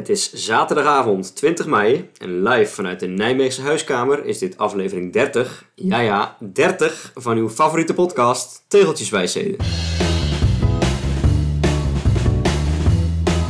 Het 0.00 0.08
is 0.08 0.32
zaterdagavond 0.32 1.36
20 1.36 1.66
mei 1.66 2.10
en 2.18 2.42
live 2.42 2.74
vanuit 2.74 3.00
de 3.00 3.06
Nijmeegse 3.06 3.62
huiskamer 3.62 4.24
is 4.24 4.38
dit 4.38 4.58
aflevering 4.58 5.12
30, 5.12 5.64
ja 5.74 6.00
ja, 6.00 6.36
30 6.52 7.12
van 7.14 7.36
uw 7.36 7.48
favoriete 7.48 7.94
podcast 7.94 8.64
Tegeltjeswijsheden. 8.68 9.56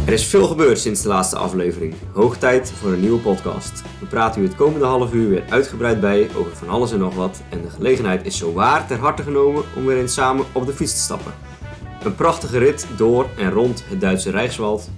Er 0.06 0.12
is 0.12 0.26
veel 0.26 0.46
gebeurd 0.46 0.78
sinds 0.78 1.02
de 1.02 1.08
laatste 1.08 1.36
aflevering. 1.36 1.94
Hoog 2.12 2.36
tijd 2.36 2.70
voor 2.70 2.92
een 2.92 3.00
nieuwe 3.00 3.20
podcast. 3.20 3.82
We 4.00 4.06
praten 4.06 4.42
u 4.42 4.44
het 4.44 4.56
komende 4.56 4.86
half 4.86 5.12
uur 5.12 5.28
weer 5.28 5.44
uitgebreid 5.48 6.00
bij 6.00 6.28
over 6.36 6.56
van 6.56 6.68
alles 6.68 6.92
en 6.92 6.98
nog 6.98 7.14
wat. 7.14 7.42
En 7.50 7.62
de 7.62 7.70
gelegenheid 7.70 8.26
is 8.26 8.38
zo 8.38 8.52
waar 8.52 8.86
ter 8.86 8.98
harte 8.98 9.22
genomen 9.22 9.64
om 9.76 9.86
weer 9.86 9.98
eens 9.98 10.14
samen 10.14 10.46
op 10.52 10.66
de 10.66 10.72
fiets 10.72 10.92
te 10.92 11.00
stappen. 11.00 11.32
Een 12.04 12.14
prachtige 12.14 12.58
rit 12.58 12.86
door 12.96 13.26
en 13.36 13.50
rond 13.50 13.84
het 13.88 14.00
Duitse 14.00 14.30
Rijkswald 14.30 14.90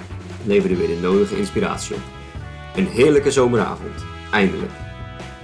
leverde 0.44 0.76
weer 0.76 0.88
de 0.88 0.98
nodige 1.00 1.38
inspiratie 1.38 1.94
op. 1.94 2.00
Een 2.76 2.86
heerlijke 2.86 3.30
zomeravond. 3.30 4.04
Eindelijk. 4.30 4.70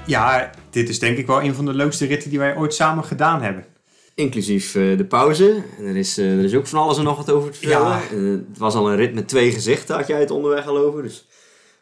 Ja, 0.07 0.51
dit 0.71 0.89
is 0.89 0.99
denk 0.99 1.19
ik 1.19 1.27
wel 1.27 1.43
een 1.43 1.55
van 1.55 1.65
de 1.65 1.75
leukste 1.75 2.07
ritten 2.07 2.31
die 2.31 2.39
wij 2.39 2.57
ooit 2.57 2.75
samen 2.75 3.05
gedaan 3.05 3.43
hebben. 3.43 3.65
Inclusief 4.15 4.75
eh, 4.75 4.97
de 4.97 5.05
pauze. 5.05 5.63
En 5.79 5.85
er, 5.85 5.97
is, 5.97 6.19
eh, 6.19 6.39
er 6.39 6.45
is 6.45 6.55
ook 6.55 6.67
van 6.67 6.79
alles 6.79 6.99
en 6.99 7.05
nog 7.05 7.17
wat 7.17 7.31
over 7.31 7.51
te 7.51 7.59
vertellen. 7.59 7.89
Ja. 7.89 8.03
Eh, 8.11 8.31
het 8.49 8.59
was 8.59 8.75
al 8.75 8.91
een 8.91 8.97
rit 8.97 9.15
met 9.15 9.29
twee 9.29 9.53
gezichten, 9.53 9.97
had 9.97 10.07
jij 10.07 10.21
het 10.21 10.31
onderweg 10.31 10.67
al 10.67 10.79
over. 10.79 11.03
Dus 11.03 11.27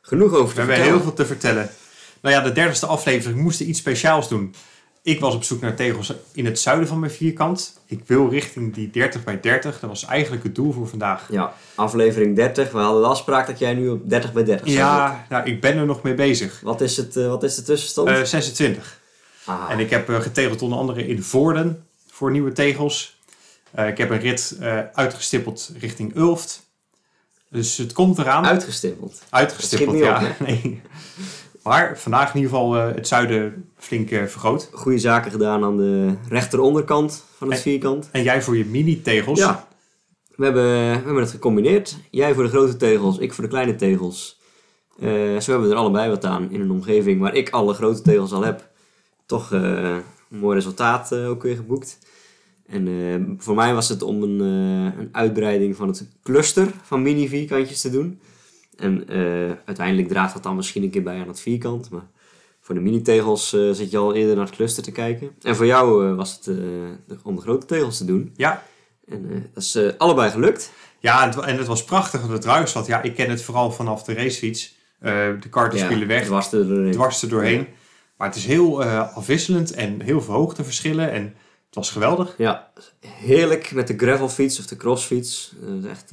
genoeg 0.00 0.32
over 0.32 0.46
We 0.46 0.52
te 0.52 0.58
hebben 0.58 0.74
vertellen. 0.74 0.98
heel 0.98 1.06
veel 1.06 1.16
te 1.16 1.26
vertellen. 1.26 1.70
Nou 2.20 2.34
ja, 2.34 2.40
de 2.40 2.52
dertigste 2.52 2.86
aflevering 2.86 3.40
moesten 3.40 3.68
iets 3.68 3.78
speciaals 3.78 4.28
doen. 4.28 4.54
Ik 5.06 5.20
was 5.20 5.34
op 5.34 5.44
zoek 5.44 5.60
naar 5.60 5.74
tegels 5.74 6.12
in 6.32 6.44
het 6.44 6.58
zuiden 6.60 6.88
van 6.88 6.98
mijn 6.98 7.12
vierkant. 7.12 7.80
Ik 7.86 8.02
wil 8.06 8.28
richting 8.28 8.74
die 8.74 8.90
30 8.90 9.24
bij 9.24 9.40
30. 9.40 9.80
Dat 9.80 9.90
was 9.90 10.04
eigenlijk 10.04 10.42
het 10.42 10.54
doel 10.54 10.72
voor 10.72 10.88
vandaag. 10.88 11.26
Ja, 11.30 11.54
aflevering 11.74 12.36
30. 12.36 12.70
We 12.72 12.78
hadden 12.78 13.02
de 13.02 13.08
afspraak 13.08 13.46
dat 13.46 13.58
jij 13.58 13.74
nu 13.74 13.88
op 13.88 14.10
30 14.10 14.32
bij 14.32 14.44
30 14.44 14.66
zou 14.66 14.78
zitten. 14.78 14.94
Ja, 14.94 15.26
nou, 15.28 15.46
ik 15.46 15.60
ben 15.60 15.76
er 15.76 15.86
nog 15.86 16.02
mee 16.02 16.14
bezig. 16.14 16.60
Wat 16.60 16.80
is, 16.80 16.96
het, 16.96 17.16
eh, 17.16 17.28
wat 17.28 17.42
is 17.42 17.54
de 17.54 17.62
tussenstand? 17.62 18.08
Eh 18.08 18.22
26. 18.22 19.00
ah, 19.44 19.70
En 19.70 19.78
ik 19.78 19.90
heb 19.90 20.08
eh, 20.08 20.20
getegeld 20.20 20.62
onder 20.62 20.78
andere 20.78 21.06
in 21.06 21.22
Voorden 21.22 21.86
voor 22.10 22.30
nieuwe 22.30 22.52
tegels. 22.52 23.20
Ik 23.76 23.98
heb 23.98 24.10
een 24.10 24.20
rit 24.20 24.58
uitgestippeld 24.92 25.72
richting 25.78 26.16
Ulft. 26.16 26.62
Dus 27.50 27.76
het 27.76 27.92
komt 27.92 28.18
eraan. 28.18 28.46
uitgestippeld. 28.46 29.22
Uitgestippeld, 29.30 29.98
ja. 29.98 30.34
Nee. 30.46 30.82
Maar 31.66 31.98
vandaag 31.98 32.34
in 32.34 32.40
ieder 32.40 32.50
geval 32.50 32.76
eh, 32.76 32.94
het 32.94 33.08
zuiden 33.08 33.70
flink 33.76 34.10
eh, 34.10 34.24
vergroot. 34.24 34.70
Goede 34.72 34.98
zaken 34.98 35.30
gedaan 35.30 35.64
aan 35.64 35.76
de 35.76 36.14
rechteronderkant 36.28 37.24
van 37.36 37.48
het 37.48 37.56
En- 37.56 37.62
vierkant. 37.62 38.08
En 38.12 38.22
jij 38.22 38.42
voor 38.42 38.56
je 38.56 38.64
mini-tegels. 38.64 39.38
Ja, 39.38 39.68
we 40.36 40.44
hebben, 40.44 40.62
we 40.72 41.04
hebben 41.04 41.22
het 41.22 41.30
gecombineerd. 41.30 41.96
Jij 42.10 42.34
voor 42.34 42.42
de 42.42 42.48
grote 42.48 42.76
tegels, 42.76 43.18
ik 43.18 43.32
voor 43.32 43.44
de 43.44 43.50
kleine 43.50 43.76
tegels. 43.76 44.40
Eh, 44.98 45.08
zo 45.38 45.50
hebben 45.50 45.68
we 45.68 45.74
er 45.74 45.80
allebei 45.80 46.10
wat 46.10 46.24
aan 46.24 46.50
in 46.50 46.60
een 46.60 46.70
omgeving 46.70 47.20
waar 47.20 47.34
ik 47.34 47.50
alle 47.50 47.74
grote 47.74 48.02
tegels 48.02 48.32
al 48.32 48.44
heb. 48.44 48.68
Toch 49.26 49.50
een 49.50 50.02
mooi 50.28 50.56
resultaat 50.56 51.12
ook 51.14 51.42
weer 51.42 51.56
geboekt. 51.56 51.98
En 52.66 53.36
voor 53.38 53.54
mij 53.54 53.74
was 53.74 53.88
het 53.88 54.02
om 54.02 54.22
een, 54.22 54.40
een 54.98 55.08
uitbreiding 55.12 55.76
van 55.76 55.88
het 55.88 56.08
cluster 56.22 56.68
van 56.82 57.02
mini 57.02 57.28
vierkantjes 57.28 57.80
te 57.80 57.90
doen. 57.90 58.20
En 58.76 59.08
eh, 59.08 59.56
uiteindelijk 59.64 60.08
draagt 60.08 60.34
dat 60.34 60.42
dan 60.42 60.56
misschien 60.56 60.82
een 60.82 60.90
keer 60.90 61.02
bij 61.02 61.20
aan 61.20 61.28
het 61.28 61.40
vierkant. 61.40 61.90
Maar 61.90 62.06
voor 62.60 62.74
de 62.74 62.80
mini-tegels 62.80 63.52
eh, 63.52 63.70
zit 63.70 63.90
je 63.90 63.98
al 63.98 64.14
eerder 64.14 64.36
naar 64.36 64.46
het 64.46 64.54
cluster 64.54 64.82
te 64.82 64.92
kijken. 64.92 65.30
En 65.42 65.56
voor 65.56 65.66
jou 65.66 66.06
eh, 66.08 66.16
was 66.16 66.32
het 66.32 66.56
om 67.22 67.34
de 67.34 67.40
grote 67.40 67.66
tegels 67.66 67.96
te 67.98 68.04
doen. 68.04 68.32
Ja, 68.36 68.62
En 69.08 69.50
dat 69.54 69.62
is 69.62 69.98
allebei 69.98 70.30
gelukt. 70.30 70.72
ja 70.98 71.22
en, 71.22 71.28
het, 71.28 71.38
en 71.38 71.58
het 71.58 71.66
was 71.66 71.84
prachtig 71.84 72.24
op 72.24 72.30
het 72.30 72.44
Ruigswad. 72.44 72.86
Ja, 72.86 73.02
ik 73.02 73.14
ken 73.14 73.30
het 73.30 73.42
vooral 73.42 73.70
vanaf 73.70 74.02
de 74.02 74.14
racefiets. 74.14 74.74
De 75.00 75.48
karten 75.50 75.78
spelen 75.78 76.08
weg, 76.08 76.28
was 76.28 76.52
er 76.52 76.68
doorheen. 76.68 76.92
dwars 76.92 77.22
er 77.22 77.28
doorheen. 77.28 77.66
Maar 78.16 78.28
het 78.28 78.36
is 78.36 78.46
heel 78.46 78.84
afwisselend 78.84 79.72
en 79.72 80.00
heel 80.00 80.20
veel 80.20 80.34
hoogteverschillen. 80.34 81.10
En 81.12 81.22
het 81.66 81.74
was 81.74 81.90
geweldig. 81.90 82.34
Ja, 82.38 82.72
heerlijk 83.00 83.72
met 83.72 83.86
de 83.86 83.96
gravelfiets 83.96 84.58
of 84.58 84.66
de 84.66 84.76
crossfiets. 84.76 85.52
Dat 85.60 85.84
is 85.84 85.90
echt 85.90 86.10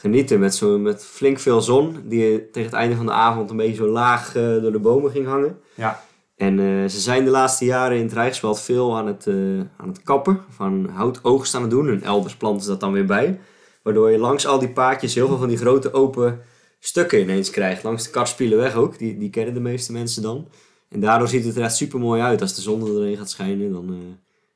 genieten 0.00 0.38
met, 0.40 0.54
zo, 0.54 0.78
met 0.78 1.04
flink 1.04 1.38
veel 1.38 1.60
zon. 1.60 1.96
Die 2.04 2.50
tegen 2.50 2.70
het 2.70 2.78
einde 2.78 2.96
van 2.96 3.06
de 3.06 3.12
avond 3.12 3.50
een 3.50 3.56
beetje 3.56 3.74
zo 3.74 3.86
laag 3.86 4.28
eh, 4.36 4.42
door 4.42 4.72
de 4.72 4.78
bomen 4.78 5.10
ging 5.10 5.26
hangen. 5.26 5.58
Ja, 5.74 6.02
En 6.36 6.58
eh, 6.58 6.88
ze 6.88 7.00
zijn 7.00 7.24
de 7.24 7.30
laatste 7.30 7.64
jaren 7.64 7.96
in 7.96 8.02
het 8.02 8.12
Rijksveld 8.12 8.60
veel 8.60 8.96
aan 8.96 9.06
het, 9.06 9.26
eh, 9.26 9.34
aan 9.76 9.88
het 9.88 10.02
kappen. 10.02 10.40
Van 10.48 10.88
houtoogst 10.92 11.54
aan 11.54 11.62
het 11.62 11.70
doen. 11.70 11.88
En 11.88 12.02
elders 12.02 12.36
planten 12.36 12.62
ze 12.62 12.68
dat 12.68 12.80
dan 12.80 12.92
weer 12.92 13.06
bij. 13.06 13.40
Waardoor 13.82 14.10
je 14.10 14.18
langs 14.18 14.46
al 14.46 14.58
die 14.58 14.68
paadjes 14.68 15.14
heel 15.14 15.26
veel 15.28 15.38
van 15.38 15.48
die 15.48 15.56
grote 15.58 15.92
open 15.92 16.40
stukken 16.78 17.20
ineens 17.20 17.50
krijgt. 17.50 17.82
Langs 17.82 18.04
de 18.04 18.10
Kartspielenweg 18.10 18.74
ook. 18.74 18.98
Die, 18.98 19.18
die 19.18 19.30
kennen 19.30 19.54
de 19.54 19.60
meeste 19.60 19.92
mensen 19.92 20.22
dan. 20.22 20.48
En 20.88 21.00
daardoor 21.00 21.28
ziet 21.28 21.44
het 21.44 21.56
er 21.56 21.62
echt 21.62 21.76
super 21.76 21.98
mooi 21.98 22.20
uit. 22.22 22.40
Als 22.40 22.54
de 22.54 22.60
zon 22.60 22.80
er 22.80 22.86
doorheen 22.92 23.16
gaat 23.16 23.30
schijnen, 23.30 23.72
dan... 23.72 23.96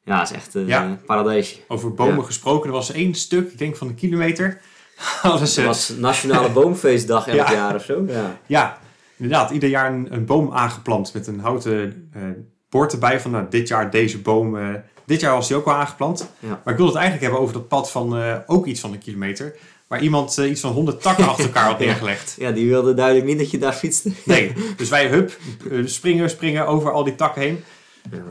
ja, 0.05 0.19
het 0.21 0.31
is 0.31 0.37
echt 0.37 0.53
Ja. 0.67 0.99
paradijsje. 1.07 1.57
over 1.69 1.95
bomen 1.95 2.17
Ja. 2.17 2.23
gesproken. 2.23 2.67
Er 2.67 2.75
was 2.75 2.93
één 2.93 3.15
stuk, 3.15 3.53
ik 3.53 3.59
denk 3.59 3.77
van 3.77 3.89
een 3.89 3.95
kilometer. 3.95 4.61
Het 5.23 5.65
was 5.65 5.89
Nationale 5.99 6.49
Boomfeestdag 6.59 7.27
elk 7.29 7.37
Ja. 7.49 7.53
jaar 7.53 7.75
of 7.75 7.85
zo. 7.85 8.05
Ja. 8.09 8.37
Ja, 8.47 8.79
inderdaad. 9.17 9.51
Ieder 9.51 9.69
jaar 9.69 9.93
een, 9.93 10.07
een 10.11 10.25
boom 10.27 10.53
aangeplant 10.53 11.15
met 11.15 11.27
een 11.27 11.41
houten 11.41 12.09
eh 12.15 12.23
bord 12.69 12.93
erbij 12.93 13.21
van 13.21 13.31
nou, 13.31 13.45
dit 13.51 13.69
jaar 13.69 13.91
deze 13.91 14.19
boom. 14.19 14.59
eh, 14.59 14.69
dit 15.05 15.21
jaar 15.21 15.35
was 15.35 15.49
die 15.49 15.57
ook 15.57 15.67
al 15.67 15.73
aangeplant. 15.75 16.31
Ja. 16.39 16.49
Maar 16.65 16.73
ik 16.73 16.77
wil 16.79 16.87
het 16.87 16.95
eigenlijk 16.97 17.25
hebben 17.25 17.41
over 17.43 17.55
dat 17.55 17.69
pad 17.69 17.91
van 17.91 18.17
eh, 18.17 18.37
ook 18.47 18.67
iets 18.67 18.81
van 18.81 18.93
een 18.93 18.99
kilometer. 18.99 19.55
Waar 19.89 20.03
iemand 20.03 20.37
iets 20.37 20.61
van 20.61 20.73
100 20.73 21.03
takken 21.03 21.29
achter 21.29 21.45
elkaar 21.45 21.65
had 21.67 21.79
neergelegd. 21.87 22.35
ja, 22.39 22.51
die 22.51 22.69
wilde 22.69 22.95
duidelijk 22.95 23.27
niet 23.27 23.39
dat 23.39 23.51
je 23.51 23.59
daar 23.59 23.73
fietste. 23.73 24.11
Nee, 24.25 24.53
dus 24.77 24.89
wij 24.89 25.07
hup, 25.09 25.39
springen, 25.85 26.31
springen 26.31 26.67
over 26.67 26.93
al 26.93 27.05
die 27.05 27.15
takken 27.15 27.43
heen. 27.43 27.65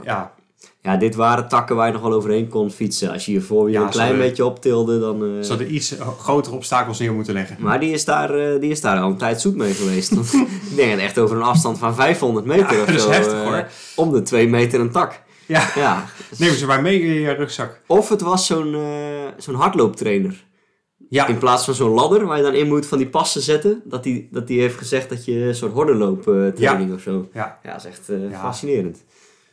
Ja. 0.03 0.33
Ja, 0.83 0.97
dit 0.97 1.15
waren 1.15 1.47
takken 1.47 1.75
waar 1.75 1.87
je 1.87 1.93
nog 1.93 2.01
wel 2.01 2.13
overheen 2.13 2.47
kon 2.47 2.71
fietsen. 2.71 3.11
Als 3.11 3.25
je 3.25 3.31
je 3.31 3.41
voorwiel 3.41 3.73
Ja, 3.73 3.81
een 3.83 3.89
klein 3.89 4.17
beetje 4.17 4.45
optilde, 4.45 4.99
dan... 4.99 5.23
eh, 5.23 5.41
ze 5.41 5.49
hadden 5.49 5.73
iets 5.73 5.95
grotere 6.19 6.55
obstakels 6.55 6.99
neer 6.99 7.13
moeten 7.13 7.33
leggen. 7.33 7.55
Maar 7.59 7.79
die 7.79 7.91
is, 7.91 8.05
daar, 8.05 8.33
eh, 8.35 8.59
die 8.61 8.71
is 8.71 8.81
daar 8.81 8.99
al 8.99 9.09
een 9.09 9.17
tijd 9.17 9.41
zoet 9.41 9.55
mee 9.55 9.73
geweest. 9.73 10.11
Ik 10.69 10.75
denk 10.75 10.99
echt 10.99 11.19
over 11.19 11.35
een 11.35 11.41
afstand 11.43 11.77
van 11.77 11.95
500 11.95 12.45
meter 12.45 12.73
Ja, 12.75 12.79
of 12.81 12.85
dat 12.85 12.95
is 12.95 13.01
zo. 13.03 13.09
heftig, 13.09 13.33
eh, 13.33 13.43
hoor. 13.43 13.67
Om 13.95 14.11
de 14.11 14.21
2 14.21 14.47
meter 14.47 14.79
een 14.79 14.91
tak. 14.91 15.21
Ja, 15.47 15.69
Ja. 15.75 16.05
neem 16.37 16.53
ze 16.53 16.65
maar 16.65 16.81
mee 16.81 17.01
in 17.01 17.13
je 17.13 17.31
rugzak. 17.31 17.81
Of 17.87 18.09
het 18.09 18.21
was 18.21 18.45
zo'n 18.45 18.73
eh, 18.75 18.81
zo'n 19.37 19.55
hardlooptrainer. 19.55 20.43
Ja, 21.09 21.27
In 21.27 21.37
plaats 21.37 21.65
van 21.65 21.73
zo'n 21.73 21.89
ladder 21.89 22.25
waar 22.25 22.37
je 22.37 22.43
dan 22.43 22.53
in 22.53 22.67
moet 22.67 22.85
van 22.85 22.97
die 22.97 23.07
passen 23.07 23.41
zetten. 23.41 23.81
Dat 23.85 24.03
die, 24.03 24.27
dat 24.31 24.47
die 24.47 24.59
heeft 24.59 24.77
gezegd 24.77 25.09
dat 25.09 25.25
je 25.25 25.33
een 25.43 25.55
soort 25.55 25.71
hordenlooptraining 25.73 26.93
of 26.93 27.01
zo. 27.01 27.27
ja. 27.33 27.59
Ja, 27.63 27.71
dat 27.71 27.79
is 27.79 27.85
echt 27.89 28.09
eh, 28.09 28.39
fascinerend. 28.39 29.03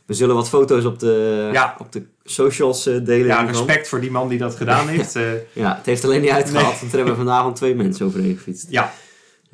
We 0.08 0.14
zullen 0.14 0.34
wat 0.34 0.48
foto's 0.48 0.84
op 0.84 0.98
de, 0.98 1.48
Ja. 1.52 1.74
op 1.78 1.92
de 1.92 2.02
socials 2.24 2.86
eh, 2.86 3.04
delen. 3.04 3.26
ja 3.26 3.42
respect 3.42 3.88
voor 3.88 4.00
die 4.00 4.10
man 4.10 4.28
die 4.28 4.38
dat 4.38 4.54
gedaan 4.56 4.88
heeft. 4.94 5.16
eh, 5.16 5.22
Ja, 5.52 5.74
het 5.76 5.86
heeft 5.86 6.04
alleen 6.04 6.20
niet 6.20 6.30
uitgehaald, 6.30 6.66
Nee. 6.70 6.78
want 6.80 6.92
er 6.92 6.98
hebben 6.98 7.16
vanavond 7.16 7.56
twee 7.56 7.74
mensen 7.74 8.06
overheen 8.06 8.36
gefietst. 8.36 8.66
ja, 8.70 8.92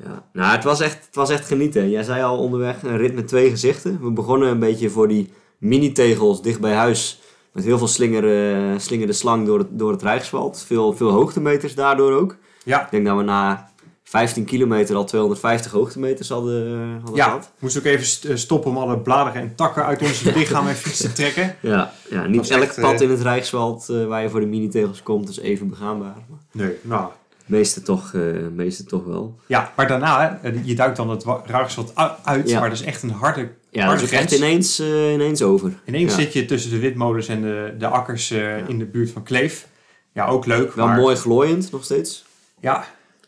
Ja. 0.03 0.23
Nou, 0.33 0.51
het 0.55 0.63
was, 0.63 0.79
echt, 0.81 1.05
het 1.05 1.15
was 1.15 1.29
echt 1.29 1.45
genieten. 1.47 1.89
Jij 1.89 2.03
zei 2.03 2.23
al 2.23 2.37
onderweg, 2.37 2.83
een 2.83 2.97
rit 2.97 3.15
met 3.15 3.27
twee 3.27 3.49
gezichten. 3.49 3.99
We 4.01 4.11
begonnen 4.11 4.49
een 4.49 4.59
beetje 4.59 4.89
voor 4.89 5.07
die 5.07 5.31
mini-tegels 5.57 6.41
dicht 6.41 6.59
bij 6.59 6.73
huis. 6.73 7.19
Met 7.51 7.63
heel 7.63 7.77
veel 7.77 7.87
slingeren, 7.87 8.81
slingerde 8.81 9.13
slang 9.13 9.45
door 9.45 9.59
het, 9.59 9.67
door 9.71 9.91
het 9.91 10.01
Rijkswald. 10.01 10.63
Veel, 10.67 10.93
veel 10.93 11.09
hoogtemeters 11.09 11.75
daardoor 11.75 12.11
ook. 12.13 12.35
ja. 12.63 12.83
Ik 12.83 12.91
denk 12.91 13.05
dat 13.05 13.17
we 13.17 13.23
na 13.23 13.69
15 14.09 14.45
kilometer 14.45 14.95
al 14.95 15.05
250 15.05 15.71
hoogtemeters 15.71 16.29
hadden, 16.29 16.65
eh, 16.67 16.95
hadden 16.97 17.15
Ja, 17.15 17.23
gehad. 17.23 17.51
moest 17.59 17.77
ook 17.77 17.83
even 17.83 18.29
eh, 18.31 18.35
stoppen 18.35 18.71
om 18.71 18.77
alle 18.77 18.97
bladeren 18.99 19.41
en 19.41 19.55
takken 19.55 19.85
uit 19.85 20.01
ons 20.01 20.21
lichaam 20.35 20.67
en 20.67 20.75
fiets 20.75 20.97
te 20.97 21.11
trekken. 21.13 21.55
Ja, 21.61 21.91
ja 22.09 22.25
niet 22.27 22.49
elk 22.49 22.61
echt, 22.61 22.79
pad 22.81 22.93
eh, 22.93 23.01
in 23.01 23.09
het 23.09 23.21
Rijkswald 23.21 23.89
eh, 23.89 24.05
waar 24.05 24.21
je 24.21 24.29
voor 24.29 24.39
de 24.39 24.45
mini-tegels 24.45 25.03
komt 25.03 25.29
is 25.29 25.39
even 25.39 25.69
begaanbaar. 25.69 26.15
Maar 26.29 26.39
Nee, 26.51 26.75
nou. 26.81 27.09
meeste 27.45 27.81
toch, 27.81 28.13
eh, 28.13 28.21
meeste 28.53 28.83
toch 28.83 29.03
wel. 29.05 29.39
Ja, 29.47 29.71
maar 29.75 29.87
daarna, 29.87 30.39
hè, 30.41 30.51
je 30.63 30.75
duikt 30.75 30.97
dan 30.97 31.09
het 31.09 31.23
wa- 31.23 31.41
Ruigswald 31.45 31.89
u- 31.97 32.01
uit, 32.23 32.49
Ja. 32.49 32.59
maar 32.59 32.69
dat 32.69 32.79
is 32.79 32.85
echt 32.85 33.03
een 33.03 33.09
harde, 33.11 33.41
Ja, 33.41 33.49
dat 33.81 33.83
harde 33.89 34.03
is 34.03 34.11
echt 34.11 34.31
ineens, 34.31 34.79
ineens 35.13 35.41
over. 35.41 35.73
Ineens 35.85 36.15
Ja. 36.15 36.19
zit 36.21 36.33
je 36.33 36.45
tussen 36.45 36.71
de 36.71 36.79
witmolens 36.79 37.27
en 37.27 37.41
de, 37.41 37.73
de 37.77 37.87
akkers 37.87 38.31
eh, 38.31 38.67
in 38.69 38.77
de 38.79 38.85
buurt 38.85 39.11
van 39.11 39.23
Kleef. 39.23 39.67
Ja, 40.13 40.27
ook 40.27 40.45
leuk. 40.45 40.73
Wel 40.73 40.85
maar, 40.87 40.99
mooi 40.99 41.15
glooiend 41.15 41.71
nog 41.71 41.83
steeds. 41.83 42.25
Ja, 42.59 42.85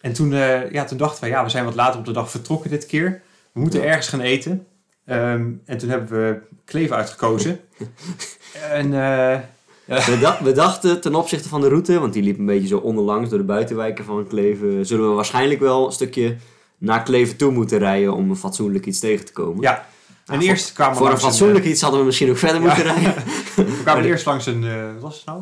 en 0.07 0.13
toen, 0.13 0.33
eh, 0.33 0.71
ja, 0.71 0.83
toen 0.85 0.97
dachten 0.97 1.23
we, 1.23 1.29
ja, 1.29 1.43
we 1.43 1.49
zijn 1.49 1.65
wat 1.65 1.75
later 1.75 1.99
op 1.99 2.05
de 2.05 2.11
dag 2.11 2.31
vertrokken 2.31 2.69
dit 2.69 2.85
keer. 2.85 3.21
We 3.51 3.59
moeten 3.59 3.79
Ja. 3.81 3.85
ergens 3.85 4.07
gaan 4.07 4.19
eten. 4.21 4.65
Ehm, 5.05 5.45
en 5.65 5.77
toen 5.77 5.89
hebben 5.89 6.09
we 6.09 6.37
Kleef 6.65 6.91
uitgekozen. 6.91 7.59
en 8.71 8.93
eh, 8.93 9.39
We, 9.85 10.37
we 10.43 10.51
dachten 10.51 11.01
ten 11.01 11.15
opzichte 11.15 11.49
van 11.49 11.61
de 11.61 11.67
route, 11.67 11.99
want 11.99 12.13
die 12.13 12.23
liep 12.23 12.37
een 12.39 12.45
beetje 12.45 12.67
zo 12.67 12.77
onderlangs 12.77 13.29
door 13.29 13.37
de 13.39 13.45
buitenwijken 13.45 14.05
van 14.05 14.27
Kleven, 14.27 14.85
zullen 14.85 15.09
we 15.09 15.15
waarschijnlijk 15.15 15.59
wel 15.59 15.85
een 15.85 15.91
stukje 15.91 16.35
naar 16.77 17.03
Kleven 17.03 17.37
toe 17.37 17.51
moeten 17.51 17.77
rijden 17.77 18.13
om 18.13 18.29
een 18.29 18.35
fatsoenlijk 18.35 18.85
iets 18.85 18.99
tegen 18.99 19.25
te 19.25 19.31
komen. 19.33 19.61
ja, 19.61 19.85
en 20.25 20.35
voor- 20.35 20.43
eerst 20.49 20.73
kwamen 20.73 20.93
we 20.97 20.99
Voor 21.03 21.11
een 21.11 21.19
fatsoenlijk 21.19 21.65
iets 21.65 21.81
hadden 21.81 21.99
we 21.99 22.05
misschien 22.05 22.29
ook 22.29 22.37
verder 22.37 22.61
Ja. 22.61 22.65
moeten 22.67 22.83
rijden. 22.83 23.15
eh, 23.15 23.23
we 23.55 23.79
kwamen 23.83 24.03
eerst 24.05 24.25
langs 24.25 24.45
een, 24.45 24.63
eh, 24.63 24.83
wat 24.93 25.01
was 25.01 25.15
het 25.15 25.25
nou? 25.25 25.41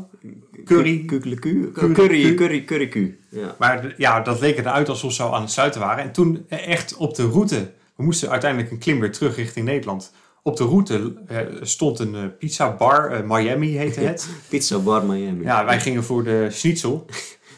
Curry. 0.66 1.06
Curry- 1.06 1.72
Curry, 1.94 2.34
curry, 2.36 2.64
curry. 2.64 3.18
Ja. 3.30 3.56
Maar 3.60 3.94
ja, 3.98 4.20
dat 4.22 4.40
leek 4.40 4.58
eruit 4.58 4.90
alsof 4.90 5.14
ze 5.14 5.24
al 5.24 5.36
aan 5.36 5.42
het 5.42 5.52
sluiten 5.52 5.82
waren. 5.82 6.04
En 6.04 6.12
toen 6.12 6.46
eh, 6.50 6.68
echt 6.68 6.96
op 6.96 7.16
de 7.16 7.24
route, 7.30 7.72
we 7.96 8.04
moesten 8.04 8.30
uiteindelijk 8.30 8.72
een 8.72 8.78
klim 8.78 9.00
weer 9.00 9.12
terug 9.12 9.36
richting 9.36 9.66
Nederland. 9.66 10.12
Op 10.44 10.58
de 10.58 10.64
route 10.64 11.14
eh, 11.28 11.38
stond 11.62 12.00
een 12.00 12.16
eh, 12.16 12.22
pizza 12.40 12.76
bar, 12.76 13.12
eh, 13.12 13.20
Miami 13.24 13.78
heette 13.78 14.00
het. 14.00 14.28
Pizza 14.50 14.78
Bar 14.80 15.06
Miami. 15.06 15.44
Ja, 15.44 15.66
wij 15.66 15.80
gingen 15.80 16.04
voor 16.04 16.24
de 16.24 16.48
schnitzel. 16.52 17.06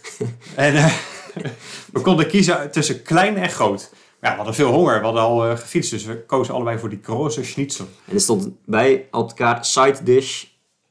en 0.55 0.75
eh, 0.75 0.93
we 1.93 2.01
konden 2.01 2.27
kiezen 2.27 2.71
tussen 2.71 3.01
klein 3.01 3.37
en 3.37 3.49
groot. 3.49 3.93
Ja, 4.21 4.29
we 4.29 4.35
hadden 4.35 4.53
veel 4.55 4.71
honger, 4.71 4.97
we 4.99 5.03
hadden 5.05 5.21
al 5.21 5.45
eh, 5.49 5.57
gefietst, 5.57 5.91
dus 5.91 6.05
we 6.05 6.25
kozen 6.25 6.53
allebei 6.53 6.77
voor 6.79 6.89
die 6.89 6.99
grote 7.03 7.43
schnitzel. 7.43 7.87
En 8.07 8.13
er 8.13 8.19
stond 8.21 8.49
bij 8.65 9.07
op 9.11 9.27
elkaar 9.29 9.65
side 9.65 10.03
dish, 10.03 10.45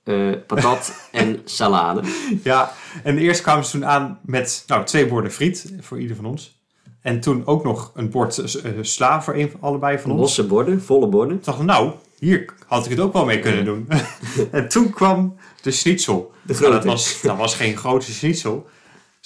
eh, 0.06 0.30
patat 0.46 0.92
en 1.12 1.40
salade. 1.44 2.02
Ja, 2.42 2.72
en 3.02 3.18
eerst 3.18 3.40
kwamen 3.40 3.64
ze 3.64 3.70
toen 3.70 3.86
aan 3.86 4.18
met 4.22 4.64
nou, 4.66 4.84
twee 4.84 5.06
borden 5.06 5.32
friet 5.32 5.72
voor 5.80 6.00
ieder 6.00 6.16
van 6.16 6.24
ons. 6.24 6.60
En 7.00 7.20
toen 7.20 7.46
ook 7.46 7.64
nog 7.64 7.92
een 7.94 8.10
bord 8.10 8.38
eh, 8.38 8.72
sla 8.80 9.22
voor 9.22 9.34
een, 9.34 9.52
allebei 9.60 9.98
van 9.98 10.10
ons. 10.10 10.20
Losse 10.20 10.46
borden, 10.46 10.82
volle 10.82 11.06
borden. 11.06 11.36
Ik 11.36 11.44
dacht, 11.44 11.62
nou, 11.62 11.92
hier 12.18 12.54
had 12.66 12.84
ik 12.84 12.90
het 12.90 13.00
ook 13.00 13.12
wel 13.12 13.24
mee 13.24 13.38
kunnen 13.38 13.64
doen. 13.64 13.88
en 14.50 14.68
toen 14.68 14.90
kwam 14.90 15.36
de 15.62 15.70
schnitzel. 15.70 16.32
De 16.42 16.56
Nou, 16.60 16.72
dat, 16.72 16.84
was, 16.84 17.20
dat 17.22 17.36
was 17.36 17.54
geen 17.54 17.76
grote 17.76 18.12
schnitzel. 18.12 18.66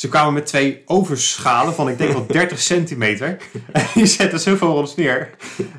Ze 0.01 0.09
kwamen 0.09 0.33
met 0.35 0.47
twee 0.47 0.83
overschalen 0.87 1.75
van, 1.75 1.89
ik 1.89 1.99
denk 1.99 2.13
wel 2.13 2.27
30 2.27 2.61
centimeter. 2.61 3.37
En 3.73 3.87
die 3.95 4.07
zetten 4.07 4.41
zo 4.41 4.57
voor 4.57 4.69
ons 4.69 4.97
neer. 4.97 5.31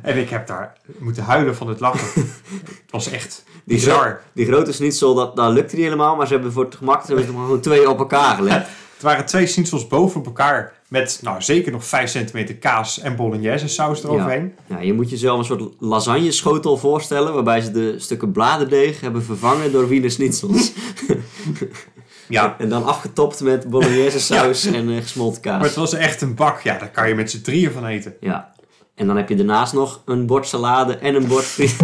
En 0.01 0.17
ik 0.17 0.29
heb 0.29 0.47
daar 0.47 0.77
moeten 0.99 1.23
huilen 1.23 1.55
van 1.55 1.67
het 1.67 1.79
lachen. 1.79 2.21
Het 2.61 2.91
was 2.91 3.11
echt 3.11 3.43
Die, 3.65 3.75
bizar. 3.75 4.03
gro- 4.03 4.17
die 4.33 4.45
grote 4.45 4.71
schnitzel, 4.71 5.13
dat, 5.13 5.35
dat 5.35 5.53
lukte 5.53 5.75
niet 5.75 5.83
helemaal. 5.83 6.15
Maar 6.15 6.27
ze 6.27 6.33
hebben 6.33 6.51
voor 6.51 6.63
het 6.63 6.75
gemak 6.75 7.01
ze 7.01 7.07
hebben 7.07 7.25
er 7.25 7.31
gewoon 7.31 7.59
twee 7.61 7.89
op 7.89 7.99
elkaar 7.99 8.35
gelegd. 8.35 8.67
Het 9.01 9.09
waren 9.09 9.25
twee 9.25 9.47
schnitzels 9.47 9.87
boven 9.87 10.19
op 10.19 10.25
elkaar. 10.25 10.73
Met 10.87 11.19
nou, 11.21 11.41
zeker 11.41 11.71
nog 11.71 11.85
5 11.85 12.09
centimeter 12.09 12.55
kaas 12.55 12.99
en 12.99 13.15
bolognese 13.15 13.67
saus 13.67 14.03
eroverheen. 14.03 14.55
Ja, 14.67 14.79
je 14.79 14.93
moet 14.93 15.09
jezelf 15.09 15.39
een 15.39 15.45
soort 15.45 15.73
lasagne 15.79 16.31
schotel 16.31 16.77
voorstellen. 16.77 17.33
Waarbij 17.33 17.61
ze 17.61 17.71
de 17.71 17.99
stukken 17.99 18.31
bladerdeeg 18.31 19.01
hebben 19.01 19.23
vervangen 19.23 19.71
door 19.71 19.87
wiener 19.87 20.11
schnitzels. 20.11 20.71
Ja. 22.31 22.55
En 22.57 22.69
dan 22.69 22.85
afgetopt 22.85 23.41
met 23.41 23.69
bolognese 23.69 24.19
saus 24.19 24.65
en 24.77 24.89
eh, 24.89 25.01
gesmolten 25.01 25.41
kaas. 25.41 25.57
Maar 25.57 25.67
het 25.67 25.75
was 25.75 25.93
echt 25.93 26.21
een 26.21 26.35
bak. 26.35 26.61
Ja, 26.61 26.77
daar 26.77 26.91
kan 26.91 27.07
je 27.07 27.15
met 27.15 27.31
z'n 27.31 27.41
drieën 27.41 27.71
van 27.71 27.85
eten. 27.85 28.15
Ja. 28.19 28.53
En 28.95 29.07
dan 29.07 29.17
heb 29.17 29.29
je 29.29 29.35
daarnaast 29.35 29.73
nog 29.73 30.01
een 30.05 30.25
bord 30.25 30.47
salade 30.47 30.97
en 30.97 31.15
een 31.15 31.27
bord 31.27 31.43
friet. 31.43 31.75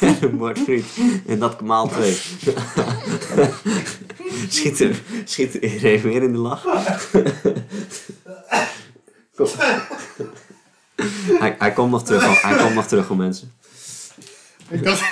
en 0.00 0.16
een 0.28 0.36
bord 0.36 0.58
friet. 0.58 0.84
En 1.26 1.38
dat 1.38 1.60
maal 1.60 1.88
twee. 1.88 2.18
schiet, 4.48 4.80
er, 4.80 5.02
schiet 5.24 5.54
er 5.54 5.84
even 5.84 6.10
weer 6.10 6.22
in 6.22 6.32
de 6.32 6.38
lach. 6.38 6.64
Kom. 9.34 9.46
Hij, 11.38 11.56
hij 11.58 11.72
komt 11.72 11.90
nog 11.90 12.04
terug, 12.04 12.42
hij 12.42 12.56
komt 12.56 12.74
nog 12.74 12.86
terug, 12.86 13.06
hoor, 13.06 13.16
mensen. 13.16 13.52
Ik 14.68 14.84
dacht, 14.84 15.02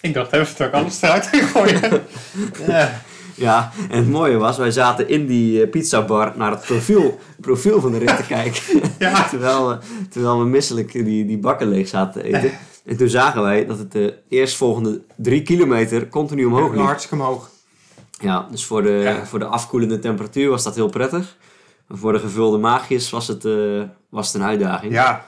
ik 0.00 0.14
dacht 0.14 0.32
even 0.32 0.56
dat 0.56 0.66
ik 0.66 0.72
alles 0.72 1.02
eruit 1.02 1.26
ging 1.26 1.50
gooien. 1.50 2.02
Ja. 2.66 3.02
Ja, 3.36 3.72
en 3.90 3.98
het 3.98 4.08
mooie 4.10 4.36
was, 4.36 4.56
wij 4.56 4.70
zaten 4.70 5.08
in 5.08 5.26
die 5.26 5.62
eh, 5.62 5.70
pizzabar 5.70 6.32
naar 6.36 6.50
het 6.50 6.60
profiel, 6.60 7.18
profiel 7.40 7.80
van 7.80 7.92
de 7.92 7.98
rit 7.98 8.16
te 8.16 8.26
kijken. 8.34 8.80
Ja. 8.98 9.22
terwijl, 9.30 9.68
we, 9.68 9.78
terwijl 10.10 10.38
we 10.38 10.44
misselijk 10.44 10.92
die, 10.92 11.26
die 11.26 11.38
bakken 11.38 11.68
leeg 11.68 11.88
zaten 11.88 12.22
te 12.22 12.28
eten. 12.28 12.50
En 12.86 12.96
toen 12.96 13.08
zagen 13.08 13.42
wij 13.42 13.66
dat 13.66 13.78
het 13.78 13.92
de 13.92 14.14
eerstvolgende 14.28 15.00
drie 15.16 15.42
kilometer 15.42 16.08
continu 16.08 16.44
omhoog 16.44 16.70
liep. 16.72 16.80
Hartstikke 16.84 17.16
omhoog. 17.16 17.50
Ja, 18.20 18.46
dus 18.50 18.64
voor 18.64 18.82
de, 18.82 18.88
Ja. 18.90 19.26
voor 19.26 19.38
de 19.38 19.44
afkoelende 19.44 19.98
temperatuur 19.98 20.50
was 20.50 20.62
dat 20.62 20.74
heel 20.74 20.88
prettig. 20.88 21.36
Maar 21.86 21.98
voor 21.98 22.12
de 22.12 22.18
gevulde 22.18 22.58
maagjes 22.58 23.10
was 23.10 23.28
het, 23.28 23.44
eh, 23.44 23.82
was 24.08 24.26
het 24.32 24.42
een 24.42 24.48
uitdaging. 24.48 24.92
Ja, 24.92 25.26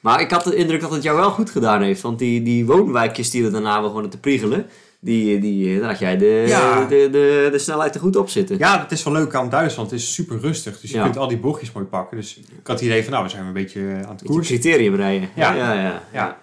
Maar 0.00 0.20
ik 0.20 0.30
had 0.30 0.44
de 0.44 0.54
indruk 0.54 0.80
dat 0.80 0.90
het 0.90 1.02
jou 1.02 1.16
wel 1.16 1.30
goed 1.30 1.50
gedaan 1.50 1.82
heeft. 1.82 2.00
Want 2.00 2.18
die, 2.18 2.42
die 2.42 2.66
woonwijkjes 2.66 3.30
die 3.30 3.44
er 3.44 3.52
daarna 3.52 3.80
begonnen 3.80 4.10
te 4.10 4.18
priegelen... 4.20 4.66
Die, 5.02 5.38
die, 5.40 5.80
daar 5.80 5.88
had 5.88 5.98
jij 5.98 6.16
de, 6.16 6.44
Ja. 6.46 6.84
de, 6.86 7.08
de, 7.12 7.48
de 7.52 7.58
snelheid 7.58 7.94
er 7.94 8.00
goed 8.00 8.16
op 8.16 8.28
zitten. 8.28 8.58
ja, 8.58 8.78
dat 8.78 8.92
is 8.92 9.02
wel 9.02 9.12
leuk 9.12 9.34
aan 9.34 9.48
Duitsland. 9.48 9.90
Het 9.90 10.00
is 10.00 10.14
super 10.14 10.38
rustig. 10.40 10.80
Dus 10.80 10.90
je 10.90 10.96
Ja. 10.96 11.02
kunt 11.02 11.16
al 11.16 11.28
die 11.28 11.38
bochtjes 11.38 11.72
mooi 11.72 11.86
pakken. 11.86 12.16
Dus 12.16 12.36
ik 12.36 12.66
had 12.66 12.76
het 12.80 12.88
idee 12.88 13.02
van, 13.02 13.12
nou, 13.12 13.24
we 13.24 13.30
zijn 13.30 13.44
een 13.46 13.52
beetje 13.52 13.80
aan 14.06 14.14
het 14.16 14.22
koersen. 14.24 14.54
criterium 14.60 14.94
rijden. 14.94 15.28
Ja. 15.34 15.54
Ja, 15.54 15.72
ja, 15.72 16.02
ja. 16.12 16.38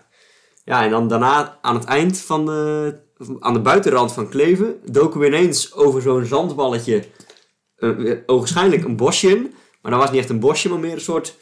Ja. 0.66 0.84
En 0.84 0.90
dan 0.90 1.08
daarna 1.08 1.58
aan 1.62 1.76
het 1.76 1.84
eind 1.86 2.20
van 2.20 2.46
de, 2.46 2.96
aan 3.40 3.54
de 3.54 3.60
buitenrand 3.62 4.14
van 4.14 4.30
Kleven 4.30 4.76
doken 4.92 5.20
we 5.20 5.26
ineens 5.28 5.74
over 5.74 6.02
zo'n 6.02 6.26
zandballetje, 6.26 7.04
eh, 7.76 7.90
weer 7.96 8.24
ogenschijnlijk 8.26 8.84
een 8.84 8.96
bosje 8.96 9.30
in. 9.30 9.54
Maar 9.82 9.92
dat 9.92 10.02
was 10.02 10.12
niet 10.12 10.20
echt 10.20 10.30
een 10.30 10.40
bosje, 10.40 10.70
maar 10.70 10.80
meer 10.80 10.94
een 10.94 11.02
soort 11.02 11.38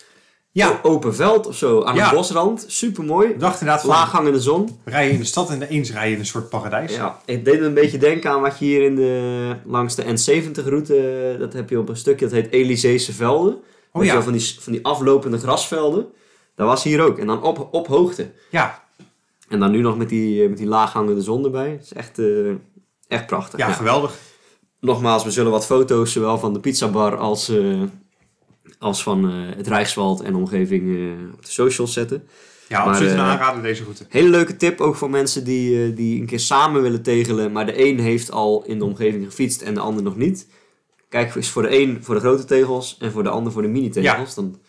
Ja. 0.64 0.80
open 0.84 1.16
veld 1.16 1.48
of 1.48 1.56
zo 1.56 1.84
aan 1.84 1.96
Ja. 1.96 2.10
een 2.10 2.16
bosrand. 2.16 2.66
Super 2.68 3.04
mooi. 3.04 3.30
Ik 3.30 3.40
dacht 3.40 3.60
inderdaad 3.60 3.82
van, 3.86 3.90
Laaghangende 3.90 4.40
zon. 4.42 4.80
rijden 4.86 5.14
in 5.14 5.20
de 5.20 5.26
stad 5.26 5.50
en 5.50 5.62
eens 5.62 5.92
rijden 5.92 6.14
in 6.14 6.20
een 6.20 6.26
soort 6.26 6.50
paradijs. 6.50 6.96
Ja, 6.96 7.20
het 7.26 7.46
deed 7.46 7.62
een 7.62 7.74
beetje 7.74 7.98
denken 7.98 8.30
aan 8.32 8.42
wat 8.42 8.60
je 8.60 8.66
hier 8.66 8.82
in 8.84 8.96
de, 8.96 9.56
langs 9.66 9.96
de 9.96 10.04
N70-route, 10.04 11.36
dat 11.40 11.54
heb 11.54 11.70
je 11.70 11.80
op 11.80 11.90
een 11.90 11.98
stukje, 11.98 12.26
dat 12.26 12.34
heet 12.34 12.52
Elyseese 12.52 13.14
Velden. 13.14 13.58
Oh 13.92 14.04
ja. 14.04 14.22
Van 14.22 14.34
die, 14.34 14.56
van 14.60 14.72
die 14.74 14.86
aflopende 14.86 15.38
grasvelden. 15.38 16.06
Dat 16.56 16.68
was 16.68 16.84
hier 16.84 17.02
ook. 17.04 17.18
En 17.18 17.28
dan 17.28 17.44
op, 17.44 17.68
op 17.72 17.88
hoogte. 17.88 18.32
Ja, 18.50 18.84
En 19.50 19.60
dan 19.60 19.72
nu 19.72 19.82
nog 19.82 19.98
met 19.98 20.10
die, 20.10 20.44
eh, 20.44 20.50
met 20.50 20.58
die 20.58 20.68
laaghangende 20.68 21.22
zon 21.22 21.44
erbij. 21.46 21.70
Het 21.70 21.82
is 21.84 21.94
echt, 21.94 22.20
eh, 22.20 22.26
echt 23.08 23.26
prachtig. 23.26 23.60
ja, 23.60 23.68
Ja. 23.68 23.74
geweldig. 23.74 24.14
Nogmaals, 24.80 25.24
we 25.24 25.32
zullen 25.32 25.52
wat 25.52 25.66
foto's 25.66 26.12
zowel 26.12 26.38
van 26.38 26.54
de 26.54 26.60
pizzabar 26.60 27.18
als, 27.18 27.50
eh, 27.50 27.82
als 28.86 29.04
van 29.04 29.30
eh, 29.30 29.58
het 29.58 29.68
Rijkswald 29.68 30.22
en 30.22 30.36
omgeving 30.36 30.96
eh, 30.96 31.34
op 31.34 31.46
de 31.46 31.52
socials 31.52 31.94
zetten. 31.94 32.28
Ja, 32.68 32.80
Maar, 32.80 32.88
absoluut 32.88 33.12
een 33.12 33.18
eh, 33.18 33.30
aanrader 33.30 33.62
deze 33.62 33.84
route. 33.84 34.06
Hele 34.10 34.30
leuke 34.30 34.56
tip 34.56 34.82
ook 34.82 34.96
voor 34.96 35.10
mensen 35.10 35.44
die, 35.44 35.94
die 35.94 36.20
een 36.20 36.26
keer 36.26 36.40
samen 36.40 36.82
willen 36.82 37.02
tegelen. 37.02 37.52
Maar 37.52 37.66
de 37.66 37.86
een 37.86 38.00
heeft 38.00 38.32
al 38.32 38.64
in 38.66 38.78
de 38.78 38.86
omgeving 38.86 39.26
gefietst 39.26 39.62
en 39.62 39.74
de 39.74 39.80
ander 39.80 40.04
nog 40.04 40.16
niet. 40.16 40.48
Kijk 41.10 41.36
eens 41.36 41.50
voor 41.50 41.62
de 41.62 41.80
een 41.80 41.98
voor 42.02 42.16
de 42.16 42.22
grote 42.22 42.46
tegels 42.46 42.98
en 43.00 43.12
voor 43.12 43.24
de 43.24 43.30
ander 43.30 43.52
voor 43.52 43.62
de 43.62 43.68
mini 43.68 43.90
tegels. 43.90 44.36
Dan 44.36 44.60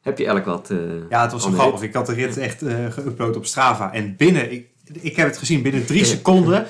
heb 0.00 0.18
je 0.18 0.26
elk 0.26 0.44
wat. 0.44 0.70
Ja, 1.08 1.22
het 1.22 1.32
was 1.32 1.42
zo 1.42 1.50
de 1.50 1.56
grappig. 1.56 1.82
Ik 1.82 1.94
had 1.94 2.06
de 2.06 2.12
rit 2.12 2.36
echt 2.36 2.62
geüpload 2.90 3.36
op 3.36 3.46
Strava. 3.46 3.92
En 3.92 4.16
binnen, 4.16 4.52
ik, 4.52 4.68
ik 4.92 5.16
heb 5.16 5.26
het 5.26 5.38
gezien, 5.38 5.62
binnen 5.62 5.86
drie 5.86 6.04
seconden 6.04 6.66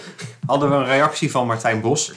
hadden 0.46 0.68
we 0.68 0.74
een 0.74 0.84
reactie 0.84 1.30
van 1.30 1.46
Martijn 1.46 1.80
Bos. 1.80 2.12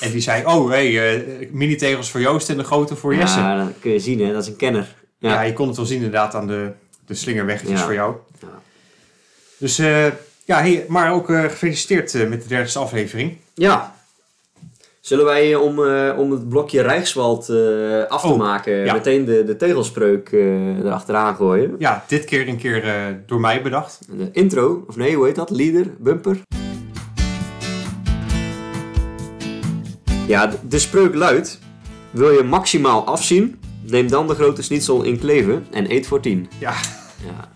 En 0.00 0.10
die 0.10 0.20
zei, 0.20 0.44
oh 0.44 0.68
hey, 0.70 1.14
eh, 1.16 1.48
mini-tegels 1.50 2.10
voor 2.10 2.20
Joost 2.20 2.48
en 2.48 2.56
de 2.56 2.64
grote 2.64 2.96
voor 2.96 3.14
Jesse. 3.14 3.38
Ja. 3.38 3.64
Dat 3.64 3.72
kun 3.80 3.90
je 3.90 3.98
zien, 3.98 4.20
hè? 4.20 4.32
dat 4.32 4.42
is 4.42 4.48
een 4.48 4.56
kenner. 4.56 4.94
Ja, 5.18 5.42
je 5.42 5.52
kon 5.52 5.66
het 5.66 5.76
wel 5.76 5.86
zien 5.86 5.96
inderdaad 5.96 6.34
aan 6.34 6.46
de, 6.46 6.70
de 7.06 7.14
slingerweggetjes 7.14 7.78
Ja. 7.78 7.84
voor 7.84 7.94
jou. 7.94 8.14
Ja. 8.40 8.48
Dus 9.58 9.78
eh, 9.78 10.04
ja, 10.44 10.58
hey, 10.60 10.84
maar 10.88 11.12
ook 11.12 11.30
eh, 11.30 11.42
gefeliciteerd 11.42 12.28
met 12.28 12.42
de 12.42 12.48
derde 12.48 12.78
aflevering. 12.78 13.36
Ja. 13.54 13.94
Zullen 15.00 15.24
wij 15.24 15.54
om, 15.54 15.78
om 16.18 16.30
het 16.30 16.48
blokje 16.48 16.82
Rijkswald 16.82 17.40
af 18.08 18.20
te 18.20 18.26
Oh, 18.28 18.38
maken 18.38 18.92
meteen 18.92 19.24
de, 19.24 19.44
de 19.44 19.56
tegelspreuk 19.56 20.32
erachteraan 20.32 21.36
gooien? 21.36 21.74
Ja, 21.78 22.04
dit 22.08 22.24
keer 22.24 22.48
een 22.48 22.56
keer 22.58 22.84
door 23.26 23.40
mij 23.40 23.62
bedacht. 23.62 23.98
De 24.10 24.28
intro, 24.32 24.84
of 24.86 24.96
nee, 24.96 25.14
hoe 25.14 25.26
heet 25.26 25.34
dat? 25.34 25.50
Leader, 25.50 25.86
bumper. 25.98 26.38
Ja, 30.26 30.46
de, 30.46 30.56
de 30.68 30.78
spreuk 30.78 31.14
luidt: 31.14 31.58
Wil 32.10 32.30
je 32.30 32.42
maximaal 32.42 33.04
afzien? 33.06 33.60
Neem 33.82 34.08
dan 34.10 34.26
de 34.26 34.34
grote 34.34 34.62
schnitzel 34.62 35.02
in 35.02 35.18
Kleven 35.18 35.66
en 35.70 35.90
eet 35.92 36.06
voor 36.06 36.20
10. 36.20 36.48
Ja, 36.58 36.74
Ja. 37.24 37.48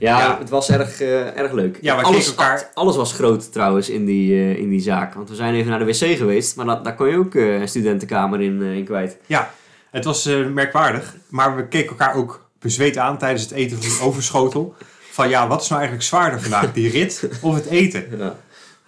Ja, 0.00 0.18
Ja. 0.18 0.38
het 0.38 0.48
was 0.48 0.70
erg, 0.70 1.00
eh, 1.00 1.36
erg 1.38 1.52
leuk. 1.52 1.78
Ja, 1.80 2.00
alles, 2.00 2.26
elkaar- 2.26 2.70
alles 2.74 2.96
was 2.96 3.12
groot 3.12 3.52
trouwens 3.52 3.88
in 3.88 4.04
die, 4.04 4.32
eh, 4.34 4.56
in 4.58 4.68
die 4.68 4.80
zaak. 4.80 5.14
Want 5.14 5.28
we 5.28 5.34
zijn 5.34 5.54
even 5.54 5.70
naar 5.70 5.78
de 5.78 5.84
wc 5.84 6.16
geweest, 6.16 6.56
maar 6.56 6.66
dat, 6.66 6.84
daar 6.84 6.94
kon 6.94 7.08
je 7.08 7.16
ook 7.16 7.34
eh, 7.34 7.60
een 7.60 7.68
studentenkamer 7.68 8.40
in, 8.40 8.62
in 8.62 8.84
kwijt. 8.84 9.16
ja, 9.26 9.50
het 9.90 10.04
was 10.04 10.24
merkwaardig. 10.54 11.14
Maar 11.28 11.56
we 11.56 11.68
keken 11.68 11.88
elkaar 11.90 12.14
ook 12.14 12.48
bezweet 12.60 12.96
aan 12.98 13.18
tijdens 13.18 13.42
het 13.42 13.50
eten 13.52 13.82
van 13.82 13.90
die 13.90 14.00
overschotel. 14.00 14.74
Van 15.10 15.28
ja, 15.28 15.48
wat 15.48 15.60
is 15.62 15.68
nou 15.68 15.80
eigenlijk 15.80 16.08
zwaarder 16.08 16.40
vandaag? 16.40 16.72
Die 16.72 16.90
rit 16.90 17.28
of 17.40 17.54
het 17.54 17.66
eten? 17.66 18.04
Ja. 18.18 18.36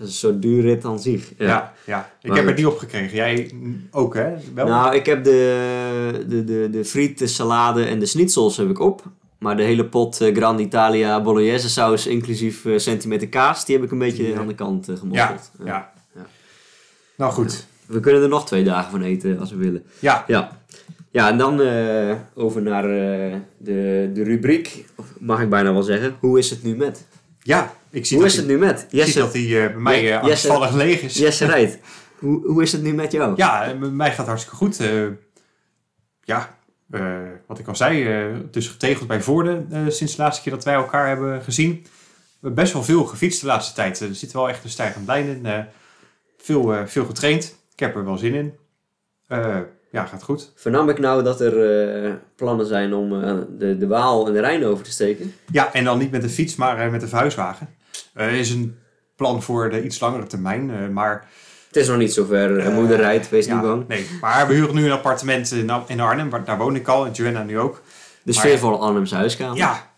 Dat 0.00 0.09
is 0.09 0.14
een 0.14 0.21
soort 0.30 0.42
duur 0.42 0.62
rit 0.62 0.85
aan 0.85 1.00
zich. 1.00 1.33
Ja, 1.38 1.73
ja. 1.87 2.11
Ik 2.23 2.28
Maar 2.28 2.38
heb 2.38 2.49
er 2.49 2.54
niet 2.54 2.66
op 2.66 2.78
gekregen. 2.78 3.16
Jij 3.16 3.50
ook, 3.90 4.14
hè? 4.14 4.33
Wel? 4.54 4.66
Nou, 4.66 4.95
ik 4.95 5.07
heb 5.07 5.25
de, 5.25 6.25
de, 6.28 6.45
de, 6.45 6.69
de 6.71 6.85
friet, 6.85 7.19
de 7.19 7.26
salade 7.26 7.85
en 7.85 7.99
de 7.99 8.07
schnitzels 8.07 8.57
heb 8.57 8.71
ik 8.71 8.78
op. 8.78 9.02
Maar 9.38 9.57
de 9.57 9.62
hele 9.62 9.85
pot 9.85 10.21
eh, 10.21 10.35
Grand 10.37 10.61
Italia 10.61 11.23
bolognese 11.23 11.69
saus, 11.69 12.07
inclusief 12.07 12.64
eh, 12.64 12.78
centimeter 12.78 13.28
kaas, 13.28 13.64
die 13.64 13.76
heb 13.76 13.85
ik 13.85 13.90
een 13.90 13.99
beetje 13.99 14.28
Ja. 14.28 14.38
aan 14.38 14.47
de 14.47 14.54
kant 14.54 14.88
eh, 14.88 14.95
ja, 14.95 15.00
gemoffeld. 15.00 15.50
ja, 15.64 15.92
Ja. 16.14 16.26
Nou 17.16 17.33
goed. 17.33 17.66
We 17.87 18.00
kunnen 18.00 18.23
er 18.23 18.28
nog 18.28 18.47
twee 18.47 18.64
dagen 18.64 18.90
van 18.90 19.02
eten 19.02 19.38
als 19.38 19.50
we 19.50 19.57
willen. 19.57 19.83
Ja, 19.99 20.25
Ja, 20.26 20.59
ja 21.11 21.28
en 21.30 21.38
dan 21.38 21.61
over 22.35 22.62
naar 22.62 22.83
de, 23.59 24.11
de 24.14 24.23
rubriek, 24.23 24.85
mag 25.19 25.40
ik 25.40 25.49
bijna 25.49 25.73
wel 25.73 25.83
zeggen. 25.83 26.16
Hoe 26.21 26.38
is 26.38 26.50
het 26.50 26.62
nu 26.62 26.76
met? 26.76 27.07
ja. 27.42 27.73
Ik 27.90 28.06
zie 28.06 28.16
Hoe 28.16 28.26
is 28.26 28.37
het 28.37 28.47
nu 28.47 28.59
met? 28.59 28.80
ik 28.80 28.87
zie 28.90 28.99
Jesse, 28.99 29.18
dat 29.18 29.32
die 29.32 29.61
eh, 29.61 29.66
bij 29.66 29.76
mij 29.80 30.02
uh, 30.02 30.09
Jesse- 30.09 30.26
angstvallig 30.28 30.73
leeg 30.73 31.02
is. 31.02 31.14
Jesse 31.18 31.47
rijdt. 31.54 31.78
Hoe, 32.18 32.47
hoe 32.47 32.62
is 32.62 32.73
het 32.73 32.82
nu 32.82 32.92
met 32.94 33.12
jou? 33.12 33.32
Ja, 33.37 33.64
eh, 33.64 33.78
mij 33.78 34.12
gaat 34.12 34.26
hartstikke 34.26 34.56
goed. 34.56 34.80
Eh, 34.80 35.06
ja, 36.25 36.59
eh, 36.90 37.16
wat 37.47 37.59
ik 37.59 37.68
al 37.68 37.76
zei, 37.76 38.06
eh, 38.06 38.25
dus 38.50 38.68
getegeld 38.68 39.09
bij 39.09 39.20
Voorde 39.23 39.62
eh, 39.70 39.80
sinds 39.88 40.16
de 40.16 40.23
laatste 40.23 40.42
keer 40.42 40.52
dat 40.52 40.64
wij 40.64 40.75
elkaar 40.75 41.09
hebben 41.09 41.42
gezien. 41.42 41.70
We 41.82 42.47
hebben 42.47 42.62
best 42.64 42.73
wel 42.73 42.82
veel 42.85 43.04
gefietst 43.04 43.40
de 43.40 43.47
laatste 43.47 43.75
tijd. 43.75 44.00
Er 44.00 44.14
zit 44.14 44.32
wel 44.32 44.49
echt 44.49 44.64
een 44.64 44.70
stijgend 44.70 45.06
lijn 45.06 45.26
in. 45.26 45.47
Eh, 45.47 45.59
veel, 46.38 46.75
eh, 46.75 46.87
veel 46.87 47.04
getraind. 47.04 47.56
Ik 47.73 47.80
heb 47.80 47.97
er 47.97 48.04
wel 48.04 48.18
zin 48.18 48.35
in. 48.35 48.54
Eh, 49.26 49.59
ja, 49.92 50.04
gaat 50.04 50.23
goed. 50.23 50.52
Vernam 50.54 50.88
ik 50.88 50.99
nou 50.99 51.23
dat 51.23 51.40
er 51.40 51.85
eh, 52.04 52.12
plannen 52.37 52.66
zijn 52.66 52.94
om 52.94 53.23
eh, 53.23 53.35
de, 53.59 53.76
de 53.76 53.87
Waal 53.87 54.26
en 54.26 54.32
de 54.32 54.40
Rijn 54.40 54.64
over 54.64 54.85
te 54.85 54.90
steken? 54.90 55.35
Ja, 55.52 55.73
en 55.73 55.85
dan 55.85 55.99
niet 55.99 56.11
met 56.11 56.23
de 56.23 56.28
fiets, 56.28 56.56
maar 56.56 56.78
eh, 56.78 56.90
met 56.90 57.00
de 57.00 57.09
verhuiswagen. 57.09 57.68
Er 58.14 58.30
is 58.30 58.50
een 58.50 58.78
plan 59.16 59.42
voor 59.42 59.70
de 59.70 59.84
iets 59.84 60.00
langere 60.00 60.26
termijn, 60.26 60.70
eh, 60.70 60.88
maar... 60.88 61.28
Het 61.66 61.76
is 61.78 61.88
nog 61.88 61.96
niet 61.96 62.12
zover. 62.12 62.58
Eh, 62.58 62.74
moeder 62.74 62.96
rijdt, 62.96 63.28
wees 63.28 63.46
ja, 63.46 63.54
niet 63.54 63.62
bang. 63.62 63.88
Nee, 63.88 64.06
maar 64.20 64.46
we 64.46 64.54
huren 64.54 64.74
nu 64.74 64.84
een 64.84 64.92
appartement 64.92 65.50
in, 65.52 65.70
in 65.86 66.00
Arnhem, 66.00 66.30
waar, 66.30 66.44
daar 66.44 66.58
woon 66.58 66.76
ik 66.76 66.88
al, 66.88 67.06
en 67.06 67.12
Joanna 67.12 67.42
nu 67.42 67.58
ook. 67.58 67.74
De 67.74 67.80
Maar- 68.24 68.34
sfeervolle 68.34 68.76
Arnhemse 68.76 69.14
huiskamer. 69.14 69.56
Ja, 69.56 69.90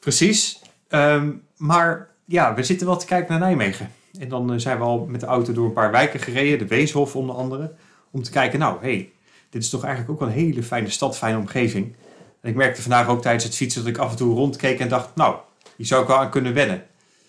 precies. 0.00 0.60
Ehm, 0.88 1.30
maar 1.56 2.08
ja, 2.24 2.54
we 2.54 2.62
zitten 2.62 2.86
wel 2.86 2.96
te 2.96 3.06
kijken 3.06 3.30
naar 3.30 3.40
Nijmegen. 3.40 3.90
En 4.18 4.28
dan 4.28 4.60
zijn 4.60 4.78
we 4.78 4.84
al 4.84 5.06
met 5.10 5.20
de 5.20 5.26
auto 5.26 5.52
door 5.52 5.66
een 5.66 5.72
paar 5.72 5.90
wijken 5.90 6.20
gereden, 6.20 6.58
de 6.58 6.66
Weeshof 6.66 7.16
onder 7.16 7.36
andere, 7.36 7.74
om 8.10 8.22
te 8.22 8.30
kijken, 8.30 8.58
nou, 8.58 8.76
hey, 8.80 9.12
dit 9.50 9.62
is 9.62 9.70
toch 9.70 9.82
eigenlijk 9.84 10.12
ook 10.12 10.18
wel 10.20 10.28
een 10.28 10.44
hele 10.44 10.62
fijne 10.62 10.90
stad, 10.90 11.16
fijne 11.16 11.38
omgeving. 11.38 11.96
En 12.40 12.50
ik 12.50 12.56
merkte 12.56 12.82
vandaag 12.82 13.08
ook 13.08 13.22
tijdens 13.22 13.44
het 13.44 13.54
fietsen 13.56 13.84
dat 13.84 13.90
ik 13.90 13.98
af 13.98 14.10
en 14.10 14.16
toe 14.16 14.34
rondkeek 14.34 14.78
en 14.80 14.88
dacht, 14.88 15.08
nou, 15.14 15.36
hier 15.76 15.86
zou 15.86 16.02
ik 16.02 16.08
wel 16.08 16.16
aan 16.16 16.30
kunnen 16.30 16.54
wennen. 16.54 16.84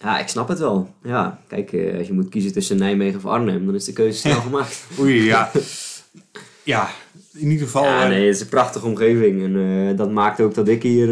Ja, 0.06 0.20
ik 0.20 0.28
snap 0.28 0.48
het 0.48 0.60
wel. 0.60 0.90
Ja, 1.04 1.40
kijk, 1.48 1.74
eh, 1.74 1.98
als 1.98 2.08
je 2.08 2.14
moet 2.14 2.30
kiezen 2.30 2.54
tussen 2.54 2.78
Nijmegen 2.78 3.18
of 3.18 3.26
Arnhem, 3.26 3.66
dan 3.66 3.76
is 3.76 3.86
de 3.86 3.94
keuze 3.94 4.18
snel 4.18 4.42
gemaakt. 4.50 4.84
Oei, 5.00 5.24
ja. 5.24 5.52
ja, 6.64 6.90
in 7.34 7.50
ieder 7.52 7.66
geval... 7.66 7.84
Ja, 7.84 8.04
eh, 8.04 8.10
nee, 8.10 8.26
het 8.26 8.36
is 8.36 8.42
een 8.42 8.48
prachtige 8.50 8.86
omgeving. 8.86 9.44
En 9.44 9.90
eh, 9.90 9.98
dat 9.98 10.12
maakt 10.12 10.42
ook 10.42 10.54
dat 10.54 10.68
ik 10.68 10.84
hier 10.84 11.08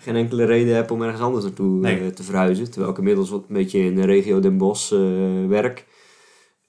geen 0.00 0.16
enkele 0.16 0.44
reden 0.44 0.74
heb 0.74 0.90
om 0.90 1.02
ergens 1.02 1.20
anders 1.22 1.44
naartoe 1.44 1.78
Nee. 1.80 2.10
te 2.10 2.22
verhuizen. 2.22 2.70
Terwijl 2.70 2.92
ik 2.92 2.98
inmiddels 2.98 3.30
wat 3.30 3.44
een 3.48 3.54
beetje 3.54 3.78
in 3.78 3.94
de 3.94 4.04
regio 4.06 4.40
Den 4.40 4.58
Bosch 4.58 4.90
werk. 5.48 5.84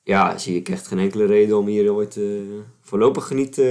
Ja, 0.03 0.37
zie 0.37 0.55
ik 0.55 0.69
echt 0.69 0.87
geen 0.87 0.99
enkele 0.99 1.25
reden 1.25 1.57
om 1.57 1.67
hier 1.67 1.93
ooit 1.93 2.19
voorlopig 2.81 3.31
niet 3.31 3.61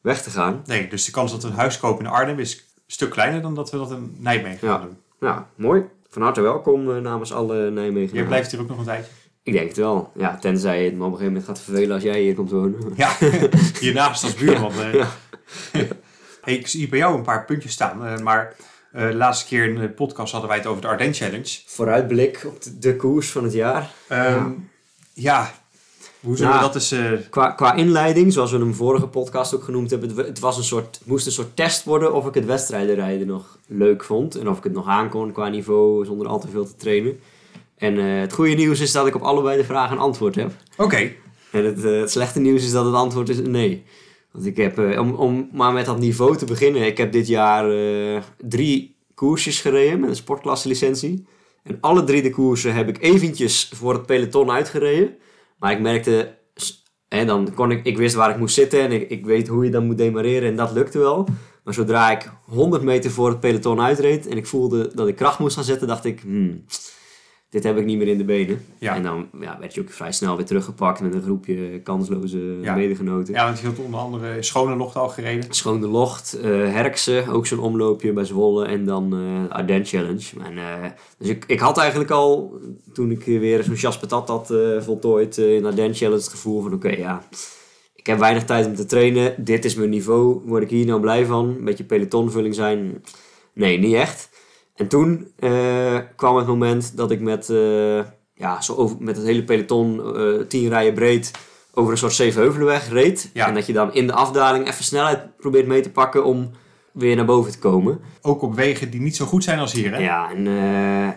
weg 0.00 0.22
te 0.22 0.30
gaan. 0.30 0.62
Nee, 0.66 0.88
dus 0.88 1.04
de 1.04 1.12
kans 1.12 1.30
dat 1.32 1.42
we 1.42 1.48
een 1.48 1.54
huis 1.54 1.78
kopen 1.78 2.04
in 2.04 2.10
Arnhem 2.10 2.38
is 2.38 2.54
een 2.54 2.82
stuk 2.86 3.10
kleiner 3.10 3.42
dan 3.42 3.54
dat 3.54 3.70
we 3.70 3.76
dat 3.76 3.90
in 3.90 4.16
Nijmegen 4.18 4.68
Ja. 4.68 4.74
gaan 4.76 4.86
doen. 4.86 4.96
Nou, 5.20 5.40
mooi. 5.56 5.82
Van 6.14 6.22
harte 6.22 6.40
welkom 6.40 6.90
eh, 6.90 7.00
namens 7.00 7.32
alle 7.32 7.70
Nijmegen. 7.70 8.16
Jij 8.16 8.24
blijft 8.24 8.50
hier 8.50 8.60
ook 8.60 8.68
nog 8.68 8.78
een 8.78 8.84
tijdje. 8.84 9.10
Ik 9.42 9.52
denk 9.52 9.68
het 9.68 9.76
wel. 9.76 10.12
Ja, 10.16 10.36
tenzij 10.36 10.84
het 10.84 10.94
me 10.94 11.04
op 11.04 11.12
een 11.12 11.16
gegeven 11.16 11.32
moment 11.32 11.44
gaat 11.44 11.60
vervelen 11.60 11.94
als 11.94 12.02
jij 12.02 12.20
hier 12.20 12.34
komt 12.34 12.50
wonen. 12.50 12.92
Ja, 12.96 13.16
hiernaast 13.80 14.24
als 14.24 14.34
buurman. 14.34 14.72
eh. 14.72 14.92
Ja. 14.92 15.06
hey, 16.44 16.54
ik 16.54 16.66
zie 16.66 16.88
bij 16.88 16.98
jou 16.98 17.16
een 17.16 17.22
paar 17.22 17.44
puntjes 17.44 17.72
staan, 17.72 18.06
eh, 18.06 18.18
maar 18.18 18.56
de 18.92 19.14
laatste 19.14 19.46
keer 19.46 19.64
in 19.64 19.74
de 19.74 19.88
podcast 19.88 20.32
hadden 20.32 20.50
wij 20.50 20.58
het 20.58 20.66
over 20.66 20.82
de 20.82 20.88
Ardennes 20.88 21.18
Challenge. 21.18 21.60
Vooruitblik 21.66 22.42
op 22.46 22.62
de, 22.62 22.78
de 22.78 22.96
koers 22.96 23.30
van 23.30 23.44
het 23.44 23.52
jaar. 23.52 23.90
Ehm, 24.08 24.50
ja. 25.12 25.52
Hoe 26.24 26.36
zullen 26.36 26.52
we 26.52 26.58
dat 26.58 26.74
eens... 26.74 26.92
eh, 26.92 27.12
Qua, 27.30 27.50
qua 27.50 27.74
inleiding, 27.74 28.32
zoals 28.32 28.50
we 28.50 28.58
hem 28.58 28.74
vorige 28.74 29.06
podcast 29.06 29.54
ook 29.54 29.62
genoemd 29.64 29.90
hebben, 29.90 30.08
het, 30.08 30.26
het, 30.26 30.38
was 30.38 30.56
een 30.56 30.64
soort, 30.64 30.96
het 30.98 31.06
moest 31.06 31.26
een 31.26 31.32
soort 31.32 31.56
test 31.56 31.84
worden 31.84 32.14
of 32.14 32.26
ik 32.26 32.34
het 32.34 32.44
wedstrijdenrijden 32.44 33.26
nog 33.26 33.58
leuk 33.66 34.04
vond. 34.04 34.36
En 34.36 34.48
of 34.48 34.58
ik 34.58 34.64
het 34.64 34.72
nog 34.72 34.86
aankon 34.88 35.32
qua 35.32 35.48
niveau 35.48 36.04
zonder 36.04 36.26
al 36.26 36.40
te 36.40 36.48
veel 36.48 36.64
te 36.66 36.76
trainen. 36.76 37.20
En 37.76 37.98
eh, 37.98 38.20
het 38.20 38.32
goede 38.32 38.54
nieuws 38.54 38.80
is 38.80 38.92
dat 38.92 39.06
ik 39.06 39.14
op 39.14 39.22
allebei 39.22 39.56
de 39.56 39.64
vragen 39.64 39.96
een 39.96 40.02
antwoord 40.02 40.34
heb. 40.34 40.52
Oké, 40.76 41.12
En 41.50 41.64
het, 41.64 41.84
eh, 41.84 42.00
het 42.00 42.10
slechte 42.10 42.40
nieuws 42.40 42.64
is 42.64 42.72
dat 42.72 42.84
het 42.84 42.94
antwoord 42.94 43.28
is 43.28 43.38
nee. 43.40 43.82
Want 44.32 44.46
ik 44.46 44.56
heb, 44.56 44.78
om, 44.98 45.14
om 45.14 45.48
maar 45.52 45.72
met 45.72 45.86
dat 45.86 45.98
niveau 45.98 46.36
te 46.36 46.44
beginnen, 46.44 46.86
ik 46.86 46.96
heb 46.96 47.12
dit 47.12 47.26
jaar 47.26 47.72
drie 48.38 48.96
koersjes 49.14 49.60
gereden 49.60 50.00
met 50.00 50.08
een 50.08 50.16
sportklasselicentie. 50.16 51.26
En 51.62 51.78
alle 51.80 52.04
drie 52.04 52.22
de 52.22 52.30
koersen 52.30 52.74
heb 52.74 52.88
ik 52.88 53.02
eventjes 53.02 53.70
voor 53.74 53.92
het 53.92 54.06
peloton 54.06 54.50
uitgereden. 54.50 55.14
Maar 55.58 55.72
ik 55.72 55.80
merkte, 55.80 56.38
hè, 57.08 57.24
dan 57.24 57.54
kon 57.54 57.70
ik, 57.70 57.84
ik 57.84 57.96
wist 57.96 58.14
waar 58.14 58.30
ik 58.30 58.36
moest 58.36 58.54
zitten 58.54 58.80
en 58.80 58.92
ik, 58.92 59.10
ik 59.10 59.24
weet 59.24 59.48
hoe 59.48 59.64
je 59.64 59.70
dan 59.70 59.86
moet 59.86 59.98
demareren 59.98 60.48
en 60.48 60.56
dat 60.56 60.72
lukte 60.72 60.98
wel. 60.98 61.28
Maar 61.64 61.74
zodra 61.74 62.10
ik 62.10 62.30
100 62.44 62.82
meter 62.82 63.10
voor 63.10 63.28
het 63.28 63.40
peloton 63.40 63.80
uitreed 63.80 64.26
en 64.26 64.36
ik 64.36 64.46
voelde 64.46 64.90
dat 64.94 65.08
ik 65.08 65.16
kracht 65.16 65.38
moest 65.38 65.54
gaan 65.54 65.64
zetten, 65.64 65.88
dacht 65.88 66.04
ik, 66.04 66.20
hmm, 66.20 66.64
dit 67.54 67.64
heb 67.64 67.78
ik 67.78 67.84
niet 67.84 67.98
meer 67.98 68.08
in 68.08 68.18
de 68.18 68.24
benen. 68.24 68.64
Ja. 68.78 68.94
En 68.94 69.02
dan 69.02 69.26
ja, 69.40 69.56
werd 69.60 69.74
je 69.74 69.80
ook 69.80 69.90
vrij 69.90 70.12
snel 70.12 70.36
weer 70.36 70.44
teruggepakt 70.44 71.00
met 71.00 71.14
een 71.14 71.22
groepje 71.22 71.80
kansloze 71.82 72.58
Ja. 72.60 72.74
medegenoten. 72.74 73.34
ja, 73.34 73.44
want 73.44 73.58
je 73.60 73.66
had 73.66 73.78
onder 73.78 74.00
andere 74.00 74.42
Schone 74.42 74.76
Locht 74.76 74.96
al 74.96 75.08
gereden. 75.08 75.44
Schoon 75.54 75.80
de 75.80 75.86
Locht, 75.86 76.32
eh 76.40 76.50
Herkse, 76.50 77.24
ook 77.30 77.46
zo'n 77.46 77.58
omloopje 77.58 78.12
bij 78.12 78.24
Zwolle 78.24 78.66
en 78.66 78.84
dan 78.84 79.14
eh 79.14 79.56
Ardennes 79.56 79.90
Challenge. 79.90 80.24
En, 80.44 80.58
eh, 80.58 80.90
dus 81.18 81.28
ik, 81.28 81.44
ik 81.46 81.60
had 81.60 81.78
eigenlijk 81.78 82.10
al, 82.10 82.60
toen 82.92 83.10
ik 83.10 83.24
weer 83.24 83.62
zo'n 83.62 83.74
Jas 83.74 83.98
Patat 83.98 84.28
had 84.28 84.54
voltooid 84.78 85.38
in 85.38 85.64
Ardennes 85.66 85.98
Challenge, 85.98 86.20
het 86.20 86.28
gevoel 86.30 86.62
van 86.62 86.72
oké, 86.72 86.88
ja, 86.90 87.22
ik 87.94 88.06
heb 88.06 88.18
weinig 88.18 88.44
tijd 88.44 88.66
om 88.66 88.74
te 88.74 88.84
trainen. 88.84 89.34
Dit 89.38 89.64
is 89.64 89.74
mijn 89.74 89.90
niveau. 89.90 90.40
Word 90.44 90.62
ik 90.62 90.70
hier 90.70 90.86
nou 90.86 91.00
blij 91.00 91.26
van? 91.26 91.44
Een 91.58 91.64
beetje 91.64 91.84
pelotonvulling 91.84 92.54
zijn? 92.54 93.04
Nee, 93.52 93.78
niet 93.78 93.94
echt. 93.94 94.28
En 94.74 94.88
toen 94.88 95.32
eh, 95.38 95.98
kwam 96.16 96.36
het 96.36 96.46
moment 96.46 96.96
dat 96.96 97.10
ik 97.10 97.20
met, 97.20 97.50
eh, 97.50 97.98
ja, 98.34 98.60
zo 98.60 98.74
over, 98.74 98.96
met 99.00 99.16
het 99.16 99.26
hele 99.26 99.44
peloton 99.44 100.16
eh, 100.16 100.46
tien 100.48 100.68
rijen 100.68 100.94
breed 100.94 101.30
over 101.74 101.92
een 101.92 101.98
soort 101.98 102.12
Zevenheuvelenweg 102.12 102.88
reed. 102.88 103.30
Ja. 103.32 103.48
En 103.48 103.54
dat 103.54 103.66
je 103.66 103.72
dan 103.72 103.94
in 103.94 104.06
de 104.06 104.12
afdaling 104.12 104.68
even 104.68 104.84
snelheid 104.84 105.36
probeert 105.36 105.66
mee 105.66 105.80
te 105.80 105.90
pakken 105.90 106.24
om 106.24 106.50
weer 106.92 107.16
naar 107.16 107.24
boven 107.24 107.52
te 107.52 107.58
komen. 107.58 108.00
Ook 108.22 108.42
op 108.42 108.54
wegen 108.54 108.90
die 108.90 109.00
niet 109.00 109.16
zo 109.16 109.24
goed 109.24 109.44
zijn 109.44 109.58
als 109.58 109.72
hier, 109.72 109.92
hè? 109.92 109.98
Ja, 109.98 110.30
en 110.30 110.46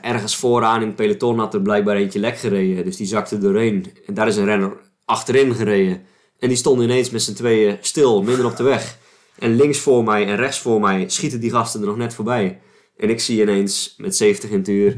ergens 0.01 0.35
vooraan 0.35 0.81
in 0.81 0.87
het 0.87 0.95
peloton 0.95 1.39
had 1.39 1.53
er 1.53 1.61
blijkbaar 1.61 1.95
eentje 1.95 2.19
lek 2.19 2.37
gereden. 2.37 2.85
Dus 2.85 2.97
die 2.97 3.07
zakte 3.07 3.37
doorheen. 3.37 3.85
En 4.05 4.13
daar 4.13 4.27
is 4.27 4.35
een 4.35 4.45
renner 4.45 4.77
achterin 5.05 5.55
gereden. 5.55 6.01
En 6.39 6.47
die 6.47 6.57
stond 6.57 6.81
ineens 6.81 7.09
met 7.09 7.21
z'n 7.21 7.33
tweeën 7.33 7.77
stil, 7.81 8.23
midden 8.23 8.45
op 8.45 8.55
de 8.55 8.63
weg. 8.63 8.97
En 9.39 9.55
links 9.55 9.79
voor 9.79 10.03
mij 10.03 10.27
en 10.27 10.35
rechts 10.35 10.59
voor 10.59 10.79
mij 10.79 11.09
schieten 11.09 11.39
die 11.39 11.51
gasten 11.51 11.81
er 11.81 11.87
nog 11.87 11.97
net 11.97 12.13
voorbij. 12.13 12.59
En 12.97 13.09
ik 13.09 13.19
zie 13.19 13.41
ineens 13.41 13.93
met 13.97 14.15
70 14.15 14.49
in 14.49 14.57
het 14.57 14.67
uur 14.67 14.97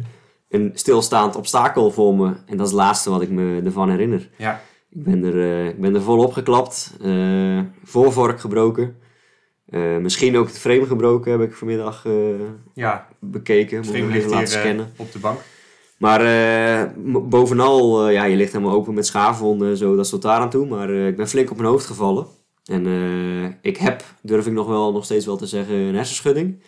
een 0.49 0.71
stilstaand 0.73 1.35
obstakel 1.35 1.91
voor 1.91 2.15
me. 2.15 2.25
En 2.45 2.57
dat 2.57 2.65
is 2.65 2.71
het 2.71 2.81
laatste 2.81 3.09
wat 3.09 3.21
ik 3.21 3.29
me 3.29 3.61
ervan 3.65 3.89
herinner. 3.89 4.29
Ja. 4.37 4.61
Ik 4.89 5.03
ben 5.03 5.23
er, 5.23 5.39
eh, 5.41 5.67
ik 5.67 5.79
ben 5.81 5.95
er 5.95 6.01
volop 6.01 6.33
geklapt. 6.33 6.95
eh 7.01 7.59
voorvork 7.83 8.39
gebroken. 8.39 8.95
Eh, 9.69 9.97
misschien 9.97 10.37
ook 10.37 10.47
het 10.47 10.59
frame 10.59 10.85
gebroken 10.85 11.31
heb 11.31 11.41
ik 11.41 11.55
vanmiddag 11.55 12.05
Ja, 12.73 13.07
bekeken. 13.19 13.77
het 13.77 13.85
Moet 13.85 13.95
frame 13.95 14.07
ik 14.07 14.13
ligt 14.13 14.25
even 14.25 14.37
laten 14.37 14.59
scannen. 14.59 14.91
op 14.97 15.11
de 15.11 15.19
bank. 15.19 15.39
Maar 15.97 16.93
bovenal, 17.29 18.09
ja, 18.09 18.23
je 18.23 18.35
ligt 18.35 18.53
helemaal 18.53 18.73
open 18.75 18.93
met 18.93 19.05
schaafwonden 19.05 19.69
en 19.69 19.77
zo, 19.77 19.95
dat 19.95 20.07
stond 20.07 20.21
daar 20.21 20.39
aan 20.39 20.49
toe. 20.49 20.65
Maar 20.67 20.89
ik 20.89 21.15
ben 21.15 21.27
flink 21.27 21.51
op 21.51 21.57
mijn 21.57 21.69
hoofd 21.69 21.85
gevallen. 21.85 22.25
En 22.65 22.85
ik 23.61 23.77
heb, 23.77 24.03
durf 24.21 24.47
ik 24.47 24.53
nog 24.53 24.67
wel 24.67 24.91
nog 24.91 25.03
steeds 25.05 25.25
wel 25.25 25.37
te 25.37 25.45
zeggen, 25.47 25.75
een 25.75 25.95
hersenschudding. 25.95 26.61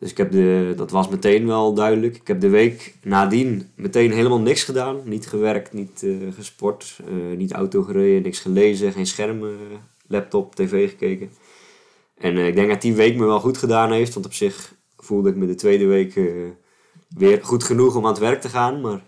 Dus 0.00 0.10
ik 0.10 0.16
heb 0.16 0.30
de, 0.30 0.72
dat 0.76 0.90
was 0.90 1.08
meteen 1.08 1.46
wel 1.46 1.74
duidelijk. 1.74 2.16
Ik 2.16 2.26
heb 2.26 2.40
de 2.40 2.48
week 2.48 2.94
nadien 3.02 3.70
meteen 3.74 4.12
helemaal 4.12 4.40
niks 4.40 4.64
gedaan. 4.64 5.00
Niet 5.04 5.26
gewerkt, 5.26 5.72
niet 5.72 6.02
eh, 6.02 6.12
gesport, 6.34 7.00
eh, 7.06 7.36
niet 7.36 7.52
auto 7.52 7.82
gereden, 7.82 8.22
niks 8.22 8.38
gelezen, 8.38 8.92
geen 8.92 9.06
scherm, 9.06 9.44
eh, 9.44 9.50
laptop, 10.06 10.54
tv 10.54 10.90
gekeken. 10.90 11.30
En 12.18 12.36
ik 12.36 12.54
denk 12.54 12.68
dat 12.68 12.82
die 12.82 12.94
week 12.94 13.16
me 13.16 13.24
wel 13.24 13.40
goed 13.40 13.58
gedaan 13.58 13.92
heeft, 13.92 14.14
want 14.14 14.26
op 14.26 14.32
zich 14.32 14.74
voelde 14.96 15.30
ik 15.30 15.36
me 15.36 15.46
de 15.46 15.54
tweede 15.54 15.86
week 15.86 16.20
weer 17.08 17.38
goed 17.42 17.64
genoeg 17.64 17.96
om 17.96 18.04
aan 18.04 18.10
het 18.10 18.20
werk 18.20 18.40
te 18.40 18.48
gaan. 18.48 18.80
Maar 18.80 19.04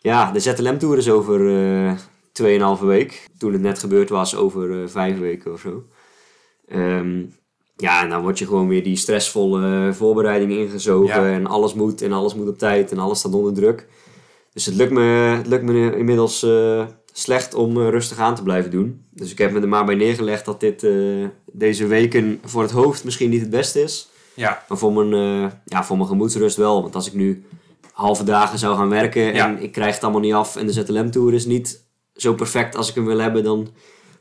ja, 0.00 0.32
de 0.32 0.40
ZLM-tour 0.40 0.98
is 0.98 1.10
over 1.10 1.48
eh 1.48 1.98
2,5 2.42 2.80
week. 2.80 3.26
Toen 3.38 3.52
het 3.52 3.62
net 3.62 3.78
gebeurd 3.78 4.08
was, 4.08 4.36
over 4.36 4.82
eh, 4.82 4.88
vijf 4.88 5.18
weken 5.18 5.52
of 5.52 5.60
zo. 5.60 5.84
Ehm, 6.68 7.24
ja, 7.76 8.02
en 8.02 8.10
dan 8.10 8.22
word 8.22 8.38
je 8.38 8.46
gewoon 8.46 8.68
weer 8.68 8.82
die 8.82 8.96
stressvolle 8.96 9.92
voorbereiding 9.94 10.52
ingezogen. 10.52 11.22
Ja. 11.22 11.32
En 11.32 11.46
alles 11.46 11.74
moet 11.74 12.02
en 12.02 12.12
alles 12.12 12.34
moet 12.34 12.48
op 12.48 12.58
tijd 12.58 12.92
en 12.92 12.98
alles 12.98 13.18
staat 13.18 13.34
onder 13.34 13.54
druk. 13.54 13.86
Dus 14.52 14.66
het 14.66 14.74
lukt 14.74 14.92
me, 14.92 15.00
het 15.36 15.46
lukt 15.46 15.64
me 15.64 15.96
inmiddels 15.96 16.42
eh, 16.42 16.84
slecht 17.12 17.54
om 17.54 17.80
eh, 17.80 17.88
rustig 17.88 18.18
aan 18.18 18.34
te 18.34 18.42
blijven 18.42 18.70
doen. 18.70 19.04
Dus 19.10 19.30
ik 19.30 19.38
heb 19.38 19.52
me 19.52 19.60
er 19.60 19.68
maar 19.68 19.84
bij 19.84 19.94
neergelegd 19.94 20.44
dat 20.44 20.60
dit 20.60 20.84
eh, 20.84 20.92
deze 21.52 21.86
weken 21.86 22.40
voor 22.44 22.62
het 22.62 22.70
hoofd 22.70 23.04
misschien 23.04 23.30
niet 23.30 23.40
het 23.40 23.50
beste 23.50 23.82
is. 23.82 24.08
Ja, 24.34 24.62
Maar 24.68 24.78
voor 24.78 24.92
mijn, 24.92 25.52
ja, 25.64 25.84
voor 25.84 25.96
mijn 25.96 26.08
gemoedsrust 26.08 26.56
wel. 26.56 26.82
Want 26.82 26.94
als 26.94 27.06
ik 27.06 27.12
nu 27.14 27.44
halve 27.92 28.24
dagen 28.24 28.58
zou 28.58 28.76
gaan 28.76 28.88
werken 28.88 29.22
Ja. 29.22 29.48
en 29.48 29.62
ik 29.62 29.72
krijg 29.72 29.94
het 29.94 30.02
allemaal 30.02 30.20
niet 30.20 30.32
af 30.34 30.56
en 30.56 30.66
de 30.66 30.72
ZLM-tour 30.72 31.34
is 31.34 31.44
niet 31.46 31.82
zo 32.14 32.34
perfect 32.34 32.76
als 32.76 32.88
ik 32.88 32.94
hem 32.94 33.06
wil 33.06 33.18
hebben, 33.18 33.44
dan 33.44 33.68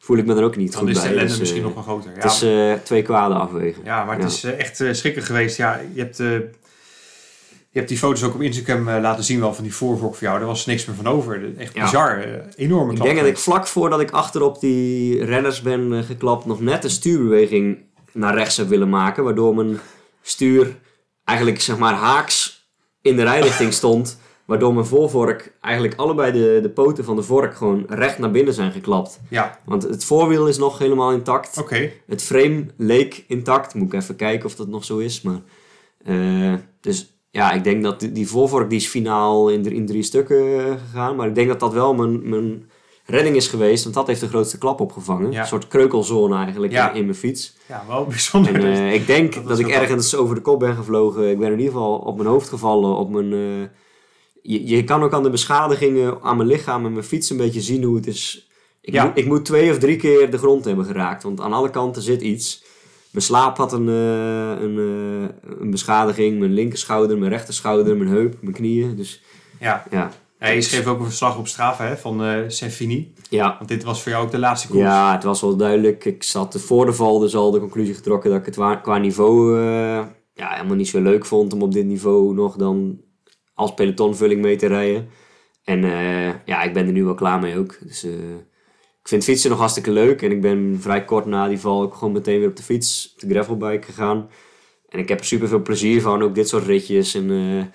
voel 0.05 0.17
ik 0.17 0.25
me 0.25 0.35
er 0.35 0.43
ook 0.43 0.55
niet 0.55 0.71
dan 0.71 0.81
goed 0.81 0.89
is 0.89 0.95
de 0.95 1.01
bij. 1.01 1.12
ellende 1.12 1.29
Dus, 1.29 1.39
misschien 1.39 1.59
eh, 1.62 1.65
nog 1.65 1.74
wel 1.74 1.83
groter. 1.83 2.12
Ja, 2.12 2.15
Het 2.21 2.31
is 2.31 2.41
eh, 2.41 2.74
twee 2.83 3.01
kwaden 3.01 3.38
afwegen. 3.38 3.81
Ja, 3.85 4.03
maar 4.05 4.19
het 4.19 4.21
Ja. 4.24 4.27
is 4.27 4.43
eh, 4.43 4.59
echt 4.59 4.97
schrikken 4.97 5.24
geweest. 5.24 5.57
Ja, 5.57 5.81
je 5.93 6.00
hebt... 6.01 6.17
Je 6.17 7.81
hebt 7.81 7.93
die 7.93 8.00
foto's 8.00 8.24
ook 8.24 8.33
op 8.33 8.41
Instagram 8.41 8.89
laten 8.89 9.24
zien 9.24 9.39
wel 9.39 9.53
van 9.53 9.63
die 9.63 9.74
voorvork 9.75 10.15
voor 10.15 10.24
jou. 10.27 10.38
Daar 10.39 10.47
was 10.47 10.65
niks 10.65 10.85
meer 10.85 10.95
van 10.95 11.07
over. 11.07 11.57
Echt 11.57 11.74
Ja. 11.75 11.83
bizar. 11.83 12.19
eh, 12.19 12.33
enorme 12.55 12.89
Ik 12.89 12.95
klap 12.95 13.07
denk 13.07 13.19
dat 13.19 13.27
ik 13.29 13.38
vlak 13.38 13.67
voordat 13.67 14.00
ik 14.00 14.12
achterop 14.12 14.59
die 14.59 15.25
renners 15.25 15.62
ben 15.62 16.03
geklapt, 16.03 16.45
nog 16.45 16.62
net 16.62 16.83
een 16.83 16.89
stuurbeweging 16.89 17.77
naar 18.12 18.35
rechts 18.35 18.57
heb 18.57 18.67
willen 18.67 18.89
maken. 18.89 19.24
Waardoor 19.24 19.55
mijn 19.55 19.79
stuur 20.21 20.75
eigenlijk 21.24 21.62
zeg 21.62 21.77
maar 21.77 21.93
haaks 21.93 22.67
in 23.01 23.15
de 23.15 23.24
rijrichting 23.24 23.74
stond. 23.74 24.19
Waardoor 24.45 24.73
mijn 24.73 24.85
voorvork 24.85 25.53
eigenlijk 25.61 25.95
allebei 25.99 26.31
de, 26.31 26.59
de 26.61 26.69
poten 26.69 27.03
van 27.03 27.15
de 27.15 27.21
vork 27.23 27.55
gewoon 27.55 27.83
recht 27.87 28.19
naar 28.19 28.31
binnen 28.31 28.53
zijn 28.53 28.71
geklapt. 28.71 29.19
Ja, 29.29 29.59
Want 29.65 29.83
het 29.83 30.05
voorwiel 30.05 30.47
is 30.47 30.57
nog 30.57 30.77
helemaal 30.77 31.11
intact. 31.11 31.57
oké. 31.57 31.91
Het 32.07 32.21
frame 32.23 32.65
leek 32.77 33.23
intact. 33.27 33.73
Moet 33.73 33.93
ik 33.93 33.99
even 34.01 34.15
kijken 34.15 34.45
of 34.45 34.55
dat 34.55 34.67
nog 34.67 34.83
zo 34.83 34.97
is. 34.97 35.21
Maar, 35.21 35.39
eh, 36.03 36.53
dus 36.81 37.17
ja, 37.29 37.51
ik 37.51 37.63
denk 37.63 37.83
dat 37.83 37.99
die, 37.99 38.11
die 38.11 38.27
voorvork 38.27 38.69
die 38.69 38.79
is 38.79 38.87
finaal 38.87 39.49
in, 39.49 39.63
drie- 39.63 39.75
in 39.75 39.85
drie 39.85 40.03
stukken 40.03 40.59
eh, 40.65 40.73
gegaan. 40.89 41.15
Maar 41.15 41.27
ik 41.27 41.35
denk 41.35 41.47
dat 41.47 41.59
dat 41.59 41.73
wel 41.73 41.93
mijn, 41.93 42.29
mijn 42.29 42.69
redding 43.05 43.35
is 43.35 43.47
geweest. 43.47 43.83
Want 43.83 43.95
dat 43.95 44.07
heeft 44.07 44.19
de 44.21 44.27
grootste 44.27 44.57
klap 44.57 44.79
opgevangen. 44.79 45.31
Ja. 45.31 45.41
Een 45.41 45.47
soort 45.47 45.67
kreukelzone 45.67 46.35
eigenlijk 46.35 46.73
Ja. 46.73 46.89
in, 46.91 46.95
in 46.95 47.03
mijn 47.03 47.17
fiets. 47.17 47.55
Ja, 47.67 47.83
wel 47.87 48.05
bijzonder. 48.15 48.55
En 48.55 48.61
eh, 48.73 48.93
ik 48.93 49.07
denk 49.07 49.47
Dat 49.47 49.59
ik 49.59 49.67
ergens 49.67 50.15
over 50.15 50.35
de 50.35 50.41
kop 50.41 50.59
ben 50.59 50.75
gevlogen. 50.75 51.29
Ik 51.29 51.39
ben 51.39 51.51
in 51.51 51.57
ieder 51.59 51.73
geval 51.73 51.95
op 51.97 52.15
mijn 52.17 52.29
hoofd 52.29 52.49
gevallen. 52.49 52.95
Op 52.97 53.09
mijn, 53.09 53.33
je, 54.45 54.65
je 54.67 54.83
kan 54.83 55.03
ook 55.03 55.13
aan 55.13 55.23
de 55.23 55.29
beschadigingen 55.29 56.17
aan 56.21 56.37
mijn 56.37 56.49
lichaam 56.49 56.85
en 56.85 56.91
mijn 56.91 57.03
fiets 57.03 57.29
een 57.29 57.37
beetje 57.37 57.61
zien 57.61 57.83
hoe 57.83 57.95
het 57.95 58.07
is. 58.07 58.49
Ik, 58.81 58.93
Ja. 58.93 59.05
moet, 59.05 59.17
ik 59.17 59.25
moet 59.25 59.45
twee 59.45 59.71
of 59.71 59.77
drie 59.77 59.95
keer 59.95 60.31
de 60.31 60.37
grond 60.37 60.65
hebben 60.65 60.85
geraakt. 60.85 61.23
Want 61.23 61.41
aan 61.41 61.53
alle 61.53 61.69
kanten 61.69 62.01
zit 62.01 62.21
iets. 62.21 62.63
Mijn 63.11 63.25
slaap 63.25 63.57
had 63.57 63.73
een, 63.73 63.89
eh, 63.89 64.61
een, 64.63 64.77
eh, 64.77 65.59
een 65.59 65.71
beschadiging. 65.71 66.39
Mijn 66.39 66.53
linkerschouder, 66.53 67.17
mijn 67.17 67.31
rechterschouder, 67.31 67.97
mijn 67.97 68.09
heup, 68.09 68.35
mijn 68.41 68.53
knieën. 68.53 68.95
Dus 68.95 69.21
ja. 69.59 69.83
ja. 69.91 70.11
Ja, 70.39 70.47
je 70.47 70.61
schreef 70.61 70.87
ook 70.87 70.99
een 70.99 71.05
verslag 71.05 71.37
op 71.37 71.47
Strava 71.47 71.85
hè, 71.85 71.97
van 71.97 72.43
Senfini. 72.47 73.13
Ja, 73.29 73.55
Want 73.57 73.69
dit 73.69 73.83
was 73.83 74.01
voor 74.01 74.11
jou 74.11 74.25
ook 74.25 74.31
de 74.31 74.39
laatste 74.39 74.67
koers. 74.67 74.79
Ja, 74.81 75.11
het 75.13 75.23
was 75.23 75.41
wel 75.41 75.55
duidelijk. 75.55 76.05
Ik 76.05 76.23
zat 76.23 76.55
voor 76.59 76.85
de 76.85 76.93
val 76.93 77.19
dus 77.19 77.35
al 77.35 77.51
de 77.51 77.59
conclusie 77.59 77.93
getrokken 77.93 78.29
dat 78.29 78.39
ik 78.39 78.55
het 78.55 78.81
qua 78.81 78.97
niveau 78.97 79.59
ja, 80.33 80.49
helemaal 80.49 80.75
niet 80.75 80.87
zo 80.87 81.01
leuk 81.01 81.25
vond 81.25 81.53
om 81.53 81.61
op 81.61 81.73
dit 81.73 81.85
niveau 81.85 82.33
nog 82.33 82.55
dan 82.55 82.99
als 83.55 83.74
pelotonvulling 83.74 84.41
mee 84.41 84.55
te 84.55 84.67
rijden. 84.67 85.09
En 85.63 85.83
eh, 85.83 86.33
ja, 86.45 86.63
ik 86.63 86.74
ben 86.74 86.85
er 86.85 86.91
nu 86.91 87.03
wel 87.03 87.13
klaar 87.13 87.39
mee 87.39 87.57
ook. 87.57 87.77
Dus 87.81 88.03
eh, 88.03 88.12
ik 89.01 89.07
vind 89.07 89.24
fietsen 89.24 89.50
nog 89.50 89.59
hartstikke 89.59 89.91
leuk. 89.91 90.21
En 90.21 90.31
ik 90.31 90.41
ben 90.41 90.77
vrij 90.81 91.05
kort 91.05 91.25
na 91.25 91.47
die 91.47 91.59
val 91.59 91.81
ook 91.81 91.93
gewoon 91.93 92.13
meteen 92.13 92.39
weer 92.39 92.50
op 92.50 92.55
de 92.55 92.63
fiets, 92.63 93.12
op 93.13 93.19
de 93.29 93.33
gravelbike 93.33 93.85
gegaan. 93.85 94.29
En 94.89 95.00
ik 95.00 95.09
heb 95.09 95.19
er 95.19 95.25
super 95.25 95.47
veel 95.47 95.62
plezier 95.62 96.01
van, 96.01 96.21
ook 96.24 96.35
dit 96.35 96.47
soort 96.50 96.65
ritjes. 96.65 97.13
En 97.15 97.31
eh, 97.31 97.65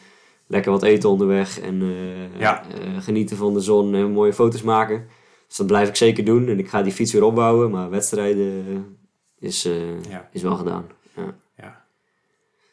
lekker 0.47 0.71
wat 0.73 0.83
eten 0.83 1.09
onderweg. 1.11 1.61
En 1.61 1.83
Ja. 2.39 2.65
genieten 2.99 3.37
van 3.37 3.55
de 3.55 3.61
zon 3.61 3.95
en 3.95 4.11
mooie 4.11 4.33
foto's 4.33 4.63
maken. 4.63 5.07
Dus 5.49 5.57
dat 5.57 5.67
blijf 5.67 5.89
ik 5.89 5.97
zeker 5.97 6.25
doen. 6.25 6.49
En 6.49 6.59
ik 6.59 6.69
ga 6.69 6.83
die 6.83 6.93
fiets 6.93 7.13
weer 7.13 7.23
opbouwen. 7.25 7.71
Maar 7.71 7.91
wedstrijden 7.91 8.65
is, 9.39 9.63
Ja. 10.09 10.29
is 10.33 10.43
wel 10.43 10.57
gedaan. 10.57 10.87
Ja. 11.17 11.35
Ja. 11.57 11.85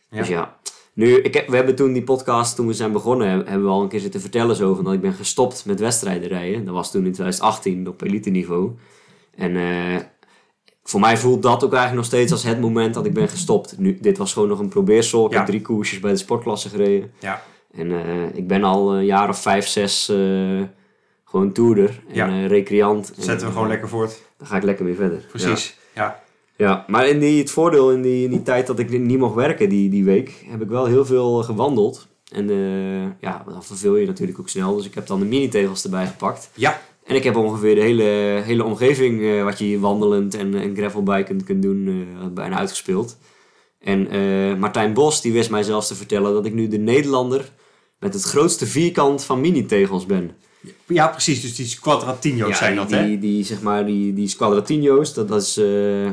Dus 0.09 0.27
ja. 0.27 0.59
Nu, 0.97 1.15
ik 1.21 1.33
heb, 1.33 1.47
we 1.49 1.55
hebben 1.55 1.75
toen 1.75 1.93
die 1.93 2.03
podcast, 2.03 2.55
toen 2.55 2.67
we 2.67 2.73
zijn 2.73 2.91
begonnen, 2.91 3.29
heb- 3.29 3.47
hebben 3.47 3.65
we 3.67 3.71
al 3.73 3.81
een 3.81 3.87
keer 3.87 3.99
zitten 3.99 4.21
vertellen 4.21 4.55
zo 4.55 4.73
van 4.75 4.83
dat 4.83 4.93
ik 4.93 5.01
ben 5.01 5.13
gestopt 5.13 5.65
met 5.65 5.79
wedstrijden 5.79 6.27
rijden. 6.29 6.65
Dat 6.65 6.73
was 6.73 6.91
toen 6.91 7.05
in 7.05 7.11
2018 7.11 7.87
op 7.87 8.01
elite 8.01 8.29
niveau. 8.29 8.71
En 9.35 9.55
eh, 9.55 9.97
voor 10.83 10.99
mij 10.99 11.17
voelt 11.17 11.41
dat 11.43 11.63
ook 11.63 11.71
eigenlijk 11.73 11.95
nog 11.95 12.05
steeds 12.05 12.31
als 12.31 12.43
het 12.43 12.59
moment 12.59 12.93
dat 12.93 13.05
ik 13.05 13.13
ben 13.13 13.27
gestopt. 13.29 13.77
Nu, 13.77 13.97
dit 14.01 14.17
was 14.17 14.33
gewoon 14.33 14.47
nog 14.47 14.59
een 14.59 14.69
probeersel. 14.69 15.25
Ik 15.25 15.31
Ja. 15.31 15.37
heb 15.37 15.45
drie 15.47 15.61
koersjes 15.61 15.99
bij 15.99 16.11
de 16.11 16.17
sportklasse 16.17 16.69
gereden. 16.69 17.11
Ja. 17.19 17.43
En 17.71 17.91
eh, 17.91 18.35
ik 18.35 18.47
ben 18.47 18.63
al 18.63 18.95
een 18.95 19.05
jaar 19.05 19.29
of 19.29 19.41
vijf, 19.41 19.67
zes 19.67 20.09
eh, 20.09 20.61
gewoon 21.25 21.51
toerder 21.51 22.01
en 22.07 22.15
Ja. 22.15 22.47
recreant. 22.47 23.13
En, 23.17 23.23
Zetten 23.23 23.47
we 23.47 23.53
gewoon 23.53 23.67
lekker 23.67 23.89
voort. 23.89 24.21
Dan 24.37 24.47
ga 24.47 24.55
ik 24.57 24.63
lekker 24.63 24.85
weer 24.85 24.95
verder. 24.95 25.25
Precies. 25.29 25.77
Ja. 25.95 26.23
Ja, 26.57 26.85
maar 26.87 27.07
in 27.07 27.19
die, 27.19 27.39
het 27.39 27.51
voordeel 27.51 27.91
in 27.91 28.01
die, 28.01 28.23
in 28.23 28.29
die 28.29 28.43
tijd 28.43 28.67
dat 28.67 28.79
ik 28.79 28.99
niet 28.99 29.17
mocht 29.17 29.35
werken 29.35 29.69
die, 29.69 29.89
die 29.89 30.03
week, 30.03 30.45
heb 30.49 30.61
ik 30.61 30.67
wel 30.69 30.85
heel 30.85 31.05
veel 31.05 31.43
gewandeld. 31.43 32.07
En 32.31 32.49
eh, 32.49 33.01
ja, 33.21 33.43
dan 33.49 33.63
verveel 33.63 33.95
je 33.95 34.05
natuurlijk 34.05 34.39
ook 34.39 34.49
snel. 34.49 34.75
Dus 34.75 34.85
ik 34.85 34.93
heb 34.93 35.07
dan 35.07 35.19
de 35.19 35.25
mini-tegels 35.25 35.83
erbij 35.83 36.07
gepakt. 36.07 36.49
Ja. 36.53 36.81
En 37.03 37.15
ik 37.15 37.23
heb 37.23 37.35
ongeveer 37.35 37.75
de 37.75 37.81
hele, 37.81 38.03
hele 38.43 38.63
omgeving 38.63 39.21
eh, 39.21 39.43
wat 39.43 39.59
je 39.59 39.65
hier 39.65 39.79
wandelend 39.79 40.35
en, 40.35 40.55
en 40.55 40.75
gravelbikend 40.75 41.43
kunt 41.43 41.61
doen, 41.61 41.87
eh, 41.87 42.27
bijna 42.27 42.57
uitgespeeld. 42.57 43.17
En 43.79 44.09
eh, 44.09 44.55
Martijn 44.59 44.93
Bos 44.93 45.21
die 45.21 45.33
wist 45.33 45.49
mij 45.49 45.63
zelfs 45.63 45.87
te 45.87 45.95
vertellen 45.95 46.33
dat 46.33 46.45
ik 46.45 46.53
nu 46.53 46.67
de 46.67 46.77
Nederlander 46.77 47.51
met 47.99 48.13
het 48.13 48.23
grootste 48.23 48.65
vierkant 48.65 49.23
van 49.23 49.41
mini-tegels 49.41 50.05
ben. 50.05 50.31
ja, 50.87 51.07
precies. 51.07 51.41
Dus 51.41 51.55
die 51.55 51.79
quadratino's 51.81 52.57
zijn 52.57 52.71
die, 52.71 52.81
dat, 52.81 52.91
hè? 52.91 53.05
die, 53.05 53.19
die, 53.19 53.43
zeg 53.43 53.61
maar, 53.61 53.85
die, 53.85 54.13
die 54.13 54.27
Squadratino's, 54.27 55.13
dat, 55.13 55.27
dat 55.27 55.41
is... 55.41 55.57
eh, 55.57 56.09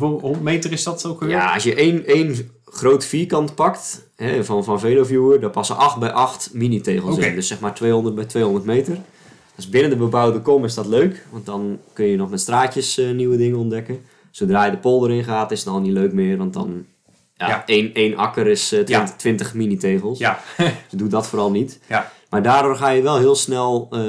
Hoeveel 0.00 0.36
meter 0.42 0.72
is 0.72 0.84
dat 0.84 1.06
ook 1.06 1.20
weer? 1.20 1.28
Ja, 1.28 1.54
als 1.54 1.62
je 1.62 1.74
één, 1.74 2.06
één 2.06 2.50
groot 2.64 3.04
vierkant 3.04 3.54
pakt 3.54 4.08
hè, 4.16 4.44
van, 4.44 4.64
van 4.64 4.80
VeloViewer, 4.80 5.40
daar 5.40 5.50
passen 5.50 5.76
8 5.76 5.98
bij 5.98 6.12
8 6.12 6.50
mini-tegels 6.52 7.18
in. 7.18 7.34
Dus 7.34 7.46
zeg 7.46 7.60
maar 7.60 7.74
200 7.74 8.14
bij 8.14 8.24
200 8.24 8.64
meter. 8.64 8.98
Dus 9.54 9.68
binnen 9.68 9.90
de 9.90 9.96
bebouwde 9.96 10.40
kom 10.40 10.64
is 10.64 10.74
dat 10.74 10.86
leuk, 10.86 11.26
want 11.30 11.46
dan 11.46 11.78
kun 11.92 12.06
je 12.06 12.16
nog 12.16 12.30
met 12.30 12.40
straatjes 12.40 12.98
eh, 12.98 13.10
nieuwe 13.10 13.36
dingen 13.36 13.58
ontdekken. 13.58 14.00
Zodra 14.30 14.64
je 14.64 14.70
de 14.70 14.76
polder 14.76 15.10
in 15.10 15.24
gaat, 15.24 15.50
is 15.50 15.58
het 15.58 15.68
al 15.68 15.80
niet 15.80 15.92
leuk 15.92 16.12
meer, 16.12 16.36
want 16.36 16.52
dan... 16.52 16.84
Ja, 17.36 17.48
Ja. 17.48 17.66
Één, 17.66 17.94
één 17.94 18.16
akker 18.16 18.46
is 18.46 18.72
eh, 18.72 18.80
20, 18.80 19.08
Ja. 19.08 19.16
20 19.16 19.54
mini-tegels. 19.54 20.18
Ja. 20.18 20.40
Dus 20.56 20.98
doe 20.98 21.08
dat 21.08 21.26
vooral 21.26 21.50
niet. 21.50 21.80
Ja. 21.88 22.12
Maar 22.30 22.42
daardoor 22.42 22.76
ga 22.76 22.88
je 22.88 23.02
wel 23.02 23.18
heel 23.18 23.34
snel 23.34 23.88
eh, 23.90 24.00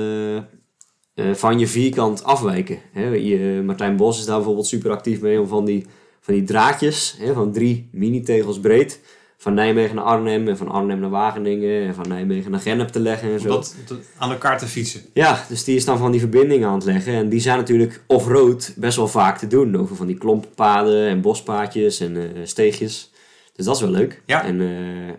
van 1.33 1.59
je 1.59 1.67
vierkant 1.67 2.23
afwijken. 2.23 2.77
Hè? 2.91 3.07
Je, 3.07 3.61
Martijn 3.65 3.95
Bos 3.95 4.19
is 4.19 4.25
daar 4.25 4.35
bijvoorbeeld 4.35 4.67
super 4.67 4.91
actief 4.91 5.21
mee 5.21 5.39
om 5.41 5.47
van 5.47 5.65
die, 5.65 5.85
van 6.19 6.33
die 6.33 6.43
draadjes, 6.43 7.15
hè, 7.19 7.33
van 7.33 7.51
drie 7.51 7.89
mini-tegels 7.91 8.59
breed, 8.59 8.99
van 9.37 9.53
Nijmegen 9.53 9.95
naar 9.95 10.03
Arnhem 10.05 10.47
en 10.47 10.57
van 10.57 10.69
Arnhem 10.69 10.99
naar 10.99 11.09
Wageningen 11.09 11.87
en 11.87 11.95
van 11.95 12.07
Nijmegen 12.07 12.51
naar 12.51 12.59
Gennep 12.59 12.87
te 12.87 12.99
leggen 12.99 13.31
en 13.31 13.39
zo. 13.39 13.47
dat, 13.47 13.75
dat 13.87 13.97
aan 14.17 14.31
elkaar 14.31 14.57
te 14.57 14.65
fietsen. 14.67 15.01
Ja, 15.13 15.45
dus 15.49 15.63
die 15.63 15.75
is 15.75 15.85
dan 15.85 15.97
van 15.97 16.11
die 16.11 16.19
verbindingen 16.19 16.67
aan 16.67 16.75
het 16.75 16.83
leggen. 16.85 17.13
En 17.13 17.29
die 17.29 17.39
zijn 17.39 17.57
natuurlijk 17.57 18.03
off-road 18.07 18.73
best 18.77 18.97
wel 18.97 19.07
vaak 19.07 19.37
te 19.37 19.47
doen. 19.47 19.75
Over 19.77 19.95
van 19.95 20.07
die 20.07 20.17
klomppaden 20.17 21.07
en 21.07 21.21
bospaadjes 21.21 21.99
en 21.99 22.17
eh, 22.17 22.23
steegjes. 22.43 23.11
Dus 23.55 23.65
dat 23.65 23.75
is 23.75 23.81
wel 23.81 23.91
leuk. 23.91 24.21
Ja. 24.25 24.43
En 24.45 24.61
eh, 24.61 24.67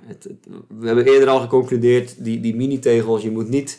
het, 0.06 0.24
het- 0.24 0.46
we 0.78 0.86
hebben 0.86 1.04
eerder 1.06 1.28
al 1.28 1.40
geconcludeerd, 1.40 2.24
die, 2.24 2.40
die 2.40 2.56
mini-tegels, 2.56 3.22
je 3.22 3.30
moet 3.30 3.48
niet 3.48 3.78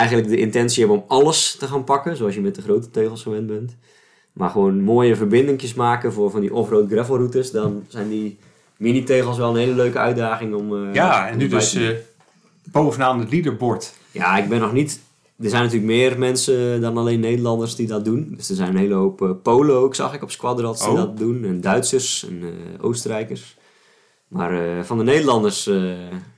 eigenlijk 0.00 0.28
de 0.28 0.36
intentie 0.36 0.84
hebben 0.86 1.02
om 1.02 1.08
alles 1.08 1.56
te 1.58 1.66
gaan 1.66 1.84
pakken. 1.84 2.16
Zoals 2.16 2.34
je 2.34 2.40
met 2.40 2.54
de 2.54 2.62
grote 2.62 2.90
tegels 2.90 3.22
gewend 3.22 3.46
bent. 3.46 3.76
Maar 4.32 4.50
gewoon 4.50 4.80
mooie 4.80 5.16
verbindingjes 5.16 5.74
maken 5.74 6.12
voor 6.12 6.30
van 6.30 6.40
die 6.40 6.54
off-road 6.54 6.90
gravelroutes. 6.90 7.50
Dan 7.50 7.84
zijn 7.88 8.08
die 8.08 8.38
mini-tegels 8.76 9.36
wel 9.38 9.50
een 9.50 9.56
hele 9.56 9.74
leuke 9.74 9.98
uitdaging 9.98 10.54
om... 10.54 10.86
eh, 10.88 10.94
Ja, 10.94 11.28
en 11.28 11.38
nu 11.38 11.48
dus 11.48 11.74
eh, 11.74 11.88
bovenaan 12.64 13.18
het 13.20 13.30
leaderboard. 13.32 13.92
Ja, 14.10 14.36
ik 14.38 14.48
ben 14.48 14.60
nog 14.60 14.72
niet. 14.72 15.00
Er 15.40 15.48
zijn 15.50 15.62
natuurlijk 15.62 15.90
meer 15.92 16.18
mensen 16.18 16.80
dan 16.80 16.96
alleen 16.96 17.20
Nederlanders 17.20 17.74
die 17.76 17.86
dat 17.86 18.04
doen. 18.04 18.34
Dus 18.36 18.48
er 18.50 18.56
zijn 18.56 18.68
een 18.68 18.76
hele 18.76 18.94
hoop 18.94 19.22
eh, 19.22 19.30
Polen 19.42 19.76
ook, 19.76 19.94
zag 19.94 20.14
ik 20.14 20.22
op 20.22 20.30
Squadrats, 20.30 20.80
die 20.82 20.90
Oh. 20.90 20.96
dat 20.96 21.18
doen. 21.18 21.44
En 21.44 21.60
Duitsers 21.60 22.26
en 22.28 22.42
Oostenrijkers. 22.80 23.56
Maar 24.28 24.84
van 24.84 24.98
de 24.98 25.04
Nederlanders 25.04 25.64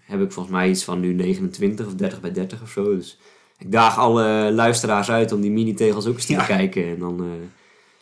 heb 0.01 0.21
ik 0.21 0.33
volgens 0.33 0.55
mij 0.55 0.69
iets 0.71 0.85
van 0.85 1.01
nu 1.01 1.13
29 1.13 1.87
of 1.87 1.95
30 1.95 2.21
bij 2.21 2.33
30 2.33 2.63
of 2.63 2.71
zo. 2.71 2.97
Dus 2.97 3.19
ik 3.65 3.73
daag 3.73 3.99
alle 3.99 4.51
luisteraars 4.53 5.11
uit 5.11 5.33
om 5.33 5.41
die 5.41 5.51
mini-tegels 5.51 6.07
ook 6.07 6.15
eens 6.15 6.27
te 6.27 6.33
Ja. 6.33 6.39
bekijken. 6.39 6.85
En 6.89 6.99
dan, 6.99 7.21
eh, 7.21 7.27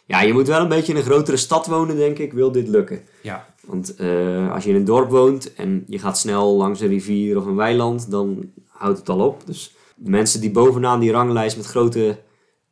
ja, 0.04 0.20
je 0.20 0.32
moet 0.32 0.46
wel 0.46 0.60
een 0.60 0.68
beetje 0.68 0.92
in 0.92 0.98
een 0.98 1.04
grotere 1.04 1.36
stad 1.36 1.66
wonen, 1.66 1.96
denk 1.96 2.18
ik, 2.18 2.32
wil 2.32 2.52
dit 2.52 2.68
lukken. 2.68 3.00
Ja. 3.20 3.48
Want 3.66 3.94
eh, 3.96 4.52
als 4.52 4.64
je 4.64 4.70
in 4.70 4.76
een 4.76 4.84
dorp 4.84 5.10
woont 5.10 5.54
en 5.54 5.84
je 5.86 5.98
gaat 5.98 6.18
snel 6.18 6.56
langs 6.56 6.80
een 6.80 6.88
rivier 6.88 7.36
of 7.36 7.44
een 7.46 7.56
weiland, 7.56 8.10
dan 8.10 8.50
houdt 8.68 8.98
het 8.98 9.08
al 9.08 9.20
op. 9.20 9.46
Dus 9.46 9.74
de 9.96 10.10
mensen 10.10 10.40
die 10.40 10.50
bovenaan 10.50 11.00
die 11.00 11.12
ranglijst 11.12 11.56
met 11.56 11.66
grote 11.66 12.18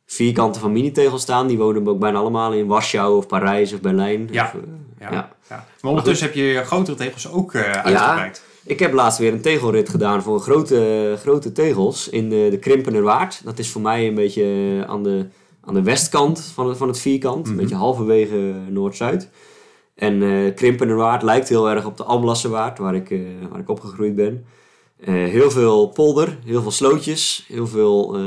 vierkanten 0.05 0.61
van 0.61 0.71
mini-tegels 0.71 1.21
staan, 1.21 1.47
die 1.47 1.57
wonen 1.57 1.87
ook 1.87 1.99
bijna 1.99 2.17
allemaal 2.17 2.53
in 2.53 2.67
Warschau 2.67 3.17
of 3.17 3.27
Parijs 3.27 3.73
of 3.73 3.81
Berlijn. 3.81 4.27
Ja. 4.31 4.43
Of, 4.45 4.53
eh, 4.53 4.59
Ja. 4.99 5.11
Ja. 5.49 5.65
Maar 5.81 5.91
ondertussen 5.91 6.25
heb 6.27 6.35
je 6.35 6.61
grotere 6.65 6.97
tegels 6.97 7.31
ook 7.31 7.55
uitgebreid. 7.55 8.43
Ik 8.69 8.79
heb 8.79 8.93
laatst 8.93 9.19
weer 9.19 9.33
een 9.33 9.41
tegelrit 9.41 9.89
gedaan 9.89 10.21
voor 10.21 10.39
grote, 10.39 11.15
grote 11.19 11.51
tegels 11.51 12.09
in 12.09 12.29
de, 12.29 12.47
de 12.51 12.57
Krimpenerwaard. 12.59 13.41
Dat 13.43 13.59
is 13.59 13.69
voor 13.71 13.81
mij 13.81 14.07
een 14.07 14.15
beetje 14.15 14.45
aan 14.87 15.03
de, 15.03 15.25
aan 15.65 15.73
de 15.73 15.81
westkant 15.83 16.51
van 16.53 16.67
het, 16.67 16.77
van 16.77 16.87
het 16.87 16.99
vierkant. 16.99 17.45
Een 17.47 17.51
Mhm. 17.53 17.61
beetje 17.61 17.75
halverwege 17.75 18.53
Noord-Zuid. 18.69 19.29
En 19.95 20.23
eh 20.23 20.55
Krimpenerwaard 20.55 21.21
lijkt 21.23 21.49
heel 21.49 21.69
erg 21.69 21.85
op 21.85 21.97
de 21.97 22.03
Alblasserwaard, 22.03 22.77
waar 22.77 22.95
ik, 22.95 23.09
eh, 23.11 23.19
waar 23.51 23.59
ik 23.59 23.69
opgegroeid 23.69 24.15
ben. 24.15 24.45
Eh, 24.99 25.13
heel 25.13 25.51
veel 25.51 25.87
polder, 25.87 26.37
heel 26.45 26.61
veel 26.61 26.71
slootjes, 26.71 27.45
heel 27.47 27.67
veel 27.67 28.17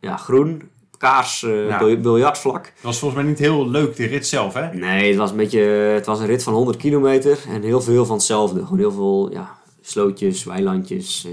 ja, 0.00 0.16
groen, 0.16 0.62
kaars, 0.98 1.40
Ja. 1.68 1.78
bil- 1.78 2.00
biljartvlak. 2.00 2.62
Dat 2.64 2.72
was 2.82 2.98
volgens 2.98 3.20
mij 3.20 3.30
niet 3.30 3.38
heel 3.38 3.68
leuk, 3.70 3.96
de 3.96 4.06
rit 4.06 4.26
zelf, 4.26 4.54
hè? 4.54 4.74
Nee, 4.74 5.08
het 5.08 5.16
was 5.16 5.30
een 5.30 5.36
beetje, 5.36 5.60
het 5.60 6.06
was 6.06 6.20
een 6.20 6.26
rit 6.26 6.42
van 6.42 6.52
100 6.54 6.76
kilometer 6.76 7.38
en 7.48 7.62
heel 7.62 7.80
veel 7.80 8.04
van 8.06 8.16
hetzelfde. 8.16 8.62
Gewoon 8.62 8.78
heel 8.78 8.92
veel 8.92 9.30
ja, 9.32 9.57
slootjes, 9.88 10.44
weilandjes. 10.44 11.26